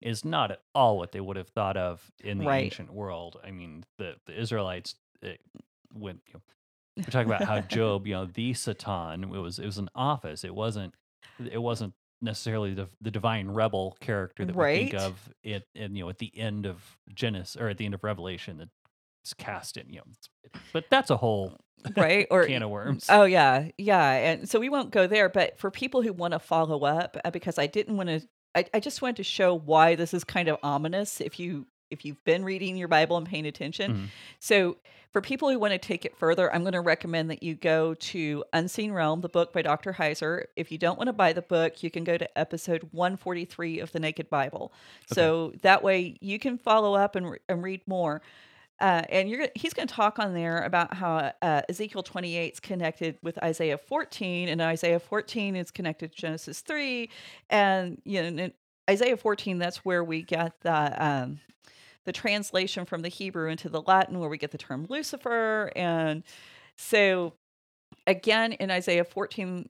is 0.00 0.24
not 0.24 0.50
at 0.50 0.62
all 0.74 0.96
what 0.96 1.12
they 1.12 1.20
would 1.20 1.36
have 1.36 1.48
thought 1.48 1.76
of 1.76 2.10
in 2.24 2.38
the 2.38 2.46
Right. 2.46 2.64
ancient 2.64 2.90
world. 2.92 3.38
I 3.44 3.50
mean, 3.50 3.84
the 3.98 4.16
the 4.26 4.40
Israelites 4.40 4.94
eh, 5.22 5.32
it 5.32 5.40
went. 5.92 6.22
You 6.28 6.34
know, 6.34 6.40
we're 6.96 7.04
talking 7.04 7.28
about 7.30 7.44
how 7.44 7.60
Job, 7.60 8.06
you 8.06 8.14
know, 8.14 8.24
the 8.26 8.54
Satan, 8.54 9.24
it 9.24 9.28
was 9.28 9.58
it 9.58 9.66
was 9.66 9.78
an 9.78 9.90
office. 9.94 10.44
It 10.44 10.54
wasn't 10.54 10.94
it 11.38 11.58
wasn't 11.58 11.92
necessarily 12.22 12.74
the 12.74 12.88
the 13.00 13.10
divine 13.10 13.48
rebel 13.50 13.96
character 14.00 14.44
that 14.44 14.54
we 14.54 14.62
think 14.90 14.94
of 14.94 15.30
it 15.42 15.66
and 15.74 15.96
you 15.96 16.04
know 16.04 16.10
at 16.10 16.18
the 16.18 16.30
end 16.38 16.66
of 16.66 16.98
Genesis 17.12 17.56
or 17.60 17.68
at 17.68 17.78
the 17.78 17.84
end 17.86 17.94
of 17.94 18.04
Revelation 18.04 18.56
that's 18.58 19.34
cast 19.34 19.76
in, 19.76 19.88
you 19.90 19.96
know. 20.00 20.04
But 20.72 20.84
that's 20.90 21.10
a 21.10 21.16
whole 21.16 21.54
right 21.96 22.26
or 22.30 22.44
can 22.46 22.62
of 22.62 22.70
worms. 22.70 23.06
Oh 23.08 23.24
yeah, 23.24 23.68
yeah, 23.78 24.10
and 24.12 24.48
so 24.48 24.58
we 24.60 24.68
won't 24.68 24.90
go 24.90 25.06
there. 25.06 25.28
But 25.28 25.58
for 25.58 25.70
people 25.70 26.02
who 26.02 26.12
want 26.12 26.32
to 26.32 26.38
follow 26.38 26.84
up, 26.84 27.16
uh, 27.24 27.30
because 27.30 27.58
I 27.58 27.66
didn't 27.66 27.96
want 27.96 28.08
to, 28.08 28.20
I, 28.54 28.64
I 28.74 28.80
just 28.80 29.02
wanted 29.02 29.16
to 29.16 29.24
show 29.24 29.54
why 29.54 29.94
this 29.94 30.12
is 30.14 30.24
kind 30.24 30.48
of 30.48 30.58
ominous. 30.62 31.20
If 31.20 31.38
you 31.38 31.66
if 31.90 32.04
you've 32.04 32.22
been 32.24 32.44
reading 32.44 32.76
your 32.76 32.86
Bible 32.88 33.16
and 33.16 33.26
paying 33.26 33.46
attention. 33.46 33.92
Mhm. 33.92 34.06
So, 34.38 34.76
for 35.12 35.20
people 35.20 35.50
who 35.50 35.58
want 35.58 35.72
to 35.72 35.78
take 35.78 36.04
it 36.04 36.16
further, 36.16 36.52
I'm 36.54 36.60
going 36.62 36.74
to 36.74 36.80
recommend 36.80 37.30
that 37.30 37.42
you 37.42 37.56
go 37.56 37.94
to 37.94 38.44
Unseen 38.52 38.92
Realm, 38.92 39.22
the 39.22 39.28
book 39.28 39.52
by 39.52 39.62
Dr. 39.62 39.92
Heiser. 39.92 40.44
If 40.54 40.70
you 40.70 40.78
don't 40.78 40.96
want 40.96 41.08
to 41.08 41.12
buy 41.12 41.32
the 41.32 41.42
book, 41.42 41.82
you 41.82 41.90
can 41.90 42.04
go 42.04 42.16
to 42.16 42.38
episode 42.38 42.88
143 42.92 43.80
of 43.80 43.90
the 43.90 43.98
Naked 43.98 44.30
Bible. 44.30 44.72
So 45.12 45.52
that 45.62 45.82
way 45.82 46.16
you 46.20 46.38
can 46.38 46.58
follow 46.58 46.94
up 46.94 47.16
and, 47.16 47.28
re- 47.32 47.38
and 47.48 47.60
read 47.60 47.80
more. 47.88 48.22
Uh, 48.80 49.02
and 49.10 49.28
you're 49.28 49.46
he's 49.54 49.74
going 49.74 49.86
to 49.86 49.94
talk 49.94 50.18
on 50.18 50.32
there 50.32 50.62
about 50.62 50.94
how 50.94 51.32
uh, 51.42 51.62
Ezekiel 51.68 52.02
28 52.02 52.52
is 52.54 52.60
connected 52.60 53.18
with 53.22 53.36
Isaiah 53.42 53.76
14, 53.76 54.48
and 54.48 54.60
Isaiah 54.62 54.98
14 54.98 55.56
is 55.56 55.70
connected 55.70 56.12
to 56.12 56.16
Genesis 56.16 56.60
3, 56.60 57.10
and 57.50 58.00
you 58.04 58.30
know 58.30 58.50
Isaiah 58.88 59.16
14 59.16 59.58
that's 59.58 59.84
where 59.84 60.02
we 60.02 60.22
get 60.22 60.58
the 60.62 61.04
um, 61.04 61.40
the 62.06 62.12
translation 62.12 62.86
from 62.86 63.02
the 63.02 63.08
Hebrew 63.08 63.50
into 63.50 63.68
the 63.68 63.82
Latin, 63.82 64.18
where 64.18 64.30
we 64.30 64.38
get 64.38 64.50
the 64.50 64.58
term 64.58 64.86
Lucifer, 64.88 65.70
and 65.76 66.22
so 66.78 67.34
again 68.06 68.52
in 68.52 68.70
Isaiah 68.70 69.04
14, 69.04 69.68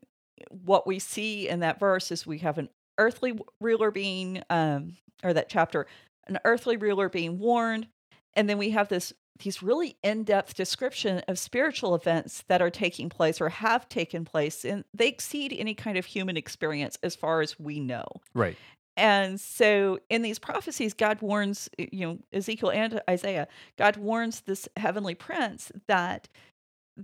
what 0.65 0.87
we 0.87 1.01
see 1.01 1.49
in 1.49 1.61
that 1.61 1.81
verse 1.81 2.13
is 2.13 2.27
we 2.27 2.39
have 2.39 2.59
an 2.59 2.69
earthly 2.99 3.37
ruler 3.61 3.91
being, 3.91 4.43
um, 4.51 4.97
or 5.25 5.33
that 5.33 5.49
chapter, 5.49 5.87
an 6.29 6.39
earthly 6.45 6.77
ruler 6.77 7.09
being 7.09 7.39
warned, 7.41 7.89
and 8.35 8.49
then 8.49 8.59
we 8.59 8.70
have 8.70 8.89
this 8.89 9.12
these 9.39 9.62
really 9.62 9.97
in-depth 10.03 10.55
description 10.55 11.22
of 11.26 11.39
spiritual 11.39 11.95
events 11.95 12.45
that 12.49 12.61
are 12.61 12.68
taking 12.68 13.09
place 13.09 13.41
or 13.41 13.49
have 13.49 13.89
taken 13.89 14.24
place 14.24 14.64
and 14.64 14.85
they 14.93 15.09
exceed 15.09 15.55
any 15.59 15.72
kind 15.74 15.97
of 15.97 16.05
human 16.05 16.37
experience 16.37 16.99
as 17.03 17.16
far 17.16 17.41
as 17.41 17.59
we 17.59 17.81
know 17.81 18.05
Right. 18.35 18.57
and 18.99 19.41
so 19.41 19.99
in 20.11 20.20
these 20.22 20.39
prophecies 20.39 20.93
god 20.93 21.22
warns 21.22 21.70
eh, 21.78 21.87
you 21.91 22.07
know 22.07 22.18
ezekiel 22.33 22.70
and 22.70 23.01
isaiah 23.09 23.49
god 23.78 23.97
warns 23.97 24.41
this 24.43 24.68
heavenly 24.76 25.14
prince 25.14 25.72
that 25.87 26.28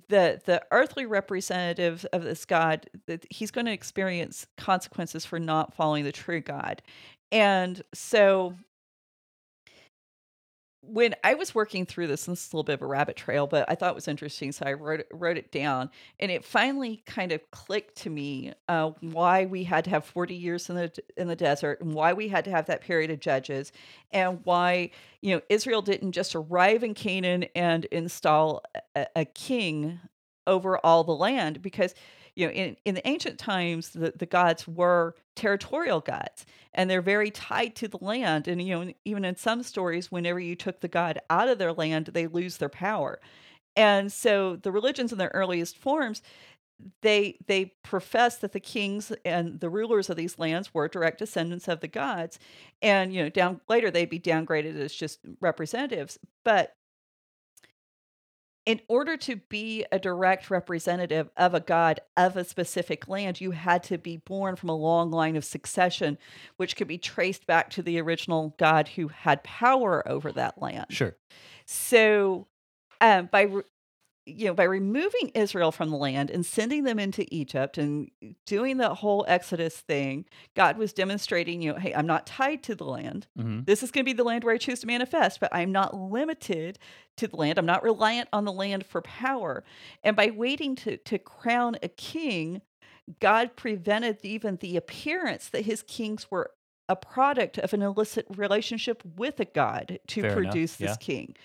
the 0.09 0.39
the 0.45 0.63
earthly 0.73 1.07
representative 1.07 2.05
of 2.13 2.23
this 2.23 2.45
god 2.45 2.91
that 3.07 3.25
he's 3.31 3.51
going 3.51 3.65
to 3.67 3.73
experience 3.73 4.47
consequences 4.59 5.25
for 5.25 5.39
not 5.39 5.73
following 5.75 6.05
the 6.05 6.13
true 6.13 6.41
god 6.41 6.83
and 7.33 7.81
so 7.95 8.55
when 10.89 11.15
I 11.25 11.35
was 11.35 11.55
working 11.55 11.87
through 11.87 12.07
this, 12.07 12.25
this 12.25 12.47
is 12.47 12.53
a 12.53 12.57
little 12.57 12.65
bit 12.65 12.75
of 12.75 12.83
a 12.83 12.87
rabbit 12.87 13.17
trail, 13.17 13.47
but 13.47 13.65
I 13.69 13.75
thought 13.75 13.91
it 13.91 13.95
was 13.95 14.09
interesting, 14.09 14.53
so 14.53 14.65
I 14.67 14.73
wrote 14.73 15.05
wrote 15.13 15.37
it 15.37 15.53
down, 15.53 15.91
and 16.21 16.31
it 16.31 16.45
finally 16.45 17.03
kind 17.07 17.33
of 17.33 17.51
clicked 17.51 17.97
to 18.03 18.11
me 18.11 18.53
uh, 18.69 18.91
why 19.01 19.47
we 19.47 19.65
had 19.65 19.85
to 19.85 19.91
have 19.91 20.05
forty 20.05 20.35
years 20.35 20.71
in 20.71 20.77
the 20.77 20.93
in 21.17 21.29
the 21.29 21.37
desert, 21.37 21.81
and 21.81 21.93
why 21.93 22.13
we 22.13 22.29
had 22.29 22.45
to 22.45 22.51
have 22.51 22.67
that 22.67 22.81
period 22.81 23.11
of 23.11 23.21
judges, 23.21 23.73
and 24.13 24.41
why 24.45 24.91
you 25.21 25.35
know 25.35 25.41
Israel 25.49 25.83
didn't 25.83 26.13
just 26.13 26.35
arrive 26.35 26.85
in 26.85 26.95
Canaan 26.95 27.45
and 27.55 27.85
install 27.87 28.63
a, 28.95 29.07
a 29.17 29.25
king 29.25 30.01
over 30.47 30.79
all 30.79 31.03
the 31.05 31.13
land, 31.13 31.61
because 31.61 31.95
you 32.37 32.47
know 32.47 32.53
in 32.53 32.77
in 32.85 32.95
the 32.95 33.09
ancient 33.09 33.39
times 33.39 33.91
the, 33.91 34.13
the 34.17 34.27
gods 34.27 34.69
were 34.69 35.15
territorial 35.35 36.01
gods 36.01 36.47
and 36.75 36.89
they're 36.91 37.03
very 37.03 37.31
tied 37.31 37.75
to 37.77 37.89
the 37.89 37.99
land 38.01 38.49
and 38.49 38.63
you 38.63 38.75
know 38.79 38.93
even 39.05 39.25
in 39.25 39.37
some 39.37 39.63
stories 39.63 40.13
whenever 40.13 40.41
you 40.41 40.55
took 40.57 40.81
the 40.81 40.89
god 40.89 41.19
out 41.31 41.49
of 41.49 41.59
their 41.59 41.73
land 41.73 42.07
they 42.07 42.27
lose 42.27 42.59
their 42.59 42.69
power. 42.69 43.21
And 43.79 44.11
so 44.13 44.57
the 44.57 44.73
religions 44.73 45.13
in 45.13 45.19
their 45.19 45.31
earliest 45.35 45.79
forms 45.79 46.23
they 47.03 47.39
they 47.47 47.73
profess 47.83 48.37
that 48.39 48.53
the 48.53 48.61
kings 48.61 49.11
and 49.25 49.61
the 49.61 49.71
rulers 49.71 50.11
of 50.11 50.17
these 50.17 50.39
lands 50.39 50.75
were 50.75 50.89
direct 50.89 51.19
descendants 51.19 51.69
of 51.69 51.81
the 51.81 51.89
gods 51.89 52.39
and 52.83 53.15
you 53.15 53.23
know 53.23 53.31
down 53.31 53.61
later 53.69 53.91
they'd 53.91 54.11
be 54.11 54.21
downgraded 54.21 54.79
as 54.79 54.93
just 54.95 55.21
representatives 55.41 56.19
but 56.45 56.75
in 58.67 58.81
order 58.89 59.17
to 59.17 59.37
be 59.37 59.87
a 59.93 59.99
direct 59.99 60.51
representative 60.51 61.31
of 61.37 61.55
a 61.55 61.61
god 61.61 62.01
of 62.17 62.37
a 62.37 62.45
specific 62.45 63.09
land, 63.09 63.41
you 63.41 63.53
had 63.53 63.85
to 63.85 63.97
be 63.97 64.17
born 64.17 64.57
from 64.57 64.69
a 64.69 64.77
long 64.77 65.13
line 65.13 65.37
of 65.37 65.45
succession, 65.45 66.19
which 66.57 66.77
could 66.77 66.89
be 66.89 66.99
traced 66.99 67.47
back 67.47 67.71
to 67.71 67.83
the 67.83 68.01
original 68.01 68.55
god 68.59 68.89
who 68.89 69.07
had 69.09 69.43
power 69.45 70.07
over 70.07 70.33
that 70.33 70.61
land. 70.61 70.87
Sure. 70.91 71.17
So, 71.65 72.49
um, 73.01 73.29
by 73.31 73.43
re- 73.43 73.63
you 74.27 74.47
know, 74.47 74.55
by 74.55 74.65
removing 74.65 75.31
Israel 75.35 75.71
from 75.71 75.91
the 75.91 75.97
land 75.97 76.31
and 76.31 76.45
sending 76.45 76.83
them 76.83 76.99
into 76.99 77.25
Egypt 77.33 77.79
and 77.79 78.11
doing 78.45 78.79
that 78.79 78.95
whole 78.95 79.25
Exodus 79.29 79.77
thing, 79.77 80.25
God 80.55 80.77
was 80.77 80.93
demonstrating, 80.93 81.63
you 81.63 81.73
know, 81.73 81.79
hey, 81.79 81.95
I'm 81.95 82.09
not 82.09 82.27
tied 82.27 82.65
to 82.65 82.75
the 82.75 82.85
land. 82.85 83.29
hmm 83.37 83.61
This 83.65 83.85
is 83.85 83.93
going 83.93 84.05
to 84.05 84.09
be 84.09 84.13
the 84.13 84.25
land 84.25 84.43
where 84.43 84.55
I 84.55 84.59
choose 84.59 84.81
to 84.81 84.87
manifest, 84.87 85.39
but 85.39 85.55
I'm 85.55 85.71
not 85.71 85.97
limited 85.97 86.79
to 87.19 87.29
the 87.29 87.37
land. 87.37 87.57
I'm 87.57 87.67
not 87.67 87.85
reliant 87.85 88.29
on 88.33 88.45
the 88.45 88.53
land 88.53 88.85
for 88.85 89.01
power. 89.01 89.63
And 90.03 90.17
by 90.17 90.31
waiting 90.31 90.75
to, 90.77 90.97
to 90.97 91.19
crown 91.19 91.77
a 91.83 91.89
king, 91.89 92.63
God 93.21 93.55
prevented 93.55 94.19
even 94.25 94.57
the 94.57 94.77
appearance 94.77 95.49
that 95.51 95.65
his 95.65 95.83
kings 95.83 96.31
were 96.31 96.51
a 96.89 96.97
product 96.97 97.59
of 97.59 97.73
an 97.73 97.83
illicit 97.83 98.27
relationship 98.37 99.03
with 99.17 99.39
a 99.39 99.45
god 99.45 100.01
to 100.09 100.23
Fair 100.23 100.31
enough, 100.33 100.37
produce 100.37 100.77
this 100.77 100.91
yeah. 100.91 100.97
king. 100.97 101.37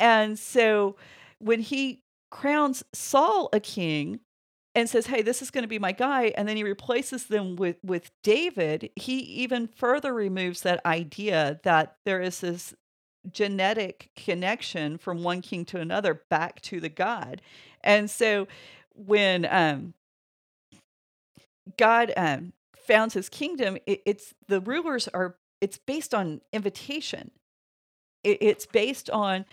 And 0.00 0.38
so 0.38 0.96
when 1.38 1.60
he 1.60 2.02
crowns 2.30 2.84
Saul 2.92 3.48
a 3.52 3.60
king, 3.60 4.20
and 4.74 4.88
says, 4.90 5.06
"Hey, 5.06 5.22
this 5.22 5.40
is 5.40 5.50
going 5.50 5.62
to 5.62 5.68
be 5.68 5.78
my 5.78 5.92
guy," 5.92 6.34
and 6.36 6.46
then 6.46 6.56
he 6.56 6.64
replaces 6.64 7.24
them 7.24 7.56
with 7.56 7.76
with 7.82 8.10
David. 8.22 8.90
He 8.96 9.18
even 9.20 9.68
further 9.68 10.12
removes 10.12 10.60
that 10.62 10.84
idea 10.84 11.60
that 11.64 11.96
there 12.04 12.20
is 12.20 12.40
this 12.40 12.74
genetic 13.32 14.10
connection 14.16 14.98
from 14.98 15.22
one 15.22 15.42
king 15.42 15.64
to 15.66 15.80
another 15.80 16.22
back 16.30 16.60
to 16.62 16.80
the 16.80 16.88
God. 16.88 17.42
And 17.82 18.10
so 18.10 18.46
when 18.94 19.46
um, 19.50 19.94
God 21.76 22.12
um, 22.16 22.52
founds 22.76 23.14
his 23.14 23.28
kingdom, 23.28 23.78
it, 23.86 24.02
it's 24.06 24.34
the 24.48 24.60
rulers 24.60 25.08
are 25.08 25.36
it's 25.60 25.78
based 25.78 26.14
on 26.14 26.40
invitation. 26.52 27.30
It, 28.22 28.38
it's 28.40 28.66
based 28.66 29.10
on 29.10 29.44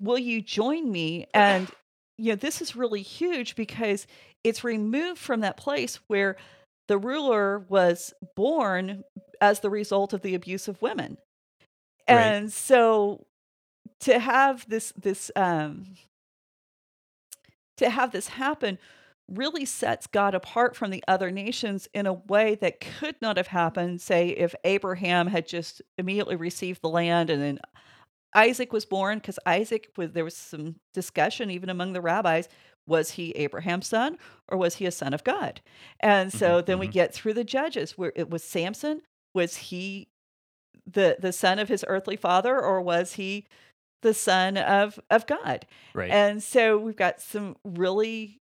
will 0.00 0.18
you 0.18 0.42
join 0.42 0.90
me 0.90 1.26
and 1.32 1.70
you 2.18 2.30
know 2.30 2.36
this 2.36 2.60
is 2.62 2.76
really 2.76 3.02
huge 3.02 3.56
because 3.56 4.06
it's 4.44 4.64
removed 4.64 5.18
from 5.20 5.40
that 5.40 5.56
place 5.56 5.98
where 6.08 6.36
the 6.88 6.98
ruler 6.98 7.60
was 7.68 8.14
born 8.36 9.04
as 9.40 9.60
the 9.60 9.70
result 9.70 10.12
of 10.12 10.22
the 10.22 10.34
abuse 10.34 10.68
of 10.68 10.80
women 10.82 11.18
Right. 12.08 12.36
and 12.36 12.52
so 12.52 13.26
to 14.00 14.18
have 14.18 14.68
this 14.68 14.92
this 14.96 15.30
um 15.36 15.86
to 17.76 17.90
have 17.90 18.12
this 18.12 18.28
happen 18.28 18.78
really 19.28 19.64
sets 19.64 20.06
God 20.06 20.34
apart 20.34 20.76
from 20.76 20.90
the 20.90 21.02
other 21.08 21.30
nations 21.30 21.88
in 21.92 22.06
a 22.06 22.12
way 22.12 22.54
that 22.56 22.80
could 22.80 23.16
not 23.20 23.36
have 23.36 23.48
happened 23.48 24.00
say 24.00 24.28
if 24.28 24.54
Abraham 24.64 25.26
had 25.26 25.48
just 25.48 25.82
immediately 25.98 26.36
received 26.36 26.80
the 26.82 26.88
land 26.88 27.28
and 27.30 27.42
then 27.42 27.58
Isaac 28.36 28.72
was 28.72 28.86
born 28.86 29.18
because 29.18 29.38
Isaac 29.46 29.90
was 29.96 30.12
there 30.12 30.24
was 30.24 30.36
some 30.36 30.76
discussion 30.94 31.50
even 31.50 31.70
among 31.70 31.94
the 31.94 32.02
rabbis 32.02 32.48
was 32.86 33.12
he 33.12 33.32
Abraham's 33.32 33.88
son 33.88 34.18
or 34.48 34.58
was 34.58 34.76
he 34.76 34.86
a 34.86 34.92
son 34.92 35.14
of 35.14 35.24
God 35.24 35.60
and 36.00 36.32
so 36.32 36.62
Mhm, 36.62 36.66
then 36.66 36.78
we 36.78 36.88
mhm. 36.88 36.92
get 36.92 37.14
through 37.14 37.34
the 37.34 37.44
judges 37.44 37.98
where 37.98 38.12
it 38.16 38.30
was 38.30 38.44
Samson 38.44 39.02
was 39.34 39.56
he 39.56 40.08
the 40.86 41.16
the 41.20 41.32
son 41.32 41.58
of 41.58 41.68
his 41.68 41.84
earthly 41.88 42.16
father 42.16 42.60
or 42.60 42.80
was 42.82 43.14
he 43.14 43.46
the 44.02 44.14
son 44.14 44.56
of 44.58 45.00
of 45.10 45.26
God 45.26 45.66
Right. 45.94 46.10
and 46.10 46.42
so 46.42 46.78
we've 46.78 46.96
got 46.96 47.20
some 47.20 47.56
really 47.64 48.40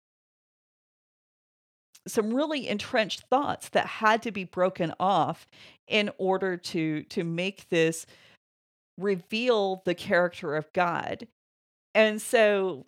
some 2.07 2.34
really 2.34 2.68
entrenched 2.68 3.22
thoughts 3.30 3.70
that 3.70 3.86
had 3.86 4.22
to 4.22 4.30
be 4.30 4.45
broken 4.45 4.92
off 5.01 5.47
in 5.88 6.11
order 6.18 6.57
to 6.57 7.03
to 7.05 7.24
make 7.24 7.68
this 7.70 8.05
reveal 8.99 9.82
the 9.84 9.95
character 9.95 10.57
of 10.57 10.72
God. 10.72 11.26
And 11.95 12.20
so 12.20 12.86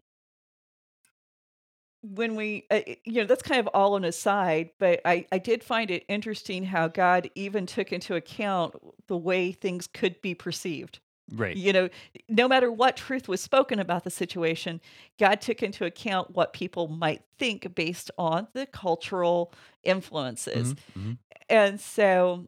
when 2.02 2.36
we 2.36 2.64
uh, 2.70 2.80
you 3.04 3.20
know 3.20 3.24
that's 3.24 3.42
kind 3.42 3.58
of 3.60 3.68
all 3.74 3.94
on 3.94 4.04
an 4.04 4.08
aside 4.08 4.70
but 4.78 5.00
I, 5.04 5.26
I 5.32 5.38
did 5.38 5.64
find 5.64 5.90
it 5.90 6.04
interesting 6.08 6.64
how 6.64 6.88
god 6.88 7.30
even 7.34 7.66
took 7.66 7.92
into 7.92 8.14
account 8.14 8.74
the 9.08 9.16
way 9.16 9.52
things 9.52 9.86
could 9.88 10.20
be 10.22 10.34
perceived 10.34 11.00
right. 11.32 11.56
you 11.56 11.72
know 11.72 11.88
no 12.28 12.46
matter 12.46 12.70
what 12.70 12.96
truth 12.96 13.28
was 13.28 13.40
spoken 13.40 13.78
about 13.80 14.04
the 14.04 14.10
situation 14.10 14.80
god 15.18 15.40
took 15.40 15.62
into 15.62 15.84
account 15.84 16.30
what 16.32 16.52
people 16.52 16.86
might 16.86 17.22
think 17.38 17.74
based 17.74 18.10
on 18.18 18.46
the 18.52 18.66
cultural 18.66 19.52
influences 19.82 20.74
Mhm, 20.74 20.78
mhm. 20.98 21.18
and 21.48 21.80
so 21.80 22.46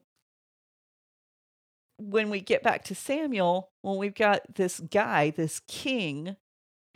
when 1.99 2.30
we 2.30 2.40
get 2.40 2.62
back 2.62 2.84
to 2.84 2.94
samuel 2.94 3.70
when 3.82 3.96
we've 3.96 4.14
got 4.14 4.40
this 4.55 4.80
guy 4.80 5.30
this 5.30 5.61
king 5.66 6.36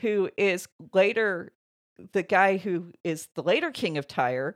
who 0.00 0.30
is 0.36 0.68
later 0.92 1.52
the 2.12 2.22
guy 2.22 2.56
who 2.56 2.92
is 3.04 3.28
the 3.34 3.42
later 3.42 3.70
king 3.70 3.98
of 3.98 4.06
tyre 4.06 4.54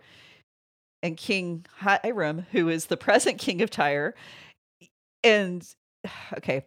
and 1.03 1.16
king 1.16 1.64
hiram 1.78 2.47
who 2.53 2.68
is 2.68 2.86
the 2.86 2.97
present 2.97 3.38
king 3.38 3.61
of 3.61 3.70
tyre 3.70 4.14
and 5.24 5.74
okay 6.36 6.64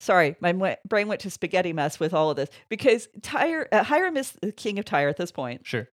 sorry, 0.00 0.36
my 0.40 0.76
brain 0.86 1.08
went 1.08 1.20
to 1.22 1.30
spaghetti 1.30 1.72
mess 1.72 1.98
with 2.00 2.14
all 2.14 2.30
of 2.30 2.36
this 2.36 2.50
because 2.68 3.08
Tyre, 3.22 3.68
uh, 3.72 3.82
Hiram 3.82 4.16
is 4.16 4.32
the 4.40 4.52
king 4.52 4.78
of 4.78 4.84
Tyre 4.84 5.08
at 5.08 5.16
this 5.16 5.32
point. 5.32 5.66
Sure. 5.66 5.88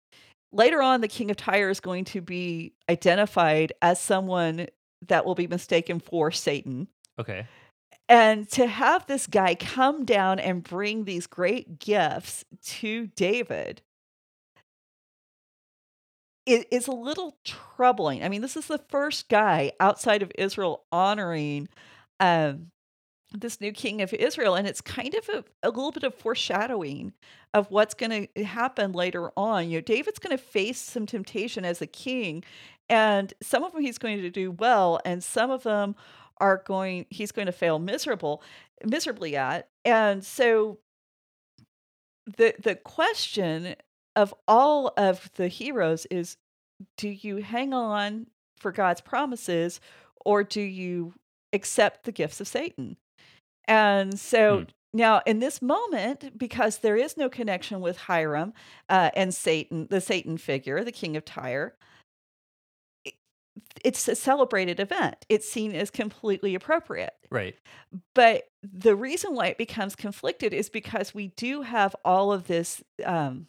Later 0.51 0.81
on, 0.81 1.01
the 1.01 1.07
king 1.07 1.31
of 1.31 1.37
Tyre 1.37 1.69
is 1.69 1.79
going 1.79 2.05
to 2.05 2.21
be 2.21 2.73
identified 2.89 3.73
as 3.81 3.99
someone 4.01 4.67
that 5.07 5.25
will 5.25 5.35
be 5.35 5.47
mistaken 5.47 5.99
for 5.99 6.31
Satan. 6.31 6.87
Okay. 7.19 7.47
And 8.09 8.49
to 8.51 8.67
have 8.67 9.05
this 9.07 9.25
guy 9.27 9.55
come 9.55 10.03
down 10.05 10.39
and 10.39 10.63
bring 10.63 11.05
these 11.05 11.27
great 11.27 11.79
gifts 11.79 12.43
to 12.63 13.07
David 13.07 13.81
it 16.45 16.67
is 16.71 16.87
a 16.87 16.91
little 16.91 17.37
troubling. 17.43 18.23
I 18.23 18.29
mean, 18.29 18.41
this 18.41 18.57
is 18.57 18.67
the 18.67 18.81
first 18.89 19.29
guy 19.29 19.73
outside 19.79 20.21
of 20.21 20.31
Israel 20.37 20.83
honoring 20.91 21.69
um, 22.19 22.71
this 23.31 23.61
new 23.61 23.71
king 23.71 24.01
of 24.01 24.13
Israel, 24.13 24.55
and 24.55 24.67
it's 24.67 24.81
kind 24.81 25.13
of 25.13 25.29
a, 25.29 25.43
a 25.63 25.69
little 25.69 25.91
bit 25.91 26.03
of 26.03 26.15
foreshadowing 26.15 27.13
of 27.53 27.69
what's 27.69 27.93
going 27.93 28.27
to 28.35 28.43
happen 28.43 28.91
later 28.91 29.31
on. 29.37 29.69
You 29.69 29.77
know, 29.77 29.81
David's 29.81 30.19
going 30.19 30.35
to 30.35 30.43
face 30.43 30.79
some 30.79 31.05
temptation 31.05 31.63
as 31.63 31.81
a 31.81 31.87
king, 31.87 32.43
and 32.91 33.33
some 33.41 33.63
of 33.63 33.73
them 33.73 33.81
he's 33.81 33.97
going 33.97 34.21
to 34.21 34.29
do 34.29 34.51
well, 34.51 34.99
and 35.05 35.23
some 35.23 35.49
of 35.49 35.63
them 35.63 35.95
are 36.37 36.61
going 36.65 37.07
he's 37.09 37.31
going 37.31 37.47
to 37.47 37.51
fail 37.51 37.79
miserable 37.79 38.43
miserably 38.85 39.35
at. 39.35 39.69
And 39.85 40.23
so 40.23 40.79
the 42.37 42.53
the 42.61 42.75
question 42.75 43.75
of 44.15 44.33
all 44.47 44.93
of 44.97 45.31
the 45.35 45.47
heroes 45.47 46.05
is 46.11 46.37
do 46.97 47.09
you 47.09 47.37
hang 47.37 47.73
on 47.73 48.27
for 48.57 48.71
God's 48.71 49.01
promises 49.01 49.79
or 50.25 50.43
do 50.43 50.61
you 50.61 51.13
accept 51.53 52.03
the 52.05 52.11
gifts 52.11 52.41
of 52.41 52.47
Satan? 52.47 52.97
And 53.67 54.19
so 54.19 54.59
Hmm. 54.59 54.63
now 54.93 55.21
in 55.25 55.39
this 55.39 55.61
moment, 55.61 56.37
because 56.37 56.79
there 56.79 56.97
is 56.97 57.17
no 57.17 57.29
connection 57.29 57.81
with 57.81 57.97
Hiram 57.97 58.53
uh, 58.89 59.11
and 59.15 59.33
Satan, 59.33 59.87
the 59.89 60.01
Satan 60.01 60.37
figure, 60.37 60.83
the 60.83 60.91
king 60.91 61.15
of 61.17 61.25
Tyre, 61.25 61.75
it's 63.83 64.07
a 64.07 64.15
celebrated 64.15 64.79
event. 64.79 65.25
It's 65.29 65.49
seen 65.49 65.73
as 65.73 65.89
completely 65.89 66.55
appropriate. 66.55 67.13
Right. 67.29 67.55
But 68.13 68.43
the 68.61 68.95
reason 68.95 69.33
why 69.33 69.47
it 69.47 69.57
becomes 69.57 69.95
conflicted 69.95 70.53
is 70.53 70.69
because 70.69 71.13
we 71.13 71.27
do 71.29 71.61
have 71.61 71.95
all 72.05 72.31
of 72.31 72.47
this, 72.47 72.83
um, 73.05 73.47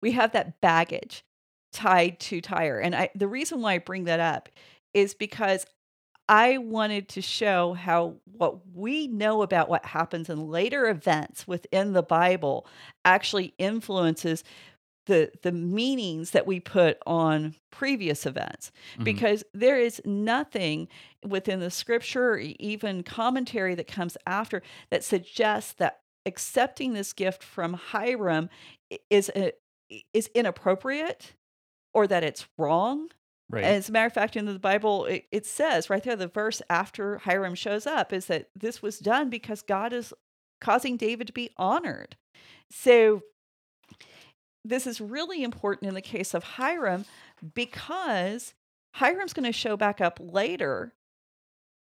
we 0.00 0.12
have 0.12 0.32
that 0.32 0.60
baggage 0.60 1.24
tied 1.72 2.20
to 2.20 2.40
Tyre. 2.40 2.80
And 2.80 2.94
I, 2.94 3.10
the 3.14 3.28
reason 3.28 3.60
why 3.60 3.74
I 3.74 3.78
bring 3.78 4.04
that 4.04 4.20
up 4.20 4.48
is 4.94 5.14
because 5.14 5.66
I 6.28 6.58
wanted 6.58 7.08
to 7.10 7.22
show 7.22 7.72
how 7.72 8.16
what 8.24 8.58
we 8.74 9.06
know 9.06 9.42
about 9.42 9.70
what 9.70 9.86
happens 9.86 10.28
in 10.28 10.48
later 10.48 10.86
events 10.86 11.48
within 11.48 11.94
the 11.94 12.02
Bible 12.02 12.66
actually 13.04 13.54
influences 13.58 14.44
the 15.08 15.32
the 15.42 15.50
meanings 15.52 16.30
that 16.30 16.46
we 16.46 16.60
put 16.60 16.98
on 17.06 17.56
previous 17.70 18.24
events 18.24 18.70
Mhm. 18.96 19.04
because 19.04 19.42
there 19.52 19.78
is 19.78 20.00
nothing 20.04 20.86
within 21.26 21.58
the 21.60 21.70
scripture 21.70 22.30
or 22.34 22.38
even 22.38 23.02
commentary 23.02 23.74
that 23.74 23.88
comes 23.88 24.16
after 24.26 24.62
that 24.90 25.02
suggests 25.02 25.72
that 25.74 26.00
accepting 26.24 26.92
this 26.92 27.12
gift 27.12 27.42
from 27.42 27.72
Hiram 27.74 28.48
is 29.10 29.30
a, 29.34 29.52
is 30.14 30.28
inappropriate 30.34 31.34
or 31.92 32.06
that 32.06 32.22
it's 32.22 32.46
wrong 32.56 33.08
Right. 33.50 33.64
as 33.64 33.88
a 33.88 33.92
matter 33.92 34.06
of 34.06 34.12
fact, 34.12 34.36
in 34.36 34.44
the 34.44 34.58
Bible, 34.58 35.06
it, 35.06 35.24
it 35.32 35.46
says 35.46 35.88
right 35.88 36.02
there, 36.02 36.16
the 36.16 36.28
verse 36.28 36.60
after 36.68 37.16
Hiram 37.18 37.54
shows 37.54 37.86
up 37.86 38.12
is 38.12 38.26
that 38.26 38.50
this 38.54 38.82
was 38.82 38.98
done 38.98 39.30
because 39.30 39.62
God 39.62 39.94
is 39.94 40.12
causing 40.60 40.98
David 40.98 41.28
to 41.28 41.32
be 41.32 41.48
honored. 41.56 42.16
So, 42.70 43.22
this 44.68 44.86
is 44.86 45.00
really 45.00 45.42
important 45.42 45.88
in 45.88 45.94
the 45.94 46.02
case 46.02 46.34
of 46.34 46.44
Hiram 46.44 47.04
because 47.54 48.54
Hiram's 48.94 49.32
going 49.32 49.46
to 49.46 49.52
show 49.52 49.76
back 49.76 50.00
up 50.00 50.18
later. 50.20 50.92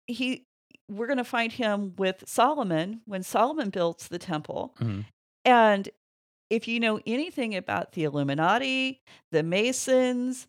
He, 0.07 0.45
we're 0.89 1.07
going 1.07 1.17
to 1.17 1.23
find 1.23 1.51
him 1.51 1.93
with 1.97 2.23
Solomon 2.27 3.01
when 3.05 3.23
Solomon 3.23 3.69
builds 3.69 4.07
the 4.07 4.19
temple. 4.19 4.75
Mhm. 4.79 5.05
And 5.45 5.89
if 6.49 6.67
you 6.67 6.79
know 6.79 6.99
anything 7.05 7.55
about 7.55 7.93
the 7.93 8.03
Illuminati, 8.03 9.01
the 9.31 9.43
Masons, 9.43 10.47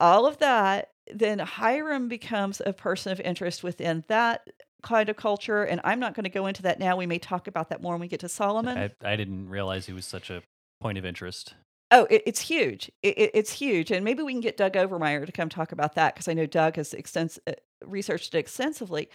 all 0.00 0.26
of 0.26 0.38
that, 0.38 0.90
then 1.12 1.38
Hiram 1.38 2.08
becomes 2.08 2.60
a 2.64 2.72
person 2.72 3.12
of 3.12 3.20
interest 3.20 3.62
within 3.62 4.04
that 4.08 4.46
kind 4.82 5.08
of 5.08 5.16
culture. 5.16 5.64
And 5.64 5.80
I'm 5.84 5.98
not 5.98 6.14
going 6.14 6.24
to 6.24 6.30
go 6.30 6.46
into 6.46 6.62
that 6.62 6.78
now. 6.78 6.96
We 6.96 7.06
may 7.06 7.18
talk 7.18 7.46
about 7.46 7.70
that 7.70 7.82
more 7.82 7.94
when 7.94 8.02
we 8.02 8.08
get 8.08 8.20
to 8.20 8.28
Solomon. 8.28 8.76
I, 8.76 8.90
I 9.02 9.16
didn't 9.16 9.48
realize 9.48 9.86
he 9.86 9.92
was 9.92 10.06
such 10.06 10.30
a 10.30 10.42
point 10.80 10.98
of 10.98 11.04
interest. 11.04 11.54
Oh, 11.90 12.06
it, 12.10 12.22
it's 12.26 12.40
huge. 12.40 12.90
It, 13.02 13.18
it- 13.18 13.30
it's 13.34 13.52
huge. 13.52 13.90
And 13.90 14.04
maybe 14.04 14.22
we 14.22 14.32
can 14.32 14.40
get 14.40 14.56
Doug 14.56 14.74
Overmeyer 14.74 15.24
to 15.24 15.32
come 15.32 15.48
talk 15.48 15.72
about 15.72 15.94
that 15.94 16.14
because 16.14 16.28
I 16.28 16.34
know 16.34 16.46
Doug 16.46 16.76
has 16.76 16.92
extens- 16.92 17.38
uh, 17.46 17.52
researched 17.84 18.34
it 18.34 18.38
extensively. 18.38 19.08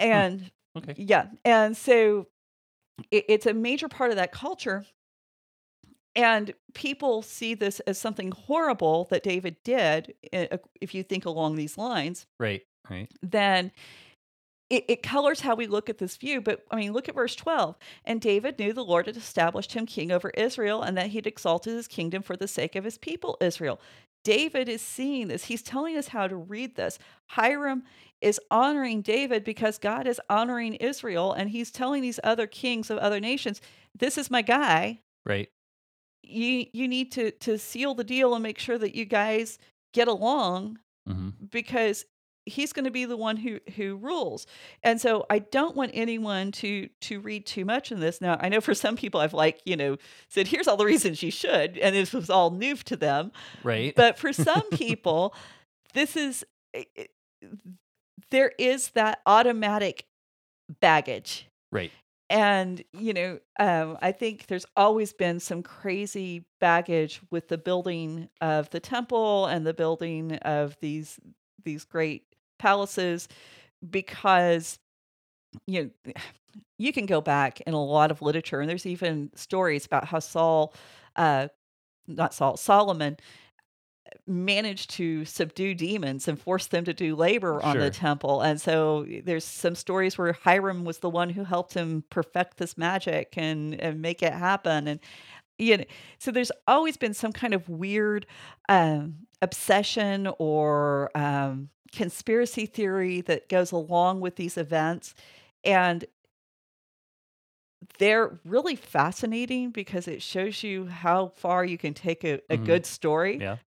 And 0.00 0.50
Okay. 0.76 0.94
yeah. 0.96 1.26
And 1.44 1.76
so 1.76 2.28
it, 3.10 3.24
it's 3.28 3.46
a 3.46 3.54
major 3.54 3.88
part 3.88 4.10
of 4.10 4.16
that 4.16 4.30
culture. 4.32 4.84
And 6.14 6.52
people 6.74 7.22
see 7.22 7.54
this 7.54 7.80
as 7.80 7.98
something 7.98 8.32
horrible 8.32 9.06
that 9.10 9.22
David 9.22 9.56
did, 9.62 10.14
if 10.32 10.94
you 10.94 11.02
think 11.04 11.24
along 11.26 11.56
these 11.56 11.78
lines, 11.78 12.26
Right. 12.40 12.62
Right. 12.90 13.08
then 13.22 13.70
it, 14.70 14.84
it 14.88 15.02
colors 15.02 15.40
how 15.40 15.54
we 15.54 15.66
look 15.66 15.88
at 15.88 15.98
this 15.98 16.16
view. 16.16 16.40
But 16.40 16.64
I 16.70 16.76
mean, 16.76 16.92
look 16.92 17.08
at 17.08 17.14
verse 17.14 17.34
12. 17.34 17.76
And 18.04 18.20
David 18.20 18.58
knew 18.58 18.72
the 18.72 18.84
Lord 18.84 19.06
had 19.06 19.16
established 19.16 19.72
him 19.72 19.86
king 19.86 20.12
over 20.12 20.30
Israel 20.30 20.82
and 20.82 20.96
that 20.96 21.08
he'd 21.08 21.26
exalted 21.26 21.74
his 21.74 21.88
kingdom 21.88 22.22
for 22.22 22.36
the 22.36 22.48
sake 22.48 22.76
of 22.76 22.84
his 22.84 22.98
people, 22.98 23.36
Israel. 23.40 23.80
David 24.24 24.68
is 24.68 24.82
seeing 24.82 25.28
this. 25.28 25.44
He's 25.44 25.62
telling 25.62 25.96
us 25.96 26.08
how 26.08 26.26
to 26.26 26.36
read 26.36 26.76
this. 26.76 26.98
Hiram 27.28 27.84
is 28.20 28.40
honoring 28.50 29.00
David 29.00 29.44
because 29.44 29.78
God 29.78 30.06
is 30.06 30.20
honoring 30.28 30.74
Israel. 30.74 31.32
And 31.32 31.50
he's 31.50 31.70
telling 31.70 32.02
these 32.02 32.20
other 32.22 32.46
kings 32.46 32.90
of 32.90 32.98
other 32.98 33.20
nations, 33.20 33.60
this 33.98 34.18
is 34.18 34.30
my 34.30 34.42
guy. 34.42 35.00
Right. 35.24 35.48
You, 36.22 36.66
you 36.72 36.88
need 36.88 37.12
to, 37.12 37.30
to 37.30 37.56
seal 37.56 37.94
the 37.94 38.04
deal 38.04 38.34
and 38.34 38.42
make 38.42 38.58
sure 38.58 38.76
that 38.76 38.94
you 38.94 39.06
guys 39.06 39.58
get 39.94 40.08
along 40.08 40.78
hmm 41.06 41.30
because 41.50 42.04
he's 42.48 42.72
going 42.72 42.84
to 42.84 42.90
be 42.90 43.04
the 43.04 43.16
one 43.16 43.36
who 43.36 43.58
who 43.76 43.96
rules 43.96 44.46
and 44.82 45.00
so 45.00 45.24
i 45.30 45.38
don't 45.38 45.76
want 45.76 45.90
anyone 45.94 46.50
to 46.52 46.88
to 47.00 47.20
read 47.20 47.46
too 47.46 47.64
much 47.64 47.92
in 47.92 48.00
this 48.00 48.20
now 48.20 48.36
i 48.40 48.48
know 48.48 48.60
for 48.60 48.74
some 48.74 48.96
people 48.96 49.20
i've 49.20 49.34
like 49.34 49.60
you 49.64 49.76
know 49.76 49.96
said 50.28 50.48
here's 50.48 50.66
all 50.66 50.76
the 50.76 50.84
reasons 50.84 51.22
you 51.22 51.30
should 51.30 51.78
and 51.78 51.94
this 51.94 52.12
was 52.12 52.28
all 52.30 52.50
new 52.50 52.74
to 52.76 52.96
them 52.96 53.30
Right. 53.62 53.94
but 53.94 54.18
for 54.18 54.32
some 54.32 54.68
people 54.72 55.34
this 55.94 56.16
is 56.16 56.44
i- 56.74 56.86
i- 56.98 57.06
there 58.30 58.52
is 58.58 58.90
that 58.90 59.20
automatic 59.26 60.06
baggage 60.80 61.46
right. 61.72 61.90
and 62.28 62.82
you 62.92 63.12
know 63.14 63.38
um, 63.58 63.96
i 64.02 64.12
think 64.12 64.46
there's 64.48 64.66
always 64.76 65.12
been 65.12 65.40
some 65.40 65.62
crazy 65.62 66.44
baggage 66.60 67.20
with 67.30 67.48
the 67.48 67.56
building 67.58 68.28
of 68.40 68.68
the 68.70 68.80
temple 68.80 69.46
and 69.46 69.66
the 69.66 69.72
building 69.72 70.32
of 70.42 70.76
these 70.80 71.18
these 71.64 71.84
great 71.84 72.24
palaces 72.58 73.28
because 73.90 74.78
you 75.66 75.84
know 75.84 76.12
you 76.78 76.92
can 76.92 77.06
go 77.06 77.20
back 77.20 77.60
in 77.62 77.74
a 77.74 77.84
lot 77.84 78.10
of 78.10 78.22
literature 78.22 78.60
and 78.60 78.68
there's 78.70 78.86
even 78.86 79.30
stories 79.34 79.86
about 79.86 80.04
how 80.06 80.18
saul 80.18 80.74
uh 81.16 81.48
not 82.08 82.34
saul 82.34 82.56
solomon 82.56 83.16
managed 84.26 84.90
to 84.90 85.24
subdue 85.24 85.74
demons 85.74 86.28
and 86.28 86.40
force 86.40 86.66
them 86.66 86.84
to 86.84 86.92
do 86.94 87.14
labor 87.14 87.62
on 87.62 87.74
Sure. 87.74 87.84
the 87.84 87.90
temple. 87.90 88.40
And 88.42 88.60
so 88.60 89.06
there's 89.24 89.44
some 89.44 89.74
stories 89.74 90.18
where 90.18 90.32
Hiram 90.32 90.84
was 90.84 90.98
the 90.98 91.10
one 91.10 91.30
who 91.30 91.44
helped 91.44 91.74
him 91.74 92.04
perfect 92.10 92.56
this 92.58 92.76
magic 92.76 93.34
and, 93.36 93.78
and 93.80 94.00
make 94.00 94.22
it 94.22 94.32
happen. 94.32 94.88
And 94.88 95.00
you 95.58 95.78
know, 95.78 95.84
so 96.18 96.30
there's 96.30 96.52
always 96.66 96.96
been 96.96 97.14
some 97.14 97.32
kind 97.32 97.54
of 97.54 97.68
weird 97.68 98.26
um, 98.68 99.26
obsession 99.42 100.28
or 100.38 101.10
um, 101.16 101.68
conspiracy 101.92 102.66
theory 102.66 103.20
that 103.22 103.48
goes 103.48 103.72
along 103.72 104.20
with 104.20 104.36
these 104.36 104.56
events. 104.56 105.14
And 105.64 106.04
they're 107.98 108.38
really 108.44 108.76
fascinating 108.76 109.70
because 109.70 110.08
it 110.08 110.22
shows 110.22 110.62
you 110.62 110.86
how 110.86 111.28
far 111.28 111.64
you 111.64 111.78
can 111.78 111.94
take 111.94 112.24
a, 112.24 112.40
a 112.50 112.56
Mhm. 112.58 112.64
good 112.64 112.86
story 112.86 113.38
Yeah. 113.40 113.58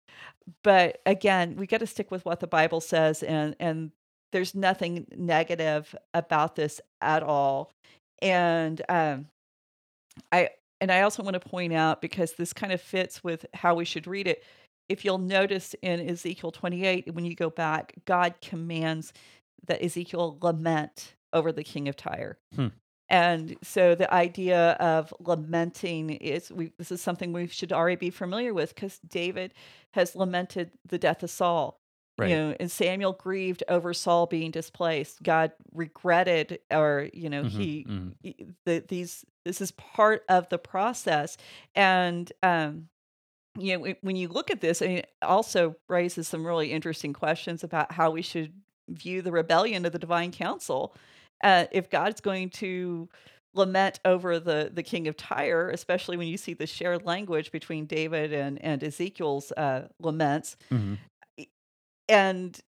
but 0.65 1.01
again 1.07 1.57
we 1.57 1.67
got 1.67 1.79
to 1.81 1.87
stick 1.87 2.11
with 2.11 2.25
what 2.25 2.41
the 2.41 2.47
bible 2.47 2.81
says 2.81 3.23
and 3.23 3.55
and 3.61 3.93
there's 4.33 4.55
nothing 4.55 5.07
negative 5.17 5.95
about 6.13 6.57
this 6.57 6.81
at 7.01 7.23
all 7.23 7.71
and 8.21 8.83
um 8.89 9.29
i 10.33 10.51
and 10.81 10.91
i 10.91 11.03
also 11.03 11.23
want 11.23 11.35
to 11.35 11.41
point 11.41 11.73
out 11.73 12.01
because 12.01 12.33
this 12.33 12.53
kind 12.53 12.73
of 12.73 12.81
fits 12.81 13.23
with 13.23 13.47
how 13.55 13.75
we 13.75 13.85
should 13.85 14.07
read 14.07 14.27
it 14.27 14.43
if 14.89 15.05
you'll 15.05 15.19
notice 15.19 15.75
in 15.83 16.01
ezekiel 16.01 16.51
28 16.51 17.15
when 17.15 17.25
you 17.25 17.35
go 17.35 17.51
back 17.51 17.95
god 18.05 18.35
commands 18.41 19.13
that 19.67 19.83
ezekiel 19.83 20.39
lament 20.41 21.15
over 21.33 21.53
the 21.53 21.65
king 21.65 21.89
of 21.89 21.97
Tyre. 21.97 22.39
Hmm. 22.55 22.69
And 23.09 23.57
so 23.63 23.97
the 23.97 24.13
idea 24.13 24.73
of 24.73 25.13
lamenting 25.19 26.11
is 26.11 26.53
we, 26.53 26.73
this 26.79 26.93
is 26.93 27.03
something 27.03 27.33
we 27.33 27.49
should 27.49 27.73
already 27.73 27.97
be 27.97 28.11
familiar 28.11 28.55
with 28.55 28.73
because 28.73 29.01
David 29.01 29.53
has 29.95 30.15
lamented 30.15 30.71
the 30.87 30.99
death 30.99 31.25
of 31.25 31.31
Saul. 31.31 31.80
Right. 32.21 32.31
You 32.31 32.37
know, 32.37 32.57
and 32.61 32.71
Samuel 32.71 33.13
grieved 33.15 33.63
over 33.69 33.95
Saul 33.95 34.27
being 34.27 34.51
displaced. 34.51 35.23
God 35.23 35.53
regretted, 35.75 36.59
or 36.71 37.09
you 37.13 37.31
know, 37.31 37.45
Mhm, 37.45 37.51
he, 37.51 37.85
mhm. 37.89 38.13
he 38.23 38.37
the, 38.67 38.85
these 38.87 39.25
this 39.45 39.61
is 39.61 39.71
part 39.73 40.25
of 40.29 40.49
the 40.51 40.59
process, 40.59 41.37
and 41.75 42.31
um, 42.43 42.89
you 43.59 43.77
know, 43.79 43.95
when- 44.03 44.17
you 44.17 44.29
look 44.29 44.51
at 44.51 44.61
this, 44.61 44.81
I 44.83 44.87
mean, 44.87 44.99
it 44.99 45.11
also 45.23 45.75
raises 45.89 46.29
some 46.29 46.47
really 46.47 46.71
interesting 46.73 47.13
questions 47.13 47.65
about 47.65 47.93
how 47.93 48.11
we 48.11 48.23
should 48.23 48.53
view 48.89 49.23
the 49.23 49.33
rebellion 49.33 49.85
of 49.87 49.93
the 49.93 49.99
divine 49.99 50.31
council. 50.31 50.95
Uh, 51.43 51.65
if 51.73 51.89
God's 51.91 52.21
going 52.21 52.51
to 52.51 53.09
lament 53.55 53.99
over 54.05 54.39
the 54.39 54.71
the 54.73 54.83
king 54.83 55.09
of 55.09 55.17
Tyre, 55.17 55.71
especially 55.71 56.17
when 56.17 56.29
you 56.29 56.37
see 56.37 56.55
the 56.55 56.67
shared 56.67 57.05
language 57.05 57.51
between 57.51 57.87
David 57.87 58.33
and 58.33 58.63
and 58.63 58.85
Ezekiel's 58.85 59.51
uh, 59.53 59.89
laments, 59.99 60.57
Mhm. 60.71 60.99
And 62.11 62.61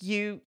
you 0.00 0.40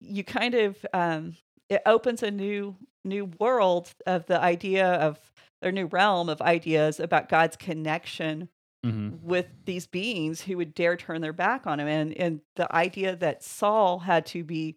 you 0.00 0.24
kind 0.24 0.54
of 0.54 0.84
um 0.92 1.36
it 1.68 1.82
opens 1.86 2.22
a 2.22 2.30
new 2.30 2.76
new 3.04 3.26
world 3.40 3.94
of 4.06 4.26
the 4.26 4.40
idea 4.40 4.86
of 4.94 5.18
their 5.62 5.72
new 5.72 5.86
realm 5.86 6.28
of 6.28 6.40
ideas 6.42 7.00
about 7.00 7.28
God's 7.28 7.56
connection 7.56 8.48
Mhm. 8.84 9.20
with 9.22 9.46
these 9.64 9.86
beings 9.86 10.42
who 10.42 10.56
would 10.58 10.74
dare 10.74 10.96
turn 10.96 11.20
their 11.22 11.32
back 11.32 11.66
on 11.66 11.80
him 11.80 11.88
and 11.88 12.14
and 12.18 12.40
the 12.56 12.72
idea 12.74 13.16
that 13.16 13.42
Saul 13.42 14.00
had 14.00 14.26
to 14.26 14.44
be 14.44 14.76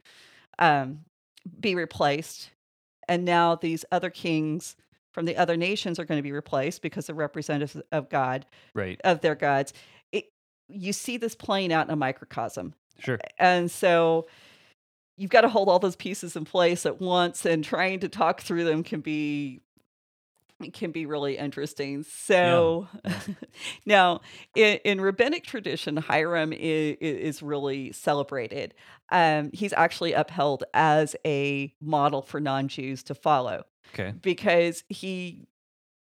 um 0.59 1.05
be 1.59 1.75
replaced 1.75 2.51
and 3.07 3.25
now 3.25 3.55
these 3.55 3.85
other 3.91 4.09
kings 4.09 4.75
from 5.13 5.25
the 5.25 5.37
other 5.37 5.57
nations 5.57 5.99
are 5.99 6.05
going 6.05 6.19
to 6.19 6.23
be 6.23 6.31
replaced 6.33 6.81
because 6.81 7.07
they're 7.07 7.15
representatives 7.15 7.81
of 7.91 8.09
God 8.09 8.45
Right. 8.75 8.99
of 9.03 9.21
their 9.21 9.35
gods 9.35 9.73
you 10.69 10.93
see 10.93 11.17
this 11.17 11.35
playing 11.35 11.71
out 11.73 11.87
in 11.87 11.93
a 11.93 11.95
microcosm 11.95 12.73
Sure. 12.99 13.19
and 13.39 13.69
so 13.71 14.27
you've 15.17 15.29
got 15.31 15.41
to 15.41 15.49
hold 15.49 15.69
all 15.69 15.79
those 15.79 15.95
pieces 15.95 16.35
in 16.35 16.45
place 16.45 16.85
at 16.85 16.99
once 17.01 17.45
and 17.45 17.63
trying 17.63 17.99
to 18.01 18.09
talk 18.09 18.41
through 18.41 18.63
them 18.65 18.83
can 18.83 19.01
be 19.01 19.61
it 20.59 20.73
can 20.73 20.91
be 20.91 21.05
really 21.05 21.37
interesting 21.37 22.03
so 22.03 22.87
now 23.85 24.21
in, 24.55 24.79
in 24.83 24.99
rabbinic 25.01 25.43
tradition 25.45 25.97
hiram 25.97 26.51
is, 26.51 26.97
is 26.99 27.41
really 27.43 27.91
celebrated 27.91 28.73
um, 29.11 29.51
he's 29.53 29.73
actually 29.73 30.13
upheld 30.13 30.63
as 30.73 31.15
a 31.25 31.71
model 31.79 32.21
for 32.21 32.39
non-jews 32.39 33.03
to 33.03 33.13
follow 33.15 33.63
Okay. 33.93 34.13
because 34.21 34.83
he 34.89 35.47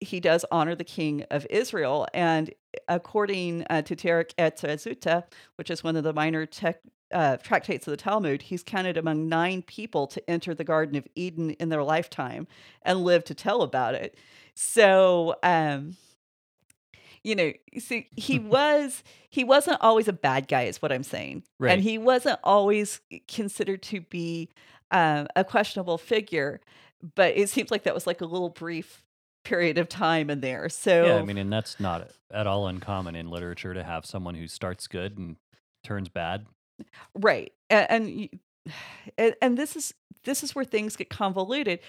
he 0.03 0.19
does 0.19 0.45
honor 0.51 0.75
the 0.75 0.83
king 0.83 1.23
of 1.31 1.45
Israel. 1.49 2.07
And 2.13 2.53
according 2.87 3.65
uh, 3.69 3.81
to 3.83 3.95
Derech 3.95 4.33
Eretz 4.35 4.61
Zuta, 4.61 5.23
which 5.55 5.69
is 5.69 5.83
one 5.83 5.95
of 5.95 6.03
the 6.03 6.13
minor 6.13 6.45
tech, 6.45 6.79
uh, 7.11 7.37
tractates 7.37 7.87
of 7.87 7.91
the 7.91 7.97
Talmud, 7.97 8.41
he's 8.43 8.63
counted 8.63 8.97
among 8.97 9.29
nine 9.29 9.61
people 9.61 10.07
to 10.07 10.29
enter 10.29 10.53
the 10.55 10.63
Garden 10.63 10.95
of 10.95 11.07
Eden 11.15 11.51
in 11.51 11.69
their 11.69 11.83
lifetime 11.83 12.47
and 12.81 13.03
live 13.03 13.23
to 13.25 13.35
tell 13.35 13.61
about 13.61 13.95
it. 13.95 14.17
So, 14.55 15.35
um, 15.43 15.95
you 17.23 17.35
know, 17.35 17.53
see, 17.77 18.07
he 18.15 18.39
was 18.57 19.03
he 19.29 19.43
wasn't 19.43 19.77
always 19.81 20.07
a 20.07 20.13
bad 20.13 20.47
guy, 20.47 20.63
is 20.63 20.81
what 20.81 20.91
I'm 20.91 21.03
saying, 21.03 21.43
Right. 21.59 21.71
and 21.71 21.81
he 21.81 21.97
wasn't 21.97 22.39
always 22.43 23.01
considered 23.27 23.81
to 23.83 24.01
be 24.01 24.49
um, 24.91 25.27
a 25.35 25.43
questionable 25.43 25.97
figure. 25.97 26.61
But 27.15 27.35
it 27.35 27.49
seems 27.49 27.69
like 27.71 27.83
that 27.83 27.93
was 27.93 28.07
like 28.07 28.21
a 28.21 28.25
little 28.25 28.49
brief 28.49 29.03
period 29.43 29.77
of 29.77 29.89
time 29.89 30.29
in 30.29 30.41
there. 30.41 30.69
So 30.69 31.05
Yeah, 31.05 31.15
I 31.17 31.21
mean, 31.23 31.37
and 31.37 31.51
that's 31.51 31.79
not 31.79 32.09
at 32.31 32.47
all 32.47 32.67
uncommon 32.67 33.15
in 33.15 33.29
literature 33.29 33.73
to 33.73 33.83
have 33.83 34.05
someone 34.05 34.35
who 34.35 34.47
starts 34.47 34.87
good 34.87 35.17
and 35.17 35.35
turns 35.83 36.09
bad. 36.09 36.45
right, 37.15 37.51
and 37.69 37.87
and, 37.89 38.29
and 39.17 39.35
and 39.41 39.57
this 39.57 39.75
is 39.75 39.93
this 40.23 40.43
is 40.43 40.55
where 40.55 40.65
things 40.65 40.95
get 40.95 41.09
convoluted. 41.09 41.79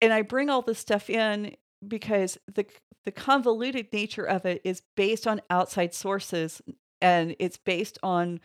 And 0.00 0.12
I 0.12 0.22
bring 0.22 0.50
all 0.50 0.62
this 0.62 0.80
stuff 0.80 1.08
in 1.08 1.56
because 1.86 2.38
the 2.52 2.66
the 3.04 3.12
convoluted 3.12 3.92
nature 3.92 4.24
of 4.24 4.44
it 4.44 4.60
is 4.64 4.82
based 4.96 5.26
on 5.26 5.40
outside 5.50 5.94
sources 5.94 6.62
and 7.00 7.34
it's 7.38 7.56
based 7.56 7.98
on 8.02 8.40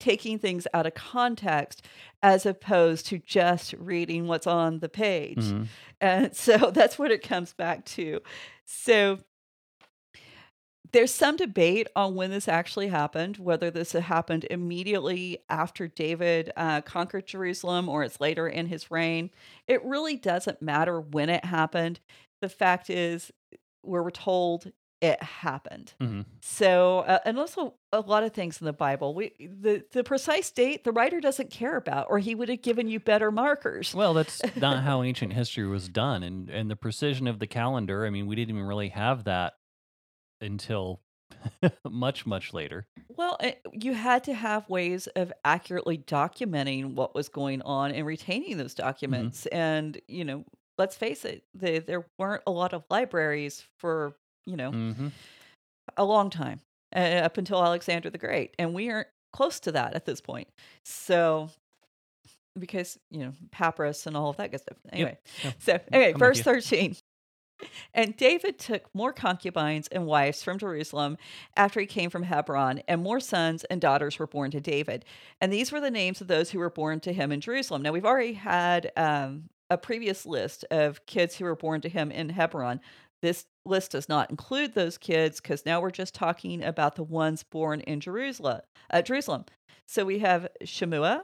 taking 0.00 0.38
things 0.38 0.66
out 0.74 0.86
of 0.86 0.94
context 0.94 1.86
as 2.22 2.44
opposed 2.46 3.06
to 3.06 3.18
just 3.18 3.74
reading 3.74 4.26
what's 4.26 4.46
on 4.46 4.80
the 4.80 4.88
page. 4.88 5.38
Mhm. 5.38 5.68
And 6.00 6.36
so 6.36 6.70
that's 6.72 6.98
what 6.98 7.12
it 7.12 7.22
comes 7.22 7.52
back 7.52 7.84
to. 7.86 8.20
So 8.64 9.20
there's 10.92 11.14
some 11.14 11.36
debate 11.36 11.86
on 11.94 12.16
when 12.16 12.30
this 12.30 12.48
actually 12.48 12.88
happened, 12.88 13.36
whether 13.36 13.70
this 13.70 13.92
happened 13.92 14.44
immediately 14.50 15.38
after 15.48 15.86
David 15.86 16.50
uh, 16.56 16.80
conquered 16.80 17.26
Jerusalem 17.26 17.88
or 17.88 18.02
it's 18.02 18.20
later 18.20 18.48
in 18.48 18.66
his 18.66 18.90
reign. 18.90 19.30
It 19.68 19.84
really 19.84 20.16
doesn't 20.16 20.60
matter 20.60 21.00
when 21.00 21.30
it 21.30 21.44
happened. 21.44 22.00
The 22.40 22.48
fact 22.48 22.90
is, 22.90 23.30
we're 23.84 24.10
told 24.10 24.72
it 25.00 25.22
happened. 25.22 25.94
Mhm. 26.00 26.26
So, 26.42 27.00
uh, 27.00 27.20
and 27.24 27.38
also 27.38 27.74
a 27.92 28.00
lot 28.00 28.22
of 28.22 28.32
things 28.32 28.60
in 28.60 28.66
the 28.66 28.72
Bible, 28.72 29.14
we 29.14 29.32
the 29.38 29.84
the 29.92 30.04
precise 30.04 30.50
date 30.50 30.84
the 30.84 30.92
writer 30.92 31.20
doesn't 31.20 31.50
care 31.50 31.76
about, 31.76 32.06
or 32.10 32.18
he 32.18 32.34
would 32.34 32.48
have 32.48 32.62
given 32.62 32.88
you 32.88 33.00
better 33.00 33.30
markers. 33.30 33.94
Well, 33.94 34.14
that's 34.14 34.40
not 34.56 34.82
how 34.82 35.02
ancient 35.02 35.32
history 35.32 35.66
was 35.66 35.88
done, 35.88 36.22
and 36.22 36.48
and 36.50 36.70
the 36.70 36.76
precision 36.76 37.26
of 37.26 37.38
the 37.38 37.46
calendar. 37.46 38.04
I 38.06 38.10
mean, 38.10 38.26
we 38.26 38.36
didn't 38.36 38.54
even 38.56 38.66
really 38.66 38.90
have 38.90 39.24
that 39.24 39.54
until 40.40 41.00
much 41.88 42.26
much 42.26 42.52
later. 42.52 42.86
Well, 43.08 43.36
eh, 43.40 43.54
you 43.72 43.94
had 43.94 44.24
to 44.24 44.34
have 44.34 44.68
ways 44.68 45.06
of 45.08 45.32
accurately 45.44 45.98
documenting 45.98 46.94
what 46.94 47.14
was 47.14 47.28
going 47.28 47.62
on 47.62 47.92
and 47.92 48.06
retaining 48.06 48.56
those 48.56 48.74
documents. 48.74 49.46
And 49.46 50.00
you 50.08 50.24
know, 50.24 50.44
let's 50.78 50.96
face 50.96 51.24
it, 51.24 51.44
the, 51.54 51.78
there 51.78 52.06
weren't 52.18 52.42
a 52.46 52.50
lot 52.50 52.72
of 52.72 52.84
libraries 52.90 53.64
for 53.78 54.14
you 54.46 54.56
know 54.56 54.70
hmm 54.70 55.08
a 55.96 56.04
long 56.04 56.30
time 56.30 56.60
uh, 56.94 56.98
up 56.98 57.36
until 57.36 57.62
Alexander 57.64 58.10
the 58.10 58.18
Great, 58.18 58.54
and 58.58 58.74
we 58.74 58.90
aren't 58.90 59.08
close 59.32 59.58
to 59.60 59.72
that 59.72 59.94
at 59.94 60.04
this 60.04 60.20
point. 60.20 60.48
So, 60.84 61.50
because 62.58 62.98
you 63.10 63.20
know 63.20 63.32
papyrus 63.50 64.06
and 64.06 64.16
all 64.16 64.30
of 64.30 64.36
that 64.36 64.50
good 64.50 64.60
stuff. 64.60 64.78
Anyway, 64.92 65.18
Yeah. 65.42 65.52
so 65.58 65.78
anyway, 65.92 66.12
I'm 66.12 66.18
verse 66.18 66.40
thirteen. 66.40 66.96
And 67.92 68.16
David 68.16 68.58
took 68.58 68.84
more 68.94 69.12
concubines 69.12 69.86
and 69.88 70.06
wives 70.06 70.42
from 70.42 70.58
Jerusalem 70.58 71.18
after 71.56 71.78
he 71.80 71.86
came 71.86 72.08
from 72.08 72.22
Hebron, 72.22 72.80
and 72.88 73.02
more 73.02 73.20
sons 73.20 73.64
and 73.64 73.80
daughters 73.80 74.18
were 74.18 74.26
born 74.26 74.50
to 74.52 74.60
David. 74.60 75.04
And 75.42 75.52
these 75.52 75.70
were 75.70 75.80
the 75.80 75.90
names 75.90 76.20
of 76.22 76.26
those 76.28 76.50
who 76.50 76.58
were 76.58 76.70
born 76.70 77.00
to 77.00 77.12
him 77.12 77.30
in 77.32 77.40
Jerusalem. 77.40 77.82
Now, 77.82 77.92
we've 77.92 78.06
already 78.06 78.32
had 78.32 78.90
um, 78.96 79.50
a 79.68 79.76
previous 79.76 80.24
list 80.24 80.64
of 80.70 81.04
kids 81.04 81.36
who 81.36 81.44
were 81.44 81.56
born 81.56 81.82
to 81.82 81.88
him 81.90 82.10
in 82.10 82.30
Hebron. 82.30 82.80
This 83.22 83.46
list 83.66 83.92
does 83.92 84.08
not 84.08 84.30
include 84.30 84.74
those 84.74 84.96
kids 84.96 85.40
because 85.40 85.66
now 85.66 85.80
we're 85.80 85.90
just 85.90 86.14
talking 86.14 86.62
about 86.64 86.96
the 86.96 87.02
ones 87.02 87.42
born 87.42 87.80
in 87.82 88.00
Jerusalem. 88.00 88.60
Uh, 88.90 89.02
Jerusalem. 89.02 89.44
So 89.86 90.04
we 90.04 90.20
have 90.20 90.48
Shemua, 90.64 91.22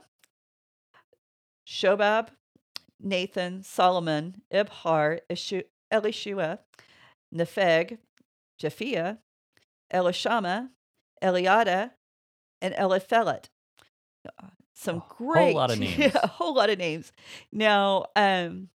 Shobab, 1.67 2.29
Nathan, 2.99 3.63
Solomon, 3.63 4.41
Ibhar, 4.53 5.19
Eshu- 5.29 5.65
Elishua, 5.91 6.59
Nepheg, 7.33 7.97
Japhia, 8.61 9.17
Elishama, 9.93 10.69
Eliada, 11.23 11.91
and 12.61 12.73
Eliphelet. 12.75 13.45
Uh, 14.25 14.47
Some 14.75 14.97
A 14.97 14.99
whole 14.99 15.27
great, 15.33 15.55
lot 15.55 15.71
of 15.71 15.79
yeah, 15.81 16.11
a 16.21 16.27
whole 16.27 16.53
lot 16.53 16.69
of 16.69 16.77
names. 16.77 17.11
Now, 17.51 18.05
um, 18.15 18.69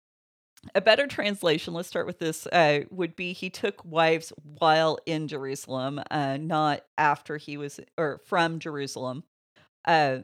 a 0.76 0.82
better 0.82 1.07
translation, 1.07 1.74
let's 1.74 1.88
start 1.88 2.05
with 2.05 2.20
this, 2.20 2.45
uh, 2.47 2.82
would 2.91 3.16
be 3.16 3.34
he 3.34 3.49
took 3.49 3.84
wives 3.84 4.32
while 4.59 4.97
in 5.05 5.28
Jerusalem, 5.28 6.01
uh, 6.12 6.38
not 6.38 6.86
after 6.97 7.38
he 7.38 7.57
was, 7.57 7.80
or 7.97 8.20
from 8.26 8.59
Jerusalem. 8.59 9.24
Uh, 9.86 10.20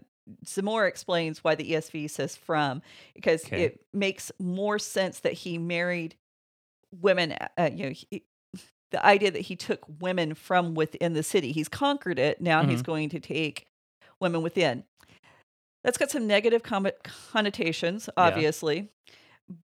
Zamora 0.46 0.88
explains 0.88 1.44
why 1.44 1.56
the 1.56 1.72
ESV 1.72 2.10
says 2.10 2.36
from, 2.36 2.82
because 3.16 3.46
Okay. 3.46 3.64
it 3.64 3.86
makes 3.94 4.32
more 4.40 4.78
sense 4.78 5.20
that 5.22 5.34
he 5.34 5.58
married 5.58 6.16
women, 7.02 7.32
uh, 7.58 7.70
you 7.74 7.86
know, 7.86 7.92
he, 7.92 8.24
the 8.92 9.06
idea 9.06 9.32
that 9.32 9.42
he 9.42 9.56
took 9.56 9.82
women 10.00 10.34
from 10.34 10.74
within 10.76 11.14
the 11.14 11.24
city. 11.24 11.52
He's 11.52 11.68
conquered 11.68 12.20
it. 12.20 12.40
Now 12.40 12.64
he's 12.64 12.82
Mhm. 12.82 12.86
going 12.86 13.10
to 13.10 13.20
take 13.20 13.68
women 14.22 14.42
within. 14.42 14.86
That's 15.84 15.98
got 15.98 16.10
some 16.12 16.28
negative 16.28 16.64
com- 16.64 16.88
connotations, 17.04 18.10
obviously, 18.18 18.90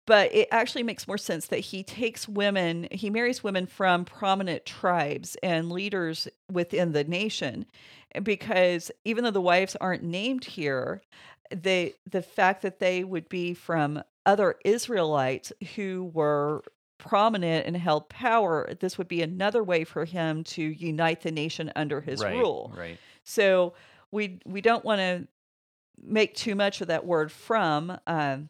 but 0.05 0.33
it 0.33 0.47
actually 0.51 0.83
makes 0.83 1.07
more 1.07 1.17
sense 1.17 1.47
that 1.47 1.59
he 1.59 1.83
takes 1.83 2.27
women, 2.27 2.87
he 2.91 3.09
marries 3.09 3.43
women 3.43 3.65
from 3.65 4.05
prominent 4.05 4.65
tribes 4.65 5.37
and 5.41 5.71
leaders 5.71 6.27
within 6.51 6.91
the 6.91 7.03
nation. 7.03 7.65
Because 8.23 8.91
even 9.05 9.23
though 9.23 9.31
the 9.31 9.41
wives 9.41 9.75
aren't 9.79 10.03
named 10.03 10.43
here, 10.43 11.01
the 11.51 11.93
the 12.09 12.21
fact 12.21 12.61
that 12.63 12.79
they 12.79 13.03
would 13.03 13.29
be 13.29 13.53
from 13.53 14.03
other 14.25 14.55
Israelites 14.65 15.53
who 15.75 16.11
were 16.13 16.63
prominent 16.97 17.65
and 17.65 17.77
held 17.77 18.09
power, 18.09 18.69
this 18.79 18.97
would 18.97 19.07
be 19.07 19.21
another 19.21 19.63
way 19.63 19.83
for 19.83 20.05
him 20.05 20.43
to 20.43 20.61
unite 20.61 21.21
the 21.21 21.31
nation 21.31 21.71
under 21.75 22.01
his 22.01 22.21
right, 22.21 22.35
rule. 22.35 22.73
Right. 22.75 22.97
So 23.23 23.73
we 24.11 24.39
we 24.45 24.61
don't 24.61 24.83
want 24.83 24.99
to 24.99 25.27
make 26.01 26.35
too 26.35 26.55
much 26.55 26.81
of 26.81 26.87
that 26.87 27.05
word 27.05 27.31
from. 27.31 27.97
Um, 28.07 28.49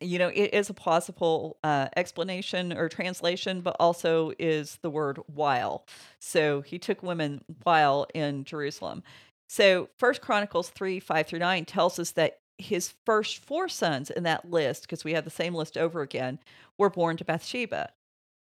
you 0.00 0.18
know, 0.18 0.28
it 0.28 0.54
is 0.54 0.70
a 0.70 0.74
plausible 0.74 1.58
uh, 1.64 1.88
explanation 1.96 2.72
or 2.72 2.88
translation, 2.88 3.60
but 3.60 3.76
also 3.80 4.32
is 4.38 4.78
the 4.82 4.90
word 4.90 5.18
while. 5.26 5.84
So 6.20 6.60
he 6.60 6.78
took 6.78 7.02
women 7.02 7.42
while 7.64 8.06
in 8.14 8.44
Jerusalem. 8.44 9.02
So 9.48 9.88
First 9.96 10.20
Chronicles 10.20 10.68
3 10.70 11.00
5 11.00 11.26
through 11.26 11.38
9 11.40 11.64
tells 11.64 11.98
us 11.98 12.12
that 12.12 12.40
his 12.58 12.94
first 13.06 13.38
four 13.38 13.68
sons 13.68 14.10
in 14.10 14.24
that 14.24 14.50
list, 14.50 14.82
because 14.82 15.04
we 15.04 15.12
have 15.12 15.24
the 15.24 15.30
same 15.30 15.54
list 15.54 15.78
over 15.78 16.02
again, 16.02 16.38
were 16.76 16.90
born 16.90 17.16
to 17.16 17.24
Bathsheba. 17.24 17.90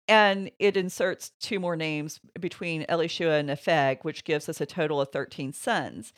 And 0.07 0.51
it 0.59 0.75
inserts 0.75 1.31
two 1.39 1.59
more 1.59 1.77
names 1.77 2.19
between 2.39 2.85
Elishua 2.87 3.39
and 3.39 3.49
Nepheg, 3.49 4.03
which 4.03 4.25
gives 4.25 4.49
us 4.49 4.59
a 4.59 4.65
total 4.65 4.99
of 4.99 5.11
13 5.11 5.53
sons. 5.53 6.13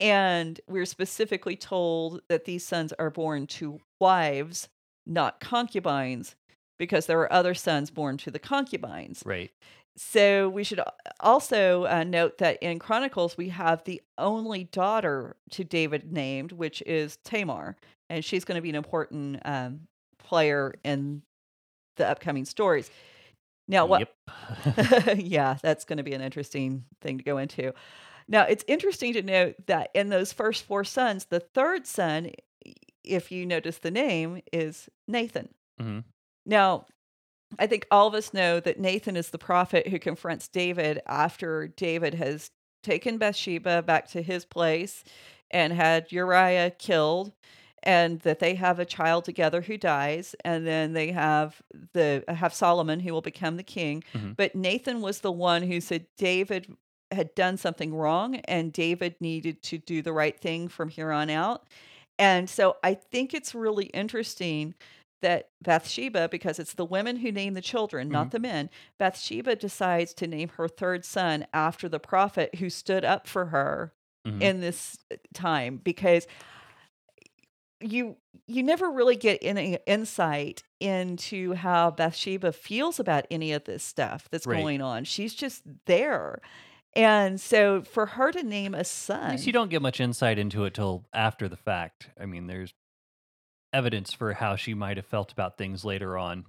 And 0.00 0.60
we're 0.68 0.86
specifically 0.86 1.56
told 1.56 2.20
that 2.28 2.44
these 2.44 2.66
sons 2.66 2.92
are 2.98 3.10
born 3.10 3.46
to 3.48 3.80
wives, 4.00 4.68
not 5.06 5.40
concubines, 5.40 6.36
because 6.78 7.06
there 7.06 7.20
are 7.20 7.32
other 7.32 7.54
sons 7.54 7.90
born 7.90 8.18
to 8.18 8.30
the 8.30 8.38
concubines. 8.38 9.22
Right. 9.24 9.50
So 9.96 10.50
we 10.50 10.62
should 10.62 10.80
also 11.20 11.86
uh, 11.86 12.04
note 12.04 12.38
that 12.38 12.62
in 12.62 12.78
Chronicles, 12.78 13.38
we 13.38 13.48
have 13.48 13.82
the 13.84 14.02
only 14.18 14.64
daughter 14.64 15.36
to 15.52 15.64
David 15.64 16.12
named, 16.12 16.52
which 16.52 16.82
is 16.82 17.16
Tamar. 17.24 17.76
And 18.10 18.22
she's 18.22 18.44
going 18.44 18.56
to 18.56 18.62
be 18.62 18.68
an 18.68 18.74
important 18.74 19.40
um, 19.44 19.80
player 20.18 20.74
in 20.84 21.22
the 21.96 22.06
upcoming 22.06 22.44
stories. 22.44 22.90
Now, 23.68 23.86
what? 23.86 24.00
Yep. 24.00 25.18
yeah, 25.18 25.56
that's 25.62 25.84
going 25.84 25.96
to 25.96 26.02
be 26.02 26.12
an 26.12 26.20
interesting 26.20 26.84
thing 27.00 27.18
to 27.18 27.24
go 27.24 27.38
into. 27.38 27.72
Now, 28.28 28.42
it's 28.42 28.64
interesting 28.66 29.12
to 29.14 29.22
note 29.22 29.66
that 29.66 29.90
in 29.94 30.08
those 30.08 30.32
first 30.32 30.64
four 30.64 30.84
sons, 30.84 31.26
the 31.26 31.40
third 31.40 31.86
son, 31.86 32.32
if 33.04 33.30
you 33.30 33.46
notice 33.46 33.78
the 33.78 33.90
name, 33.90 34.42
is 34.52 34.88
Nathan. 35.06 35.54
Mhm. 35.80 36.04
Now, 36.44 36.86
I 37.58 37.66
think 37.66 37.86
all 37.90 38.06
of 38.08 38.14
us 38.14 38.34
know 38.34 38.60
that 38.60 38.80
Nathan 38.80 39.16
is 39.16 39.30
the 39.30 39.38
prophet 39.38 39.88
who 39.88 39.98
confronts 39.98 40.48
David 40.48 41.00
after 41.06 41.68
David 41.68 42.14
has 42.14 42.50
taken 42.82 43.18
Bathsheba 43.18 43.82
back 43.82 44.08
to 44.08 44.22
his 44.22 44.44
place 44.44 45.04
and 45.50 45.72
had 45.72 46.10
Uriah 46.12 46.70
killed 46.72 47.32
and 47.82 48.20
that 48.20 48.40
they 48.40 48.56
have 48.56 48.78
a 48.80 48.84
child 48.84 49.24
together 49.24 49.62
who 49.62 49.76
dies 49.78 50.34
and 50.44 50.66
then 50.66 50.92
they 50.92 51.12
have 51.12 51.62
the 51.92 52.24
have 52.28 52.52
Solomon 52.54 53.00
who 53.00 53.12
will 53.12 53.22
become 53.22 53.56
the 53.56 53.62
king 53.62 54.02
Mhm. 54.14 54.36
but 54.36 54.54
Nathan 54.56 55.00
was 55.00 55.20
the 55.20 55.32
one 55.32 55.62
who 55.62 55.80
said 55.80 56.06
David 56.16 56.76
had 57.12 57.34
done 57.34 57.56
something 57.56 57.94
wrong 57.94 58.36
and 58.46 58.72
David 58.72 59.16
needed 59.20 59.62
to 59.64 59.78
do 59.78 60.02
the 60.02 60.12
right 60.12 60.38
thing 60.38 60.68
from 60.68 60.88
here 60.88 61.12
on 61.12 61.30
out 61.30 61.66
and 62.18 62.48
so 62.48 62.76
I 62.82 62.94
think 62.94 63.34
it's 63.34 63.54
really 63.54 63.86
interesting 63.86 64.74
that 65.22 65.48
Bathsheba, 65.62 66.28
because 66.30 66.58
it's 66.58 66.74
the 66.74 66.84
women 66.84 67.16
who 67.16 67.32
name 67.32 67.54
the 67.54 67.60
children, 67.62 68.08
not 68.10 68.30
the 68.30 68.38
men, 68.38 68.70
Bathsheba 68.98 69.56
decides 69.56 70.14
to 70.14 70.26
name 70.26 70.50
her 70.56 70.68
third 70.68 71.04
son 71.04 71.46
after 71.52 71.88
the 71.88 71.98
prophet 71.98 72.54
who 72.56 72.70
stood 72.70 73.04
up 73.04 73.26
for 73.26 73.46
her 73.46 73.92
Mhm. 74.26 74.40
in 74.42 74.60
this 74.60 74.96
uh, 75.12 75.16
time 75.34 75.78
because 75.78 76.26
you 77.80 78.16
you 78.46 78.62
never 78.62 78.90
really 78.90 79.16
get 79.16 79.38
any 79.42 79.78
insight 79.86 80.62
into 80.80 81.54
how 81.54 81.90
Bathsheba 81.90 82.52
feels 82.52 82.98
about 83.00 83.26
any 83.30 83.52
of 83.52 83.64
this 83.64 83.82
stuff 83.82 84.28
that's 84.30 84.46
Right. 84.46 84.56
going 84.56 84.80
on. 84.80 85.04
She's 85.04 85.34
just 85.34 85.62
there. 85.86 86.40
And 86.96 87.38
so 87.38 87.82
for 87.82 88.06
her 88.06 88.32
to 88.32 88.42
name 88.42 88.74
a 88.74 88.78
At 88.78 88.86
son 88.86 89.30
least 89.32 89.46
you 89.46 89.52
don't 89.52 89.70
get 89.70 89.82
much 89.82 90.00
insight 90.00 90.38
into 90.38 90.64
it 90.64 90.74
till 90.74 91.04
after 91.12 91.46
the 91.46 91.56
fact. 91.56 92.08
I 92.18 92.24
mean, 92.24 92.46
there's 92.46 92.72
evidence 93.72 94.14
for 94.14 94.32
how 94.32 94.56
she 94.56 94.72
might 94.72 94.96
have 94.96 95.04
felt 95.04 95.30
about 95.30 95.58
things 95.58 95.84
later 95.84 96.16
on, 96.16 96.46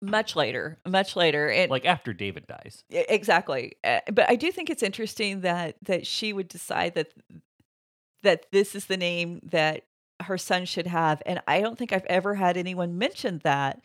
much 0.00 0.36
later, 0.36 0.78
much 0.86 1.16
later. 1.16 1.48
And 1.48 1.70
like 1.70 1.84
after 1.84 2.12
David 2.12 2.46
dies. 2.46 2.84
Exactly. 2.90 3.72
But 3.82 4.30
I 4.30 4.36
do 4.36 4.52
think 4.52 4.70
it's 4.70 4.82
interesting 4.84 5.40
that 5.40 5.76
that 5.82 6.06
she 6.06 6.32
would 6.32 6.48
decide 6.48 6.94
that 6.94 7.12
that 8.22 8.46
this 8.52 8.76
is 8.76 8.86
the 8.86 8.96
name 8.96 9.40
that 9.42 9.84
her 10.22 10.38
son 10.38 10.64
should 10.64 10.86
have 10.86 11.20
and 11.26 11.42
I 11.48 11.60
don't 11.60 11.76
think 11.76 11.92
I've 11.92 12.04
ever 12.04 12.36
had 12.36 12.56
anyone 12.56 12.96
mention 12.96 13.40
that 13.42 13.82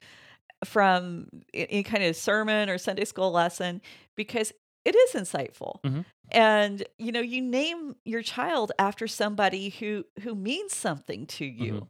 from 0.64 1.30
any 1.52 1.82
kind 1.82 2.04
of 2.04 2.16
sermon 2.16 2.70
or 2.70 2.78
Sunday 2.78 3.06
school 3.06 3.32
lesson 3.32 3.82
because 4.16 4.54
it 4.88 4.96
is 4.96 5.12
insightful. 5.22 5.82
Mhm. 5.84 6.06
And 6.32 6.84
you 6.98 7.12
know, 7.12 7.22
you 7.22 7.42
name 7.42 7.96
your 8.06 8.22
child 8.24 8.72
after 8.80 9.08
somebody 9.08 9.70
who 9.70 10.06
who 10.24 10.36
means 10.36 10.76
something 10.76 11.26
to 11.28 11.46
you. 11.46 11.74
Mhm. 11.74 11.88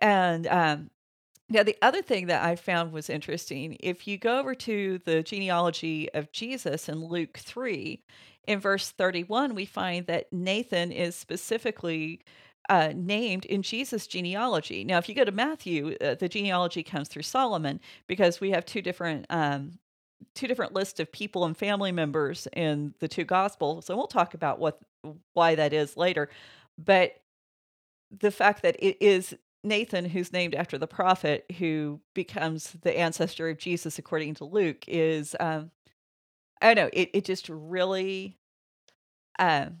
And 0.00 0.46
um 0.46 0.90
now, 1.50 1.62
the 1.62 1.76
other 1.82 2.02
thing 2.02 2.26
that 2.26 2.44
I 2.44 2.56
found 2.56 2.92
was 2.92 3.08
interesting 3.08 3.76
if 3.80 4.06
you 4.06 4.18
go 4.18 4.38
over 4.40 4.54
to 4.54 4.98
the 5.06 5.22
genealogy 5.22 6.12
of 6.12 6.30
Jesus 6.32 6.88
in 6.90 7.04
Luke 7.04 7.38
3, 7.38 8.02
in 8.46 8.60
verse 8.60 8.90
31, 8.90 9.54
we 9.54 9.64
find 9.64 10.06
that 10.08 10.32
Nathan 10.32 10.92
is 10.92 11.16
specifically 11.16 12.20
uh, 12.68 12.92
named 12.94 13.46
in 13.46 13.62
Jesus' 13.62 14.06
genealogy. 14.06 14.84
Now, 14.84 14.98
if 14.98 15.08
you 15.08 15.14
go 15.14 15.24
to 15.24 15.32
Matthew, 15.32 15.96
uh, 16.02 16.16
the 16.16 16.28
genealogy 16.28 16.82
comes 16.82 17.08
through 17.08 17.22
Solomon 17.22 17.80
because 18.06 18.40
we 18.42 18.50
have 18.50 18.66
two 18.66 18.82
different. 18.82 19.24
Um, 19.30 19.78
two 20.34 20.46
different 20.46 20.74
lists 20.74 21.00
of 21.00 21.10
people 21.12 21.44
and 21.44 21.56
family 21.56 21.92
members 21.92 22.48
in 22.54 22.94
the 23.00 23.08
two 23.08 23.24
gospels 23.24 23.88
and 23.88 23.96
we'll 23.98 24.06
talk 24.06 24.34
about 24.34 24.58
what 24.58 24.78
why 25.34 25.54
that 25.54 25.72
is 25.72 25.96
later 25.96 26.28
but 26.76 27.20
the 28.10 28.30
fact 28.30 28.62
that 28.62 28.76
it 28.78 28.96
is 29.00 29.34
Nathan, 29.64 30.04
who's 30.04 30.32
named 30.32 30.54
after 30.54 30.78
the 30.78 30.86
prophet 30.86 31.44
who 31.58 32.00
becomes 32.14 32.76
the 32.82 32.96
ancestor 32.96 33.48
of 33.48 33.58
Jesus, 33.58 33.98
according 33.98 34.34
to 34.34 34.44
Luke, 34.44 34.84
is 34.86 35.34
um, 35.40 35.70
I 36.62 36.72
don't 36.72 36.84
know. 36.84 36.90
It 36.92 37.10
it 37.12 37.24
just 37.24 37.48
really, 37.48 38.36
um, 39.38 39.78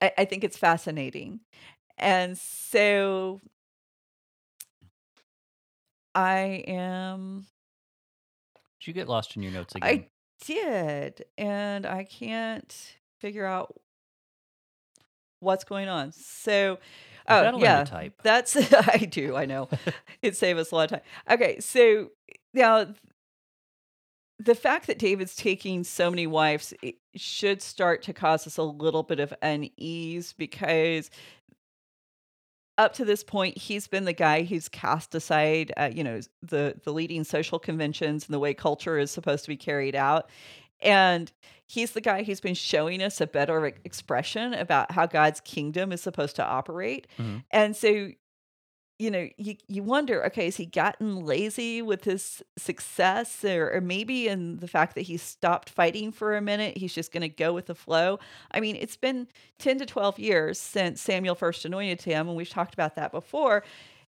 I, 0.00 0.12
I 0.18 0.24
think 0.24 0.44
it's 0.44 0.56
fascinating, 0.56 1.40
and 1.98 2.36
so 2.38 3.40
I 6.14 6.64
am. 6.66 7.46
Did 8.86 8.94
you 8.94 9.02
get 9.02 9.08
lost 9.08 9.34
in 9.34 9.42
your 9.42 9.50
notes 9.50 9.74
again? 9.74 9.88
I 9.88 10.08
did, 10.44 11.24
and 11.36 11.84
I 11.84 12.04
can't 12.04 12.72
figure 13.18 13.44
out 13.44 13.74
what's 15.40 15.64
going 15.64 15.88
on. 15.88 16.12
So, 16.12 16.78
oh 17.28 17.42
gotta 17.42 17.46
learn 17.46 17.54
to 17.58 17.60
yeah, 17.64 17.82
type. 17.82 18.22
that's 18.22 18.56
I 18.72 18.98
do. 18.98 19.34
I 19.34 19.44
know 19.44 19.68
it 20.22 20.36
saved 20.36 20.60
us 20.60 20.70
a 20.70 20.76
lot 20.76 20.92
of 20.92 21.00
time. 21.00 21.08
Okay, 21.28 21.58
so 21.58 22.10
now 22.54 22.86
the 24.38 24.54
fact 24.54 24.86
that 24.86 25.00
David's 25.00 25.34
taking 25.34 25.82
so 25.82 26.08
many 26.08 26.28
wives 26.28 26.72
it 26.80 26.94
should 27.16 27.60
start 27.60 28.02
to 28.02 28.12
cause 28.12 28.46
us 28.46 28.56
a 28.56 28.62
little 28.62 29.02
bit 29.02 29.18
of 29.18 29.34
unease 29.42 30.32
because 30.32 31.10
up 32.78 32.92
to 32.94 33.04
this 33.04 33.24
point 33.24 33.56
he's 33.56 33.86
been 33.88 34.04
the 34.04 34.12
guy 34.12 34.42
who's 34.42 34.68
cast 34.68 35.14
aside 35.14 35.72
uh, 35.76 35.90
you 35.92 36.04
know 36.04 36.20
the 36.42 36.74
the 36.84 36.92
leading 36.92 37.24
social 37.24 37.58
conventions 37.58 38.26
and 38.26 38.34
the 38.34 38.38
way 38.38 38.52
culture 38.54 38.98
is 38.98 39.10
supposed 39.10 39.44
to 39.44 39.48
be 39.48 39.56
carried 39.56 39.94
out 39.94 40.28
and 40.82 41.32
he's 41.66 41.92
the 41.92 42.00
guy 42.02 42.22
who's 42.22 42.40
been 42.40 42.54
showing 42.54 43.02
us 43.02 43.20
a 43.20 43.26
better 43.26 43.64
expression 43.84 44.52
about 44.52 44.90
how 44.92 45.06
God's 45.06 45.40
kingdom 45.40 45.90
is 45.90 46.02
supposed 46.02 46.36
to 46.36 46.44
operate 46.44 47.06
Mhm. 47.18 47.44
and 47.50 47.74
so 47.76 48.10
you 48.98 49.10
know 49.10 49.28
you 49.36 49.56
you 49.68 49.82
wonder 49.82 50.24
okay 50.24 50.46
has 50.46 50.56
he 50.56 50.66
gotten 50.66 51.24
lazy 51.24 51.82
with 51.82 52.04
his 52.04 52.42
success? 52.56 53.44
Or, 53.44 53.72
or 53.72 53.80
maybe 53.80 54.28
in 54.28 54.58
the 54.58 54.68
fact 54.68 54.94
that 54.94 55.02
he 55.02 55.16
stopped 55.16 55.68
fighting 55.70 56.12
for 56.12 56.36
a 56.36 56.40
minute 56.40 56.78
he's 56.78 56.94
just 56.94 57.12
going 57.12 57.22
to 57.22 57.28
go 57.28 57.52
with 57.52 57.66
the 57.66 57.74
flow? 57.74 58.18
I 58.50 58.60
mean 58.60 58.76
it's 58.76 58.96
been 58.96 59.28
10 59.58 59.78
to 59.78 59.86
12 59.86 60.18
years 60.18 60.58
since 60.58 61.00
samuel 61.00 61.34
first 61.34 61.64
anointed 61.64 62.02
him 62.02 62.28
and 62.28 62.36
we've 62.36 62.48
talked 62.48 62.74
about 62.74 62.96
that 62.96 63.12
before. 63.12 63.64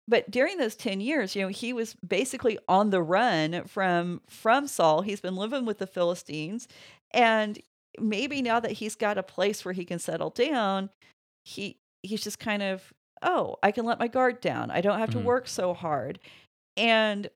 But 0.07 0.31
during 0.31 0.57
those 0.57 0.75
10 0.75 1.01
years 1.01 1.37
you 1.37 1.43
know 1.43 1.49
he 1.49 1.73
was 1.73 1.95
basically 2.07 2.59
on 2.69 2.91
the 2.91 3.03
run 3.03 3.65
from 3.67 4.23
from 4.29 4.67
saul. 4.67 5.03
He's 5.03 5.21
been 5.21 5.37
living 5.37 5.65
with 5.67 5.79
the 5.79 5.87
philistines 5.87 6.67
and 7.13 7.59
maybe 8.01 8.43
now 8.43 8.61
that 8.61 8.73
he's 8.73 8.95
got 8.95 9.19
a 9.19 9.23
place 9.23 9.65
where 9.65 9.75
he 9.75 9.85
can 9.85 9.99
settle 9.99 10.31
down 10.31 10.91
he 11.45 11.79
he's 12.03 12.23
just 12.23 12.39
kind 12.39 12.63
of 12.63 12.93
oh 13.23 13.57
i 13.63 13.71
can 13.73 13.85
let 13.85 13.99
my 13.99 14.09
guard 14.09 14.41
down 14.41 14.71
i 14.71 14.81
don't 14.81 14.99
have 14.99 15.11
to 15.11 15.19
Mhm. 15.19 15.25
work 15.25 15.49
so 15.49 15.75
hard 15.75 16.19
and 16.77 17.31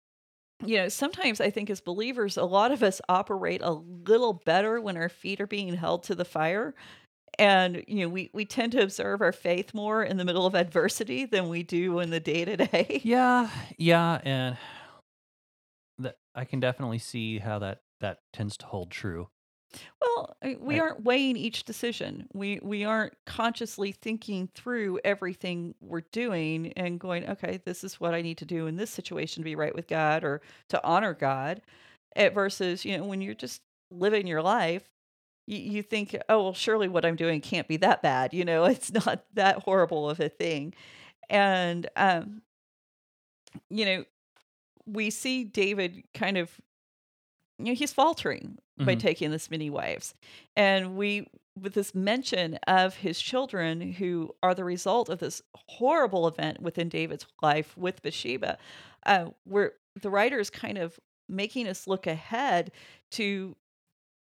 you 0.64 0.76
know 0.78 0.88
sometimes 0.88 1.40
i 1.40 1.50
think 1.50 1.70
as 1.70 1.80
believers 1.80 2.36
a 2.36 2.44
lot 2.44 2.72
of 2.72 2.82
us 2.82 3.00
operate 3.08 3.62
a 3.62 3.72
little 3.72 4.34
better 4.34 4.80
when 4.80 4.96
our 4.96 5.08
feet 5.08 5.40
are 5.40 5.46
being 5.46 5.74
held 5.74 6.04
to 6.04 6.14
the 6.14 6.24
fire 6.24 6.74
And 7.38 7.84
you 7.88 8.00
know, 8.04 8.08
we 8.10 8.30
we 8.34 8.44
tend 8.46 8.72
to 8.72 8.82
observe 8.82 9.22
our 9.22 9.32
faith 9.32 9.74
more 9.74 10.02
in 10.04 10.18
the 10.18 10.24
middle 10.24 10.46
of 10.46 10.54
adversity 10.54 11.24
than 11.26 11.48
we 11.48 11.62
do 11.64 12.00
in 12.00 12.10
the 12.10 12.20
day 12.20 12.44
to 12.44 12.56
day. 12.58 13.02
Yeah, 13.04 13.50
yeah, 13.78 14.20
and 14.24 14.56
that 15.98 16.16
I 16.34 16.44
can 16.44 16.60
definitely 16.60 16.98
see 16.98 17.38
how 17.38 17.58
that 17.60 17.82
that 18.00 18.18
tends 18.32 18.56
to 18.58 18.66
hold 18.66 18.90
true. 18.90 19.28
Well, 20.00 20.36
we 20.60 20.78
I- 20.78 20.80
aren't 20.80 21.04
weighing 21.04 21.36
each 21.36 21.64
decision. 21.64 22.28
We 22.32 22.58
we 22.62 22.84
aren't 22.84 23.14
consciously 23.26 23.92
thinking 23.92 24.48
through 24.54 25.00
everything 25.04 25.74
we're 25.80 26.02
doing 26.12 26.72
and 26.74 26.98
going, 27.00 27.28
okay, 27.30 27.60
this 27.64 27.84
is 27.84 28.00
what 28.00 28.14
I 28.14 28.22
need 28.22 28.38
to 28.38 28.44
do 28.44 28.66
in 28.66 28.76
this 28.76 28.90
situation 28.90 29.42
to 29.42 29.44
be 29.44 29.56
right 29.56 29.74
with 29.74 29.86
God 29.88 30.24
or 30.24 30.42
to 30.68 30.84
honor 30.84 31.14
God. 31.14 31.62
eh, 32.16 32.28
versus, 32.30 32.84
you 32.84 32.96
know, 32.98 33.04
when 33.06 33.20
you're 33.22 33.34
just 33.34 33.62
living 33.90 34.26
your 34.26 34.42
life, 34.42 34.84
you, 35.46 35.58
you 35.58 35.82
think, 35.82 36.16
oh 36.28 36.44
well, 36.44 36.54
surely 36.54 36.88
what 36.88 37.04
I'm 37.06 37.16
doing 37.16 37.40
can't 37.42 37.68
be 37.68 37.78
that 37.78 38.02
bad. 38.02 38.34
You 38.34 38.44
know, 38.46 38.64
it's 38.66 38.92
not 38.92 39.24
that 39.34 39.60
horrible 39.64 40.10
of 40.10 40.20
a 40.20 40.28
thing. 40.30 40.74
And 41.30 41.88
um, 41.96 42.42
you 43.70 43.84
know, 43.84 44.04
we 44.86 45.10
see 45.10 45.44
David 45.44 46.04
kind 46.14 46.38
of 46.38 46.50
you 47.58 47.66
know, 47.66 47.74
he's 47.74 47.92
faltering 47.92 48.58
by 48.78 48.96
Mhm. 48.96 49.00
taking 49.00 49.30
this 49.30 49.50
many 49.50 49.70
wives. 49.70 50.14
And 50.56 50.96
we, 50.96 51.28
with 51.60 51.74
this 51.74 51.94
mention 51.94 52.54
of 52.66 52.96
his 52.96 53.20
children 53.20 53.92
who 53.92 54.34
are 54.42 54.54
the 54.54 54.64
result 54.64 55.08
of 55.08 55.18
this 55.18 55.42
horrible 55.54 56.26
event 56.26 56.60
within 56.62 56.88
David's 56.88 57.26
life 57.42 57.76
with 57.76 58.02
Bathsheba, 58.02 58.58
uh, 59.06 59.26
where 59.44 59.74
the 59.94 60.10
writer 60.10 60.38
is 60.38 60.50
kind 60.50 60.78
of 60.78 60.98
making 61.28 61.68
us 61.68 61.86
look 61.86 62.06
ahead 62.06 62.72
to 63.12 63.56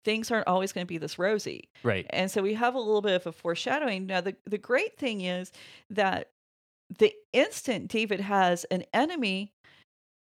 things 0.05 0.31
aren't 0.31 0.47
always 0.49 0.73
going 0.73 0.85
to 0.85 0.89
be 0.89 0.99
this 0.99 1.19
rosy. 1.19 1.69
Right. 1.83 2.07
And 2.11 2.31
so 2.31 2.43
we 2.43 2.55
have 2.55 2.75
a 2.75 2.79
little 2.79 3.03
bit 3.03 3.15
of 3.15 3.27
a 3.27 3.33
foreshadowing. 3.33 4.07
Now, 4.07 4.21
the, 4.23 4.35
the 4.47 4.59
great 4.59 4.97
thing 4.97 5.21
is 5.21 5.53
that 5.91 6.31
the 6.99 7.15
instant 7.33 7.89
David 7.89 8.21
has 8.21 8.65
an 8.65 8.85
enemy, 8.95 9.53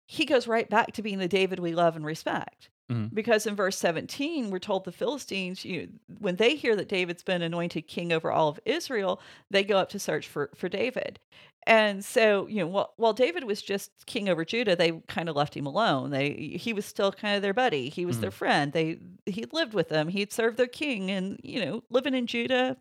he 0.06 0.24
goes 0.26 0.46
right 0.46 0.68
back 0.68 0.92
to 0.92 1.02
being 1.02 1.18
the 1.18 1.28
David 1.28 1.58
we 1.60 1.72
love 1.74 1.96
and 1.96 2.04
respect. 2.04 2.68
Mhm. 2.90 3.14
Because 3.14 3.46
in 3.46 3.54
verse 3.56 3.78
17, 3.78 4.50
we're 4.50 4.58
told 4.58 4.84
the 4.84 4.92
Philistines, 4.92 5.64
you, 5.64 5.88
when 6.18 6.36
they 6.36 6.56
hear 6.56 6.76
that 6.76 6.88
David's 6.88 7.22
been 7.22 7.42
anointed 7.42 7.86
king 7.86 8.12
over 8.12 8.30
all 8.32 8.48
of 8.48 8.60
Israel, 8.64 9.20
they 9.50 9.64
go 9.64 9.78
up 9.78 9.90
to 9.90 9.98
search 9.98 10.28
for, 10.28 10.50
for 10.56 10.68
David. 10.68 11.20
And 11.66 12.04
so, 12.04 12.46
you 12.48 12.56
know, 12.56 12.66
while, 12.66 12.94
while 12.96 13.12
David 13.12 13.44
was 13.44 13.62
just 13.62 14.06
king 14.06 14.28
over 14.28 14.44
Judah, 14.44 14.74
they 14.76 14.92
kind 15.08 15.28
of 15.28 15.36
left 15.36 15.54
him 15.56 15.66
alone. 15.66 16.10
They 16.10 16.56
he 16.58 16.72
was 16.72 16.86
still 16.86 17.12
kind 17.12 17.36
of 17.36 17.42
their 17.42 17.52
buddy. 17.54 17.90
He 17.90 18.06
was 18.06 18.18
their 18.20 18.30
friend. 18.30 18.72
They 18.72 18.98
he 19.26 19.44
lived 19.52 19.74
with 19.74 19.90
them. 19.90 20.08
He'd 20.08 20.32
served 20.32 20.56
their 20.56 20.66
king, 20.66 21.10
and 21.10 21.38
you 21.42 21.64
know, 21.64 21.84
living 21.90 22.14
in 22.14 22.26
Judah, 22.26 22.78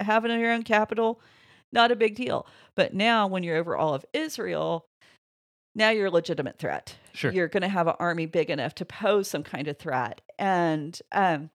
having 0.00 0.38
your 0.38 0.52
own 0.52 0.62
capital, 0.62 1.20
not 1.72 1.90
a 1.92 1.96
big 1.96 2.14
deal. 2.14 2.46
But 2.74 2.94
now, 2.94 3.26
when 3.26 3.42
you're 3.42 3.56
over 3.56 3.76
all 3.76 3.94
of 3.94 4.04
Israel, 4.12 4.86
now 5.74 5.90
you're 5.90 6.06
a 6.06 6.10
legitimate 6.10 6.58
threat. 6.58 6.96
Sure. 7.12 7.32
You're 7.32 7.48
going 7.48 7.62
to 7.62 7.68
have 7.68 7.86
an 7.86 7.94
army 7.98 8.26
big 8.26 8.50
enough 8.50 8.74
to 8.76 8.84
pose 8.84 9.28
some 9.28 9.42
kind 9.42 9.68
of 9.68 9.78
threat. 9.78 10.20
And 10.38 11.00
um, 11.12 11.50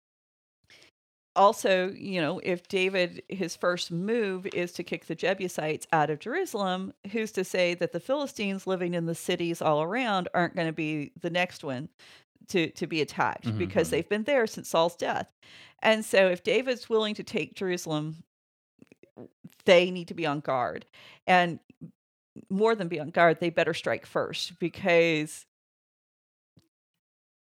also, 1.36 1.90
you 1.92 2.22
know, 2.22 2.40
if 2.44 2.68
David, 2.68 3.24
his 3.30 3.56
first 3.56 3.92
move 3.92 4.46
is 4.48 4.72
to 4.74 4.84
kick 4.84 5.06
the 5.06 5.16
Jebusites 5.16 5.88
out 5.94 6.10
of 6.10 6.20
Jerusalem, 6.20 6.94
who's 7.12 7.32
to 7.34 7.44
say 7.44 7.76
that 7.76 7.94
the 7.94 8.00
Philistines 8.00 8.68
living 8.68 8.94
in 8.94 9.06
the 9.06 9.16
cities 9.16 9.62
all 9.62 9.82
around 9.82 10.28
aren't 10.34 10.56
going 10.56 10.68
to 10.68 10.74
be 10.74 11.12
the 11.22 11.30
next 11.30 11.64
one 11.64 11.90
to, 12.50 12.70
to 12.72 12.88
be 12.88 13.02
attacked 13.02 13.46
Mhm, 13.46 13.58
because 13.58 13.88
mhm. 13.88 13.92
they've 13.92 14.10
been 14.10 14.24
there 14.24 14.48
since 14.48 14.70
Saul's 14.70 14.96
death. 14.96 15.28
And 15.82 16.04
so 16.04 16.28
if 16.28 16.44
David's 16.44 16.90
willing 16.90 17.16
to 17.16 17.24
take 17.24 17.56
Jerusalem, 17.56 18.24
they 19.66 19.92
need 19.92 20.08
to 20.08 20.14
be 20.14 20.26
on 20.26 20.40
guard. 20.40 20.86
And 21.28 21.60
more 22.50 22.76
than 22.76 22.88
be 22.88 23.00
on 23.00 23.10
guard, 23.10 23.40
they 23.40 23.50
better 23.50 23.74
strike 23.74 24.06
first 24.06 24.60
because 24.60 25.46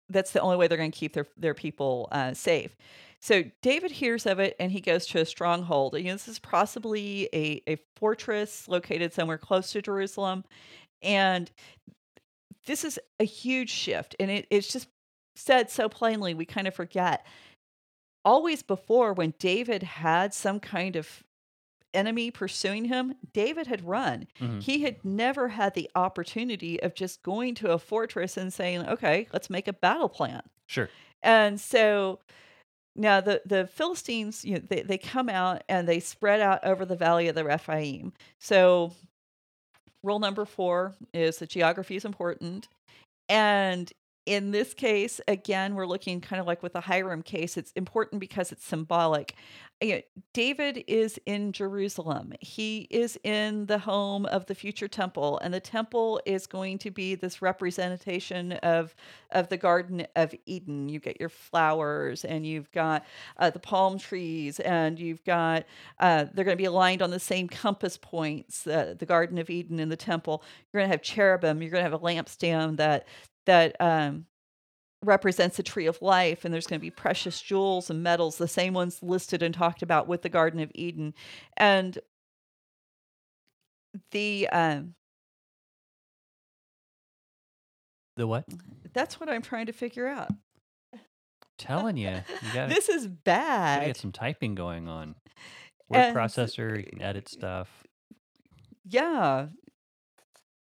that's 0.10 0.32
the 0.32 0.42
only 0.42 0.58
way 0.58 0.68
they're 0.68 0.78
going 0.78 0.92
to 0.92 0.98
keep 0.98 1.14
their 1.14 1.28
their 1.38 1.54
people 1.54 2.08
uh, 2.12 2.34
safe. 2.34 2.76
So 3.22 3.44
David 3.62 3.92
hears 3.92 4.26
of 4.26 4.40
it 4.40 4.56
and 4.60 4.72
he 4.72 4.82
goes 4.82 5.06
to 5.08 5.20
a 5.20 5.26
stronghold. 5.26 5.96
You 5.96 6.06
know, 6.06 6.14
this 6.14 6.28
is 6.28 6.40
possibly 6.40 7.30
a, 7.34 7.62
a 7.68 7.78
fortress 7.96 8.68
located 8.68 9.14
somewhere 9.14 9.38
close 9.38 9.72
to 9.72 9.82
Jerusalem. 9.82 10.44
And 11.04 11.52
this 12.66 12.84
is 12.84 13.00
a 13.20 13.24
huge 13.24 13.70
shift. 13.70 14.16
And 14.20 14.32
it, 14.32 14.48
it's 14.50 14.74
just 14.74 14.88
said 15.36 15.70
so 15.70 15.88
plainly, 15.88 16.34
we 16.34 16.46
kind 16.46 16.68
of 16.68 16.74
forget. 16.74 17.26
Always 18.26 18.64
before, 18.64 19.14
when 19.14 19.36
David 19.38 19.84
had 19.84 20.34
some 20.34 20.60
kind 20.60 20.96
of 20.96 21.24
enemy 21.94 22.32
pursuing 22.32 22.86
him, 22.86 23.16
David 23.34 23.68
had 23.68 23.86
run. 23.88 24.28
Mhm. 24.40 24.62
He 24.62 24.82
had 24.82 25.04
never 25.04 25.50
had 25.50 25.74
the 25.74 25.90
opportunity 25.96 26.82
of 26.82 26.96
just 26.96 27.24
going 27.24 27.56
to 27.56 27.72
a 27.72 27.80
fortress 27.80 28.38
and 28.38 28.54
saying, 28.54 28.88
okay, 28.88 29.28
let's 29.34 29.50
make 29.50 29.68
a 29.68 29.74
battle 29.74 30.10
plan. 30.10 30.42
Sure. 30.68 30.90
And 31.22 31.60
so 31.60 32.20
now 32.96 33.22
the, 33.22 33.42
the 33.46 33.68
Philistines, 33.68 34.44
you 34.44 34.56
know, 34.56 34.62
they, 34.68 34.82
they 34.82 34.98
come 34.98 35.30
out 35.30 35.64
and 35.70 35.88
they 35.88 36.00
spread 36.00 36.42
out 36.42 36.64
over 36.66 36.86
the 36.86 36.96
valley 36.96 37.28
of 37.28 37.36
the 37.36 37.44
Rephaim. 37.44 38.14
So 38.40 38.94
rule 40.04 40.20
number 40.20 40.46
four 40.46 40.96
is 41.14 41.38
that 41.38 41.50
geography 41.50 41.96
is 41.96 42.06
important. 42.06 42.68
And 43.30 43.92
in 44.26 44.52
this 44.52 44.74
case, 44.74 45.22
again, 45.28 45.76
we're 45.76 45.88
looking 45.88 46.22
kind 46.22 46.40
of 46.40 46.48
like 46.48 46.62
with 46.62 46.74
the 46.74 46.82
Hiram 46.82 47.22
case, 47.22 47.58
it's 47.58 47.72
important 47.74 48.20
because 48.20 48.52
it's 48.52 48.66
symbolic. 48.66 49.36
You 49.82 49.96
know, 49.96 50.02
David 50.34 50.84
is 50.88 51.20
in 51.26 51.54
Jerusalem. 51.54 52.34
He 52.40 52.88
is 52.92 53.20
in 53.24 53.66
the 53.66 53.80
home 53.80 54.28
of 54.28 54.46
the 54.46 54.54
future 54.54 54.88
temple, 54.88 55.40
and 55.40 55.52
the 55.52 55.60
temple 55.60 56.22
is 56.24 56.46
going 56.46 56.78
to 56.80 56.92
be 56.92 57.16
this 57.16 57.42
representation 57.42 58.52
of 58.54 58.96
of 59.32 59.50
the 59.50 59.58
Garden 59.58 60.06
of 60.16 60.36
Eden. 60.46 60.88
You 60.88 61.00
get 61.00 61.20
your 61.20 61.30
flowers, 61.30 62.24
and 62.24 62.46
you've 62.46 62.72
got 62.72 63.06
uh, 63.38 63.50
the 63.50 63.60
palm 63.60 63.98
trees, 63.98 64.60
and 64.60 65.00
you've 65.00 65.24
got 65.24 65.66
uh, 66.00 66.26
they're 66.32 66.46
going 66.46 66.58
to 66.58 66.62
be 66.62 66.66
aligned 66.66 67.02
on 67.02 67.10
the 67.10 67.20
same 67.20 67.48
compass 67.48 67.98
points. 67.98 68.68
Uh, 68.68 68.94
the 69.00 69.08
Garden 69.08 69.40
of 69.40 69.50
Eden 69.50 69.80
and 69.80 69.92
the 69.92 69.98
temple. 69.98 70.44
You're 70.72 70.82
going 70.82 70.90
to 70.90 70.94
have 70.94 71.02
cherubim. 71.02 71.60
You're 71.60 71.72
going 71.72 71.84
to 71.84 71.90
have 71.90 72.00
a 72.00 72.06
lampstand 72.06 72.78
that 72.78 73.08
that 73.46 73.76
um, 73.80 74.26
represents 75.04 75.58
the 75.58 75.64
tree 75.64 75.88
of 75.88 76.02
life, 76.02 76.46
and 76.46 76.54
there's 76.54 76.68
going 76.68 76.80
to 76.80 76.82
be 76.82 76.92
precious 76.92 77.42
jewels 77.42 77.90
and 77.90 78.04
metals, 78.04 78.38
the 78.38 78.48
same 78.48 78.74
ones 78.74 79.00
listed 79.02 79.42
and 79.42 79.54
talked 79.54 79.82
about 79.82 80.08
with 80.08 80.22
the 80.22 80.30
Garden 80.30 80.60
of 80.60 80.72
Eden, 80.76 81.14
and 81.58 81.98
the 84.12 84.48
um, 84.50 84.94
The 88.18 88.28
what? 88.28 88.46
that's 88.94 89.20
what 89.20 89.30
I'm 89.30 89.42
trying 89.42 89.66
to 89.68 89.74
figure 89.74 90.08
out. 90.08 90.30
Telling 91.58 91.98
you, 91.98 92.10
you 92.10 92.22
gotta, 92.54 92.74
This 92.74 92.90
is 92.90 93.08
bad. 93.08 93.86
get 93.86 93.98
some 93.98 94.12
typing 94.12 94.56
going 94.56 94.88
on. 94.88 95.16
Word 95.90 95.98
And- 96.00 96.16
processor, 96.16 96.78
you 96.78 96.84
can 96.86 97.02
edit 97.02 97.28
stuff. 97.30 97.84
Yeah, 98.84 99.48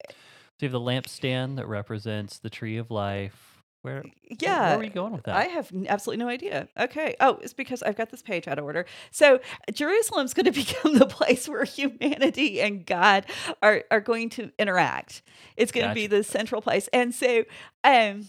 So 0.09 0.15
you 0.61 0.67
have 0.69 0.73
the 0.73 0.81
lampstand 0.81 1.57
that 1.57 1.67
represents 1.69 2.39
the 2.41 2.51
tree 2.51 2.77
of 2.77 2.91
life. 2.91 3.52
Where, 3.83 4.05
yeah. 4.41 4.69
where 4.69 4.77
are 4.77 4.81
we 4.81 4.89
going 4.89 5.13
with 5.13 5.25
that? 5.25 5.35
I 5.35 5.45
have 5.47 5.73
absolutely 5.89 6.25
no 6.25 6.31
idea. 6.31 6.69
Okay. 6.79 7.17
Oh, 7.19 7.39
it's 7.43 7.53
because 7.53 7.83
I've 7.83 7.97
got 7.97 8.11
this 8.11 8.23
page 8.23 8.47
out 8.47 8.59
of 8.59 8.65
order. 8.65 8.87
So 9.11 9.41
Jerusalem's 9.73 10.35
going 10.35 10.47
to 10.53 10.53
become 10.53 10.99
the 10.99 11.07
place 11.07 11.49
where 11.49 11.65
humanity 11.65 12.61
and 12.61 12.87
God 12.87 13.27
are 13.61 13.83
are 13.91 14.01
going 14.01 14.31
to 14.31 14.53
interact. 14.59 15.23
It's 15.57 15.73
going 15.73 15.89
to 15.89 15.95
be 15.95 16.07
the 16.07 16.23
central 16.23 16.63
place. 16.63 16.89
And 16.93 17.13
so 17.13 17.45
um 17.83 18.29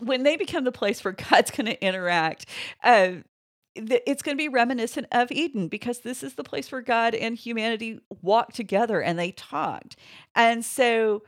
when 0.00 0.22
they 0.22 0.36
become 0.36 0.64
the 0.64 0.72
place 0.72 1.02
where 1.02 1.12
God's 1.30 1.50
going 1.50 1.66
to 1.66 1.82
interact, 1.84 2.46
uh, 2.82 3.12
it's 3.74 4.22
going 4.22 4.36
to 4.36 4.42
be 4.42 4.48
reminiscent 4.48 5.06
of 5.12 5.30
Eden 5.30 5.68
because 5.68 6.00
this 6.00 6.22
is 6.22 6.34
the 6.34 6.44
place 6.44 6.70
where 6.72 6.80
God 6.80 7.14
and 7.14 7.36
humanity 7.36 8.00
walked 8.22 8.56
together 8.56 9.00
and 9.00 9.18
they 9.18 9.30
talked. 9.32 9.96
And 10.34 10.64
so 10.64 11.22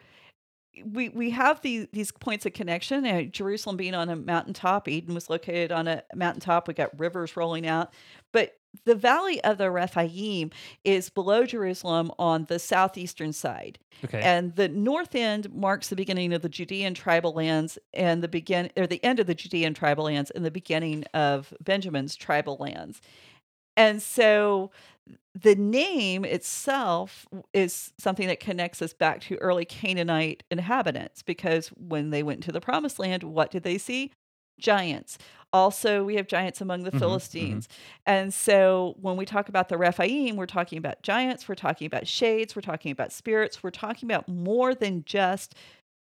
we 0.85 1.09
we 1.11 1.31
have 1.31 1.61
these 1.61 1.87
these 1.93 2.12
points 2.12 2.47
of 2.47 2.53
connection. 2.53 3.07
Uh, 3.07 3.23
Jerusalem 3.23 3.77
being 3.77 3.95
on 3.95 4.09
a 4.09 4.16
mountaintop, 4.16 4.89
Eden 4.89 5.14
was 5.14 5.31
located 5.31 5.73
on 5.73 5.89
a 5.89 6.03
mountaintop. 6.14 6.68
We 6.68 6.75
got 6.75 6.99
rivers 6.99 7.37
rolling 7.37 7.66
out, 7.66 7.93
but 8.33 8.57
the 8.85 8.95
valley 8.95 9.43
of 9.43 9.59
the 9.59 9.71
Rephaim 9.71 10.51
is 10.85 11.11
below 11.11 11.45
Jerusalem 11.45 12.12
on 12.18 12.45
the 12.45 12.59
southeastern 12.59 13.33
side, 13.33 13.79
okay. 14.05 14.21
and 14.21 14.55
the 14.55 14.68
north 14.68 15.14
end 15.14 15.53
marks 15.53 15.89
the 15.89 15.97
beginning 15.97 16.33
of 16.33 16.43
the 16.43 16.49
Judean 16.49 16.95
tribal 16.95 17.33
lands 17.33 17.79
and 17.93 18.23
the 18.23 18.29
begin 18.29 18.71
or 18.77 18.87
the 18.87 19.03
end 19.05 19.18
of 19.18 19.27
the 19.27 19.35
Judean 19.35 19.75
tribal 19.75 20.05
lands 20.05 20.31
and 20.31 20.45
the 20.45 20.51
beginning 20.51 21.05
of 21.14 21.53
Benjamin's 21.61 22.14
tribal 22.14 22.57
lands. 22.61 23.01
And 23.81 24.03
so 24.03 24.70
the 25.35 25.55
name 25.55 26.24
itself 26.24 27.26
is 27.55 27.93
something 27.99 28.26
that 28.28 28.41
connects 28.41 28.83
us 28.83 28.93
back 28.93 29.20
to 29.22 29.37
early 29.37 29.64
Canaanite 29.64 30.43
inhabitants 30.51 31.22
because 31.22 31.68
when 31.68 32.11
they 32.11 32.22
went 32.22 32.43
to 32.45 32.53
the 32.53 32.61
promised 32.61 32.99
land, 32.99 33.22
what 33.22 33.51
did 33.51 33.62
they 33.62 33.78
see? 33.78 34.12
giants. 34.59 35.16
Also, 35.55 36.05
we 36.05 36.16
have 36.16 36.26
giants 36.26 36.61
among 36.61 36.83
the 36.83 36.91
Mhm, 36.91 36.97
mhm. 36.97 36.99
Philistines. 37.01 37.68
And 38.05 38.35
so 38.35 38.95
when 39.01 39.16
we 39.16 39.24
talk 39.24 39.49
about 39.49 39.70
the 39.70 39.78
Rephaim, 39.78 40.37
we're 40.37 40.47
talking 40.47 40.78
about 40.78 41.03
giants, 41.03 41.49
we're 41.49 41.55
talking 41.55 41.87
about 41.87 42.07
shades, 42.07 42.55
we're 42.55 42.61
talking 42.61 42.93
about 42.93 43.11
spirits, 43.11 43.62
we're 43.62 43.70
talking 43.70 44.07
about 44.07 44.28
more 44.28 44.74
than 44.74 45.05
just 45.07 45.55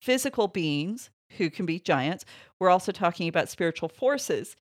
physical 0.02 0.48
beings 0.48 1.10
who 1.38 1.48
can 1.50 1.64
be 1.64 1.78
giants. 1.78 2.24
We're 2.58 2.70
also 2.70 2.92
talking 2.92 3.28
about 3.28 3.48
spiritual 3.48 3.88
forces. 3.88 4.56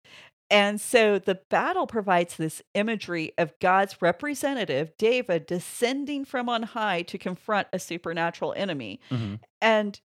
And 0.52 0.82
so 0.82 1.20
the 1.20 1.36
battle 1.50 1.86
provides 1.88 2.36
this 2.38 2.62
imagery 2.74 3.34
of 3.38 3.58
God's 3.60 4.02
representative, 4.02 4.98
David, 4.98 5.46
descending 5.46 6.26
from 6.26 6.50
on 6.50 6.64
high 6.64 7.04
to 7.04 7.18
confront 7.18 7.68
a 7.72 7.80
supernatural 7.80 8.54
enemy. 8.58 9.00
hmm 9.10 9.36
And 9.62 10.00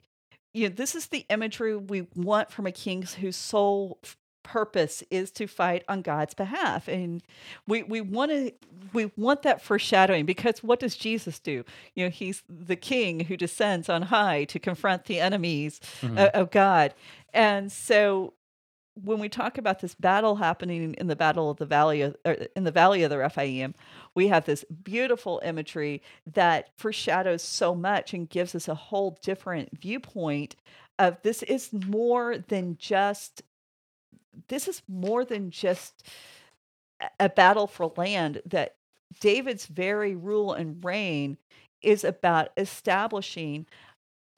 you 0.53 0.68
know, 0.68 0.74
this 0.74 0.95
is 0.97 1.07
the 1.09 1.24
imagery 1.30 1.76
we 1.76 2.09
want 2.16 2.51
from 2.51 2.66
a 2.66 2.72
king 2.72 3.03
whose 3.03 3.36
sole 3.36 4.01
purpose 4.43 5.05
is 5.11 5.30
to 5.30 5.47
fight 5.47 5.84
on 5.88 6.03
God's 6.03 6.34
behalf. 6.34 6.88
And 6.88 7.22
we 7.68 7.82
we 7.84 8.01
want 8.01 8.32
to 8.32 8.53
we 8.93 9.12
want 9.16 9.43
that 9.43 9.62
foreshadowing 9.62 10.26
because 10.26 10.62
what 10.62 10.80
does 10.80 10.97
Jesus 10.97 11.38
do? 11.38 11.64
You 11.95 12.05
know, 12.07 12.11
he's 12.11 12.43
the 12.49 12.74
king 12.76 13.20
who 13.20 13.36
descends 13.36 13.88
on 13.88 14.03
high 14.03 14.45
to 14.45 14.59
confront 14.59 15.05
the 15.05 15.20
enemies 15.20 15.80
hmm 16.01 16.18
o- 16.18 16.30
of 16.34 16.51
God. 16.51 16.95
And 17.32 17.70
so 17.70 18.32
when 19.03 19.18
we 19.18 19.28
talk 19.28 19.59
about 19.59 19.80
this 19.80 19.94
battle 19.94 20.36
happening 20.36 20.94
in 20.94 21.07
the 21.07 21.16
battle 21.16 21.51
of 21.51 21.59
the 21.59 21.66
valley 21.66 22.03
of, 22.03 22.16
in 22.57 22.64
the 22.64 22.70
valley 22.70 23.03
of 23.03 23.11
the 23.11 23.18
Rephaim, 23.18 23.74
we 24.14 24.28
have 24.28 24.44
this 24.44 24.64
beautiful 24.64 25.40
imagery 25.44 26.03
that 26.32 26.70
foreshadows 26.76 27.42
so 27.42 27.74
much 27.74 28.12
and 28.12 28.28
gives 28.28 28.55
us 28.55 28.68
a 28.68 28.74
whole 28.74 29.18
different 29.22 29.80
viewpoint 29.80 30.57
of 30.98 31.16
this 31.22 31.42
is 31.44 31.72
more 31.72 32.36
than 32.36 32.76
just 32.78 33.42
this 34.48 34.68
is 34.68 34.82
more 34.86 35.24
than 35.24 35.51
just 35.51 36.07
a 37.18 37.28
battle 37.28 37.66
for 37.66 37.92
land 37.96 38.42
that 38.44 38.76
David's 39.18 39.66
very 39.66 40.14
rule 40.14 40.53
and 40.53 40.84
reign 40.84 41.38
is 41.82 42.05
about 42.05 42.51
establishing 42.57 43.66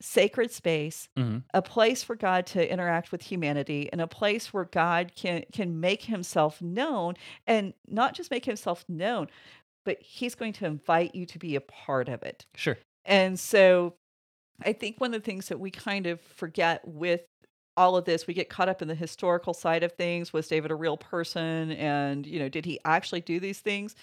sacred 0.03 0.50
space 0.50 1.09
hmm 1.16 1.38
a 1.55 1.62
place 1.62 2.03
for 2.03 2.16
God 2.16 2.46
to 2.46 2.72
interact 2.72 3.12
with 3.12 3.22
humanity 3.22 3.88
and 3.92 4.00
a 4.00 4.07
place 4.07 4.53
where 4.53 4.64
God 4.64 5.12
can 5.14 5.44
can 5.53 5.80
make 5.80 6.03
himself 6.05 6.61
known 6.61 7.14
and 7.46 7.74
not 7.88 8.14
just 8.14 8.30
make 8.30 8.44
himself 8.44 8.84
known 8.88 9.28
but 9.84 10.00
he's 10.00 10.34
going 10.34 10.53
to 10.55 10.66
invite 10.66 11.14
you 11.14 11.26
to 11.26 11.38
be 11.38 11.57
a 11.57 11.61
part 11.61 12.09
of 12.09 12.22
it. 12.22 12.46
Sure. 12.55 12.78
And 13.05 13.38
so 13.38 13.94
I 14.64 14.72
think 14.72 15.00
one 15.00 15.12
of 15.14 15.20
the 15.20 15.24
things 15.24 15.48
that 15.48 15.59
we 15.59 15.70
kind 15.70 16.07
of 16.07 16.20
forget 16.20 16.86
with 16.86 17.22
all 17.76 17.96
of 17.96 18.05
this 18.05 18.26
we 18.26 18.34
get 18.34 18.50
caught 18.50 18.68
up 18.68 18.82
in 18.82 18.88
the 18.88 18.94
historical 18.94 19.55
side 19.55 19.82
of 19.82 19.92
things 19.92 20.30
was 20.32 20.46
David 20.46 20.70
a 20.70 20.74
real 20.74 20.98
person 20.98 21.72
and 21.72 22.26
you 22.26 22.38
know 22.38 22.48
did 22.48 22.66
he 22.66 22.78
actually 22.84 23.22
do 23.22 23.40
these 23.40 23.61
things? 23.61 23.96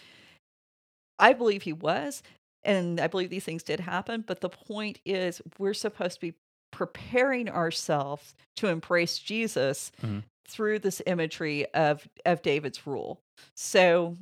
I 1.19 1.33
believe 1.33 1.63
he 1.63 1.73
was 1.73 2.23
and 2.63 2.99
I 2.99 3.07
believe 3.07 3.29
these 3.29 3.43
things 3.45 3.63
did 3.63 3.79
happen, 3.79 4.23
but 4.27 4.41
the 4.41 4.49
point 4.49 4.99
is 5.05 5.41
we're 5.57 5.73
supposed 5.73 6.15
to 6.15 6.21
be 6.21 6.33
preparing 6.71 7.49
ourselves 7.49 8.35
to 8.57 8.67
embrace 8.67 9.17
Jesus 9.17 9.91
Mhm. 10.01 10.23
through 10.47 10.79
this 10.79 11.01
imagery 11.07 11.65
of 11.73 12.07
of 12.25 12.41
David's 12.41 12.85
rule. 12.85 13.21
So 13.55 14.17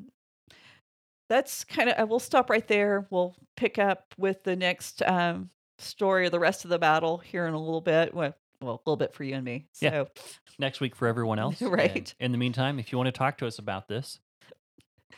that's 1.30 1.64
kind 1.66 1.90
of 1.90 1.96
I 1.98 2.04
will 2.06 2.20
stop 2.20 2.50
right 2.50 2.68
there. 2.68 3.06
We'll 3.10 3.36
pick 3.58 3.78
up 3.78 4.14
with 4.18 4.44
the 4.44 4.56
next 4.56 5.02
um, 5.04 5.50
story 5.78 6.26
or 6.26 6.30
the 6.30 6.40
rest 6.40 6.64
of 6.64 6.70
the 6.70 6.80
battle 6.80 7.18
here 7.18 7.46
in 7.48 7.54
a 7.54 7.60
little 7.60 7.82
bit. 7.82 8.14
Well, 8.14 8.34
well, 8.62 8.76
a 8.76 8.90
little 8.90 8.98
bit 8.98 9.14
for 9.14 9.24
you 9.24 9.36
and 9.36 9.44
me. 9.46 9.66
Yeah. 9.82 9.90
So 9.92 10.08
Next 10.58 10.80
week 10.80 10.96
for 10.96 11.08
everyone 11.08 11.38
else. 11.40 11.62
And 11.62 11.72
Right. 11.72 12.16
in 12.20 12.32
the 12.32 12.38
meantime, 12.38 12.80
if 12.80 12.92
you 12.92 12.98
want 12.98 13.08
to 13.08 13.12
talk 13.12 13.38
to 13.40 13.48
us 13.48 13.60
about 13.60 13.88
this, 13.88 14.20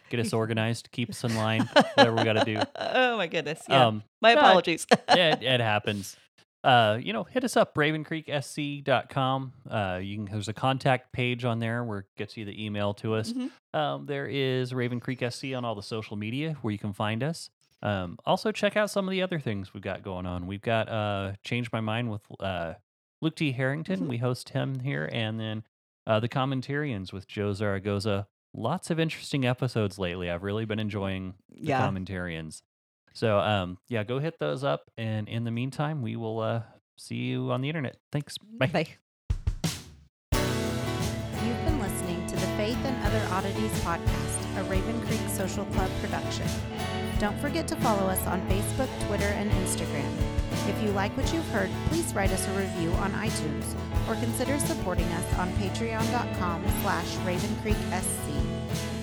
get 0.09 0.19
us 0.19 0.33
organized, 0.33 0.89
keep 0.91 1.09
us 1.09 1.23
in 1.23 1.35
line, 1.35 1.61
whatever 1.95 2.15
we 2.15 2.23
got 2.23 2.33
to 2.33 2.45
do. 2.45 2.59
oh 2.75 3.17
my 3.17 3.27
goodness. 3.27 3.61
Yeah. 3.69 3.87
Um, 3.87 4.03
my 4.21 4.31
apologies. 4.31 4.85
yeah, 5.09 5.33
it, 5.35 5.43
it 5.43 5.59
happens. 5.61 6.15
Uh, 6.63 6.97
you 7.01 7.13
know, 7.13 7.23
hit 7.23 7.43
us 7.45 7.55
up, 7.55 7.73
ravencreeksc.com. 7.75 9.53
Uh, 9.69 9.99
you 10.01 10.15
can, 10.17 10.25
there's 10.25 10.47
a 10.47 10.53
contact 10.53 11.11
page 11.13 11.45
on 11.45 11.59
there 11.59 11.83
where 11.83 11.99
it 11.99 12.05
gets 12.17 12.35
you 12.37 12.45
the 12.45 12.65
email 12.65 12.93
to 12.95 13.15
us. 13.15 13.33
Mhm. 13.33 13.49
Um, 13.73 14.05
there 14.05 14.27
is 14.27 14.73
Raven 14.73 14.99
Creek 14.99 15.23
SC 15.29 15.53
on 15.55 15.63
all 15.65 15.75
the 15.75 15.83
social 15.83 16.17
media 16.17 16.57
where 16.61 16.71
you 16.71 16.79
can 16.79 16.93
find 16.93 17.23
us. 17.23 17.49
Um, 17.81 18.17
also 18.25 18.51
check 18.51 18.75
out 18.75 18.89
some 18.89 19.07
of 19.07 19.11
the 19.11 19.21
other 19.21 19.39
things 19.39 19.73
we've 19.73 19.83
got 19.83 20.03
going 20.03 20.25
on. 20.25 20.47
We've 20.47 20.61
got 20.61 20.89
uh, 20.89 21.33
Change 21.45 21.71
My 21.71 21.79
Mind 21.79 22.11
with 22.11 22.21
uh, 22.39 22.73
Luke 23.21 23.35
T. 23.37 23.53
Harrington. 23.53 24.01
Mhm. 24.01 24.07
We 24.07 24.17
host 24.17 24.49
him 24.49 24.79
here, 24.81 25.09
and 25.13 25.39
then 25.39 25.63
uh, 26.05 26.19
the 26.19 26.27
Commentarians 26.29 27.13
with 27.13 27.25
Joe 27.27 27.53
Zaragoza. 27.53 28.27
Lots 28.53 28.89
of 28.89 28.99
interesting 28.99 29.45
episodes 29.45 29.99
lately. 29.99 30.29
I've 30.29 30.43
really 30.43 30.65
been 30.65 30.79
enjoying 30.79 31.35
the 31.49 31.67
Yeah. 31.67 31.81
Commentarians. 31.87 32.61
So 33.13 33.39
um, 33.39 33.77
yeah, 33.87 34.03
go 34.03 34.19
hit 34.19 34.39
those 34.39 34.63
up, 34.63 34.89
and 34.97 35.27
in 35.27 35.43
the 35.43 35.51
meantime, 35.51 36.01
we 36.01 36.15
will 36.15 36.39
uh, 36.39 36.61
see 36.97 37.15
you 37.15 37.51
on 37.51 37.61
the 37.61 37.67
internet. 37.69 37.97
Thanks. 38.11 38.37
Bye. 38.37 38.67
Bye. 38.67 38.87
You've 40.33 41.63
been 41.65 41.79
listening 41.79 42.25
to 42.27 42.35
the 42.35 42.47
Faith 42.57 42.77
and 42.85 43.05
Other 43.05 43.21
Oddities 43.33 43.71
podcast, 43.81 44.59
a 44.59 44.63
Raven 44.63 44.99
Creek 45.07 45.21
Social 45.29 45.65
Club 45.65 45.89
production. 46.01 46.47
Don't 47.19 47.37
forget 47.39 47.67
to 47.69 47.75
follow 47.77 48.07
us 48.07 48.25
on 48.27 48.41
Facebook, 48.47 48.89
Twitter, 49.07 49.25
and 49.25 49.51
Instagram. 49.51 50.11
If 50.69 50.83
you 50.83 50.91
like 50.91 51.17
what 51.17 51.33
you've 51.33 51.49
heard, 51.49 51.71
please 51.87 52.13
write 52.13 52.31
us 52.31 52.47
a 52.47 52.51
review 52.51 52.91
on 52.91 53.11
iTunes 53.13 53.65
or 54.07 54.13
consider 54.15 54.59
supporting 54.59 55.07
us 55.13 55.39
on 55.39 55.51
patreon.com 55.53 56.63
slash 56.83 57.15
ravencreeksc. 57.25 58.29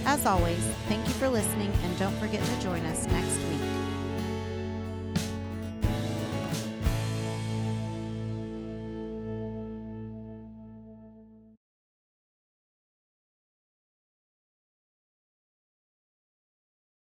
As 0.04 0.24
always, 0.26 0.64
thank 0.88 1.04
you 1.08 1.14
for 1.14 1.28
listening 1.28 1.72
and 1.82 1.98
don't 1.98 2.14
forget 2.18 2.44
to 2.44 2.60
join 2.60 2.86
us 2.86 3.04
next 3.08 3.36
week. 3.48 3.65